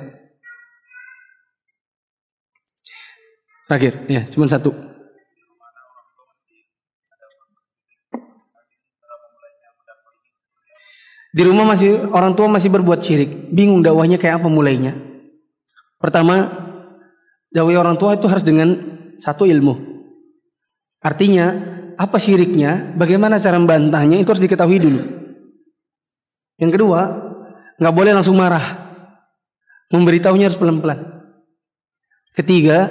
Terakhir, 3.70 3.94
ya, 4.10 4.22
cuma 4.28 4.50
satu. 4.50 4.89
Di 11.30 11.46
rumah 11.46 11.62
masih 11.62 12.10
orang 12.10 12.34
tua 12.34 12.50
masih 12.50 12.74
berbuat 12.74 13.00
syirik, 13.06 13.54
bingung 13.54 13.86
dakwahnya 13.86 14.18
kayak 14.18 14.42
apa 14.42 14.48
mulainya. 14.50 14.98
Pertama, 16.02 16.50
dakwah 17.54 17.78
orang 17.78 17.94
tua 17.94 18.18
itu 18.18 18.26
harus 18.26 18.42
dengan 18.42 18.74
satu 19.22 19.46
ilmu. 19.46 19.78
Artinya, 21.00 21.54
apa 21.94 22.16
syiriknya, 22.18 22.96
bagaimana 22.98 23.38
cara 23.38 23.62
membantahnya 23.62 24.18
itu 24.18 24.28
harus 24.32 24.42
diketahui 24.42 24.78
dulu. 24.82 25.00
Yang 26.58 26.70
kedua, 26.76 27.00
nggak 27.78 27.94
boleh 27.94 28.12
langsung 28.12 28.36
marah. 28.36 28.90
Memberitahunya 29.94 30.50
harus 30.50 30.58
pelan-pelan. 30.58 30.98
Ketiga, 32.34 32.90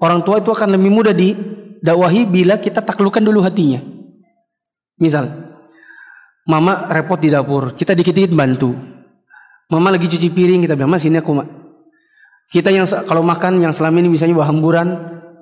orang 0.00 0.20
tua 0.20 0.40
itu 0.40 0.52
akan 0.52 0.76
lebih 0.76 0.90
mudah 0.92 1.14
didakwahi 1.16 2.28
bila 2.28 2.60
kita 2.60 2.84
taklukkan 2.84 3.24
dulu 3.24 3.40
hatinya. 3.40 3.82
Misal, 5.00 5.49
mama 6.50 6.90
repot 6.90 7.22
di 7.22 7.30
dapur, 7.30 7.78
kita 7.78 7.94
dikit-dikit 7.94 8.34
bantu. 8.34 8.74
Mama 9.70 9.94
lagi 9.94 10.10
cuci 10.10 10.34
piring, 10.34 10.66
kita 10.66 10.74
bilang, 10.74 10.90
mas 10.90 11.06
ini 11.06 11.22
aku 11.22 11.30
mak. 11.30 11.46
Kita 12.50 12.74
yang 12.74 12.82
kalau 13.06 13.22
makan 13.22 13.62
yang 13.62 13.70
selama 13.70 14.02
ini 14.02 14.10
misalnya 14.10 14.34
bawa 14.34 14.50
hamburan, 14.50 14.88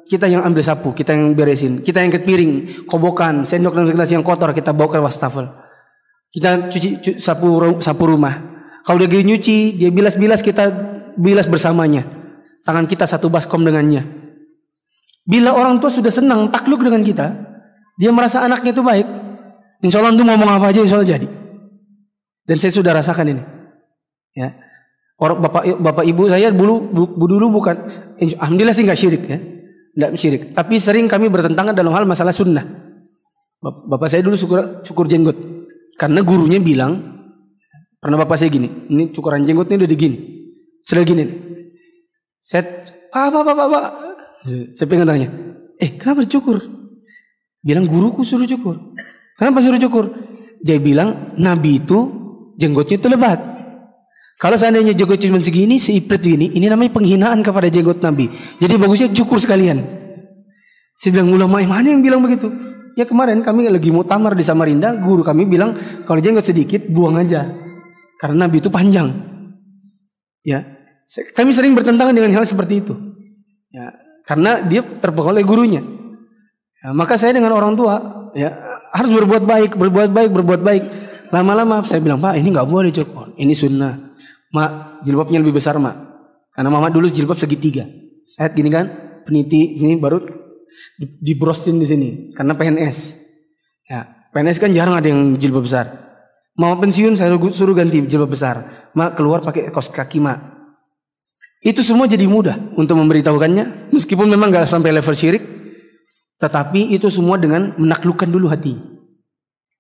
kita 0.04 0.28
yang 0.28 0.44
ambil 0.44 0.60
sapu, 0.60 0.92
kita 0.92 1.16
yang 1.16 1.32
beresin, 1.32 1.80
kita 1.80 2.04
yang 2.04 2.12
angkat 2.12 2.28
piring, 2.28 2.52
kobokan, 2.84 3.48
sendok 3.48 3.72
dan 3.72 3.88
segala 3.88 4.04
yang 4.04 4.20
kotor 4.20 4.52
kita 4.52 4.76
bawa 4.76 4.88
ke 4.92 5.00
wastafel. 5.00 5.48
Kita 6.28 6.68
cuci, 6.68 7.00
cuci 7.00 7.16
sapu 7.16 7.56
sapu 7.80 8.04
rumah. 8.04 8.36
Kalau 8.84 9.00
dia 9.00 9.24
nyuci, 9.24 9.80
dia 9.80 9.88
bilas-bilas 9.88 10.44
kita 10.44 10.68
bilas 11.16 11.48
bersamanya. 11.48 12.04
Tangan 12.68 12.84
kita 12.84 13.08
satu 13.08 13.32
baskom 13.32 13.64
dengannya. 13.64 14.04
Bila 15.24 15.56
orang 15.56 15.80
tua 15.80 15.88
sudah 15.88 16.12
senang 16.12 16.48
takluk 16.52 16.84
dengan 16.84 17.00
kita, 17.00 17.32
dia 17.96 18.12
merasa 18.12 18.44
anaknya 18.44 18.76
itu 18.76 18.84
baik. 18.84 19.27
Insya 19.82 20.02
Allah 20.02 20.14
itu 20.14 20.24
ngomong 20.26 20.50
apa 20.50 20.74
aja 20.74 20.82
insya 20.82 20.98
Allah 20.98 21.10
jadi. 21.18 21.28
Dan 22.48 22.56
saya 22.58 22.72
sudah 22.74 22.92
rasakan 22.96 23.36
ini. 23.36 23.42
Ya. 24.34 24.56
Orang 25.18 25.42
bapak 25.42 25.82
bapak 25.82 26.04
ibu 26.06 26.30
saya 26.30 26.54
dulu 26.54 26.94
bu, 26.94 27.26
dulu 27.26 27.58
bukan 27.58 27.76
alhamdulillah 28.22 28.74
sih 28.74 28.86
nggak 28.86 28.98
syirik 28.98 29.22
ya. 29.26 29.38
Nggak 29.98 30.10
syirik, 30.14 30.42
tapi 30.54 30.78
sering 30.78 31.10
kami 31.10 31.26
bertentangan 31.26 31.74
dalam 31.74 31.90
hal 31.90 32.06
masalah 32.06 32.30
sunnah. 32.30 32.62
Bapak 33.58 34.06
saya 34.06 34.22
dulu 34.22 34.38
syukur, 34.38 34.86
syukur 34.86 35.10
jenggot. 35.10 35.34
Karena 35.98 36.22
gurunya 36.22 36.62
bilang, 36.62 37.02
pernah 37.98 38.22
bapak 38.22 38.38
saya 38.38 38.54
gini, 38.54 38.70
ini 38.86 39.10
cukuran 39.10 39.42
jenggotnya 39.42 39.82
udah 39.82 39.90
digini. 39.90 40.18
Sudah 40.86 41.02
gini. 41.02 41.26
Saya, 42.38 42.86
apa, 43.10 43.42
apa, 43.42 43.62
apa. 43.66 43.78
Saya 44.46 44.86
pengen 44.86 45.10
tanya, 45.10 45.28
eh 45.82 45.98
kenapa 45.98 46.22
cukur? 46.22 46.62
Bilang 47.58 47.90
guruku 47.90 48.22
suruh 48.22 48.46
cukur. 48.46 48.94
Kenapa 49.38 49.62
suruh 49.62 49.78
cukur? 49.78 50.10
Dia 50.58 50.82
bilang, 50.82 51.38
Nabi 51.38 51.78
itu 51.78 51.98
jenggotnya 52.58 52.98
itu 52.98 53.06
lebat. 53.06 53.38
Kalau 54.38 54.54
seandainya 54.54 54.94
jenggot 54.94 55.18
cuma 55.18 55.42
segini, 55.42 55.82
seipret 55.82 56.22
gini, 56.22 56.54
ini 56.54 56.66
namanya 56.70 56.94
penghinaan 56.94 57.42
kepada 57.42 57.66
jenggot 57.70 57.98
Nabi. 58.02 58.30
Jadi 58.58 58.74
bagusnya 58.78 59.10
cukur 59.10 59.38
sekalian. 59.38 59.82
Saya 60.98 61.10
bilang 61.14 61.30
ulama 61.34 61.62
mana 61.62 61.90
yang 61.90 62.02
bilang 62.02 62.22
begitu? 62.22 62.50
Ya 62.98 63.06
kemarin 63.06 63.42
kami 63.46 63.70
lagi 63.70 63.94
mau 63.94 64.02
tamar 64.02 64.34
di 64.34 64.42
Samarinda, 64.42 64.98
guru 64.98 65.22
kami 65.22 65.46
bilang 65.46 65.74
kalau 66.02 66.18
jenggot 66.18 66.42
sedikit 66.42 66.86
buang 66.90 67.18
aja. 67.18 67.46
Karena 68.18 68.46
Nabi 68.46 68.58
itu 68.58 68.70
panjang. 68.70 69.14
Ya, 70.42 70.66
kami 71.38 71.54
sering 71.54 71.78
bertentangan 71.78 72.14
dengan 72.14 72.34
hal 72.34 72.42
seperti 72.42 72.82
itu. 72.82 72.94
Ya, 73.70 73.94
karena 74.26 74.62
dia 74.66 74.82
terpengaruh 74.82 75.38
oleh 75.38 75.46
gurunya. 75.46 75.82
Ya, 76.82 76.90
maka 76.90 77.14
saya 77.18 77.34
dengan 77.34 77.54
orang 77.54 77.78
tua 77.78 78.02
ya 78.34 78.67
harus 78.92 79.10
berbuat 79.12 79.44
baik, 79.44 79.70
berbuat 79.76 80.10
baik, 80.10 80.30
berbuat 80.32 80.60
baik. 80.62 80.84
Lama-lama 81.28 81.84
saya 81.84 82.00
bilang, 82.00 82.20
Pak 82.20 82.40
ini 82.40 82.48
nggak 82.52 82.68
boleh 82.68 82.90
cukur, 82.92 83.36
ini 83.36 83.52
sunnah. 83.52 84.16
Mak, 84.48 85.04
jilbabnya 85.04 85.44
lebih 85.44 85.60
besar, 85.60 85.76
Mak. 85.76 85.96
Karena 86.56 86.68
Mama 86.72 86.88
dulu 86.88 87.06
jilbab 87.12 87.36
segitiga. 87.36 87.84
Saya 88.24 88.48
gini 88.52 88.72
kan, 88.72 88.88
peniti 89.28 89.76
ini 89.76 90.00
baru 90.00 90.24
di, 90.98 91.32
brostin 91.36 91.76
di 91.76 91.86
sini 91.86 92.08
karena 92.32 92.56
PNS. 92.56 92.98
Ya, 93.88 94.08
PNS 94.32 94.58
kan 94.60 94.70
jarang 94.72 94.96
ada 94.96 95.08
yang 95.08 95.36
jilbab 95.36 95.68
besar. 95.68 95.86
Mau 96.58 96.74
pensiun 96.74 97.14
saya 97.14 97.30
suruh 97.54 97.76
ganti 97.76 98.02
jilbab 98.08 98.32
besar. 98.34 98.88
Mak 98.96 99.14
keluar 99.14 99.44
pakai 99.44 99.70
kaos 99.70 99.92
kaki, 99.92 100.18
Mak. 100.18 100.58
Itu 101.58 101.82
semua 101.82 102.06
jadi 102.06 102.26
mudah 102.26 102.54
untuk 102.78 102.98
memberitahukannya. 102.98 103.90
Meskipun 103.90 104.30
memang 104.30 104.54
gak 104.54 104.70
sampai 104.70 104.94
level 104.94 105.14
syirik. 105.14 105.42
Tetapi 106.38 106.94
itu 106.94 107.10
semua 107.10 107.34
dengan 107.34 107.74
menaklukkan 107.74 108.30
dulu 108.30 108.46
hati. 108.46 108.78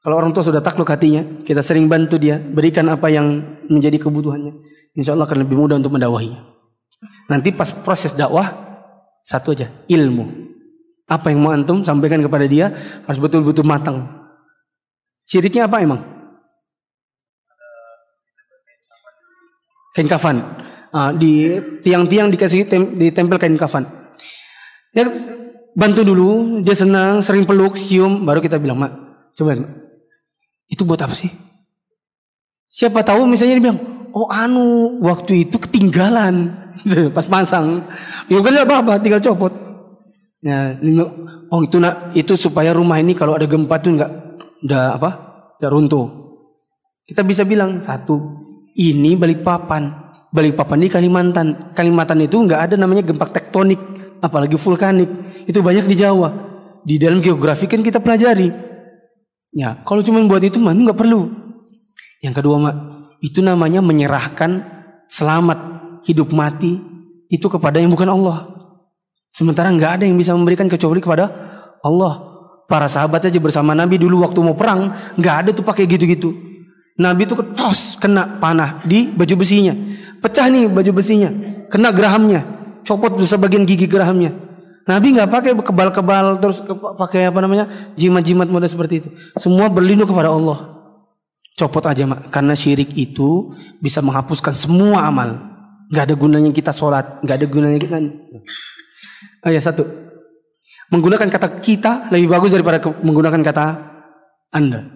Kalau 0.02 0.14
orang 0.18 0.34
tua 0.34 0.46
sudah 0.46 0.62
takluk 0.62 0.90
hatinya, 0.90 1.22
kita 1.42 1.62
sering 1.62 1.86
bantu 1.86 2.18
dia, 2.18 2.38
berikan 2.38 2.86
apa 2.90 3.10
yang 3.10 3.58
menjadi 3.66 3.98
kebutuhannya. 3.98 4.54
Insya 4.98 5.14
Allah 5.14 5.26
akan 5.26 5.46
lebih 5.46 5.58
mudah 5.58 5.78
untuk 5.78 5.94
mendakwahinya. 5.94 6.42
Nanti 7.30 7.54
pas 7.54 7.70
proses 7.70 8.14
dakwah, 8.14 8.50
satu 9.22 9.54
aja, 9.54 9.70
ilmu. 9.86 10.26
Apa 11.06 11.30
yang 11.30 11.40
mau 11.44 11.54
antum 11.54 11.86
sampaikan 11.86 12.18
kepada 12.20 12.46
dia 12.50 12.74
harus 13.06 13.20
betul-betul 13.22 13.62
matang. 13.62 14.06
Syiriknya 15.28 15.68
apa 15.70 15.84
emang? 15.84 16.00
Kain 19.94 20.08
kafan. 20.08 20.40
Ah, 20.88 21.12
di 21.12 21.60
tiang-tiang 21.84 22.32
dikasih 22.32 22.64
tem, 22.64 22.96
ditempel 22.96 23.36
kain 23.36 23.56
kafan. 23.60 23.84
Ya, 24.96 25.04
bantu 25.74 26.00
dulu, 26.06 26.60
dia 26.62 26.76
senang, 26.76 27.20
sering 27.20 27.44
peluk, 27.44 27.76
cium, 27.76 28.24
baru 28.24 28.38
kita 28.40 28.56
bilang, 28.56 28.78
Mak, 28.80 28.92
coba 29.34 29.58
itu 30.68 30.82
buat 30.84 31.00
apa 31.00 31.16
sih? 31.16 31.32
Siapa 32.68 33.00
tahu 33.00 33.24
misalnya 33.24 33.56
dia 33.56 33.64
bilang, 33.72 33.80
oh 34.12 34.28
anu 34.28 35.00
waktu 35.00 35.48
itu 35.48 35.56
ketinggalan 35.56 36.52
pas 37.16 37.24
pasang. 37.24 37.84
Ya 38.28 38.44
kan 38.44 38.54
apa-apa, 38.60 39.00
tinggal 39.00 39.24
copot. 39.24 39.52
Ya, 40.38 40.76
oh 41.50 41.60
itu 41.64 41.82
nak 41.82 42.14
itu 42.14 42.38
supaya 42.38 42.70
rumah 42.70 43.00
ini 43.02 43.16
kalau 43.16 43.34
ada 43.34 43.48
gempa 43.48 43.80
tuh 43.80 43.96
nggak 43.96 44.10
udah 44.68 44.84
apa? 45.00 45.10
Udah 45.58 45.70
runtuh. 45.72 46.06
Kita 47.08 47.24
bisa 47.24 47.48
bilang 47.48 47.80
satu, 47.80 48.20
ini 48.76 49.16
balik 49.16 49.40
papan. 49.40 50.12
Balik 50.28 50.60
papan 50.60 50.84
di 50.84 50.92
Kalimantan. 50.92 51.72
Kalimantan 51.72 52.20
itu 52.20 52.36
nggak 52.36 52.60
ada 52.68 52.74
namanya 52.76 53.00
gempa 53.00 53.24
tektonik, 53.32 53.80
apalagi 54.22 54.58
vulkanik. 54.58 55.10
Itu 55.46 55.62
banyak 55.64 55.86
di 55.88 55.96
Jawa. 55.98 56.28
Di 56.82 56.96
dalam 56.96 57.18
geografi 57.20 57.66
kan 57.66 57.82
kita 57.82 57.98
pelajari. 57.98 58.48
Ya, 59.52 59.80
kalau 59.84 60.04
cuma 60.04 60.20
buat 60.28 60.44
itu 60.44 60.60
mah 60.60 60.76
nggak 60.76 60.98
perlu. 60.98 61.28
Yang 62.20 62.34
kedua 62.42 62.56
mak, 62.60 62.76
itu 63.24 63.40
namanya 63.40 63.80
menyerahkan 63.80 64.64
selamat 65.08 65.58
hidup 66.04 66.30
mati 66.36 66.78
itu 67.32 67.46
kepada 67.48 67.80
yang 67.80 67.92
bukan 67.92 68.08
Allah. 68.12 68.54
Sementara 69.32 69.70
nggak 69.72 70.00
ada 70.00 70.04
yang 70.04 70.16
bisa 70.16 70.32
memberikan 70.34 70.66
kecuali 70.68 71.00
kepada 71.00 71.30
Allah. 71.84 72.26
Para 72.68 72.84
sahabat 72.84 73.24
aja 73.24 73.40
bersama 73.40 73.72
Nabi 73.72 73.96
dulu 73.96 74.20
waktu 74.20 74.38
mau 74.44 74.52
perang 74.52 74.92
nggak 75.16 75.34
ada 75.44 75.50
tuh 75.56 75.64
pakai 75.64 75.88
gitu-gitu. 75.88 76.36
Nabi 76.98 77.24
itu 77.24 77.38
ketos 77.38 77.94
kena 77.96 78.42
panah 78.42 78.82
di 78.82 79.06
baju 79.06 79.38
besinya, 79.38 79.70
pecah 80.18 80.50
nih 80.50 80.66
baju 80.66 80.90
besinya, 80.98 81.30
kena 81.70 81.94
gerahamnya, 81.94 82.42
copot 82.88 83.12
sebagian 83.20 83.68
gigi 83.68 83.84
gerahamnya. 83.84 84.32
Nabi 84.88 85.20
nggak 85.20 85.28
pakai 85.28 85.52
kebal-kebal 85.52 86.40
terus 86.40 86.64
pakai 86.96 87.28
apa 87.28 87.44
namanya 87.44 87.68
jimat-jimat 87.92 88.48
model 88.48 88.72
seperti 88.72 89.04
itu. 89.04 89.08
Semua 89.36 89.68
berlindung 89.68 90.08
kepada 90.08 90.32
Allah. 90.32 90.80
Copot 91.60 91.84
aja 91.84 92.08
mak, 92.08 92.32
karena 92.32 92.54
syirik 92.56 92.96
itu 92.96 93.52
bisa 93.84 94.00
menghapuskan 94.00 94.56
semua 94.56 95.04
amal. 95.04 95.36
Nggak 95.92 96.04
ada 96.08 96.14
gunanya 96.16 96.50
kita 96.54 96.72
sholat, 96.72 97.20
nggak 97.20 97.36
ada 97.36 97.46
gunanya 97.50 97.78
kita. 97.82 97.96
Oh 99.44 99.50
ya 99.50 99.60
satu, 99.60 99.84
menggunakan 100.88 101.28
kata 101.28 101.58
kita 101.60 102.08
lebih 102.14 102.30
bagus 102.32 102.54
daripada 102.54 102.80
menggunakan 103.02 103.42
kata 103.42 103.66
anda. 104.54 104.86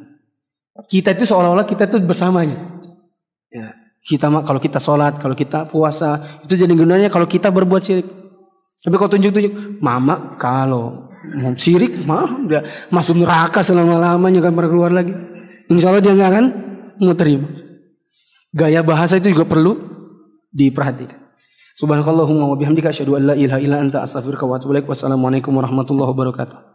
Kita 0.89 1.13
itu 1.13 1.29
seolah-olah 1.29 1.69
kita 1.69 1.85
itu 1.91 2.01
bersamanya. 2.01 2.57
Ya, 3.53 3.77
kita 4.03 4.27
kalau 4.43 4.59
kita 4.59 4.83
sholat, 4.83 5.17
kalau 5.23 5.39
kita 5.39 5.65
puasa, 5.71 6.43
itu 6.43 6.59
jadi 6.59 6.75
gunanya 6.75 7.07
kalau 7.07 7.25
kita 7.31 7.55
berbuat 7.55 7.83
syirik. 7.83 8.09
Tapi 8.83 8.95
kau 8.99 9.07
tunjuk-tunjuk, 9.07 9.79
mama 9.79 10.35
kalau 10.43 11.07
mau 11.39 11.55
sirik, 11.55 12.03
mah 12.03 12.35
dia 12.51 12.67
masuk 12.91 13.23
neraka 13.23 13.63
selama-lamanya 13.63 14.43
kan 14.43 14.53
pernah 14.59 14.71
keluar 14.71 14.91
lagi. 14.91 15.15
Insya 15.71 15.95
Allah 15.95 16.03
dia 16.03 16.19
nggak 16.19 16.31
akan 16.35 16.47
mau 16.99 17.15
terima. 17.15 17.47
Gaya 18.51 18.83
bahasa 18.83 19.23
itu 19.23 19.31
juga 19.31 19.47
perlu 19.47 19.79
diperhatikan. 20.51 21.23
Subhanakallahumma 21.73 22.53
wa 22.53 22.57
bihamdika 22.59 22.93
asyhadu 22.93 23.17
an 23.17 23.33
la 23.33 23.35
ilaha 23.39 23.63
illa 23.63 23.81
anta 23.81 24.05
astaghfiruka 24.05 24.45
wa 24.45 24.59
atubu 24.59 24.77
ilaik. 24.77 24.91
Wassalamualaikum 24.91 25.57
warahmatullahi 25.57 26.11
wabarakatuh. 26.11 26.73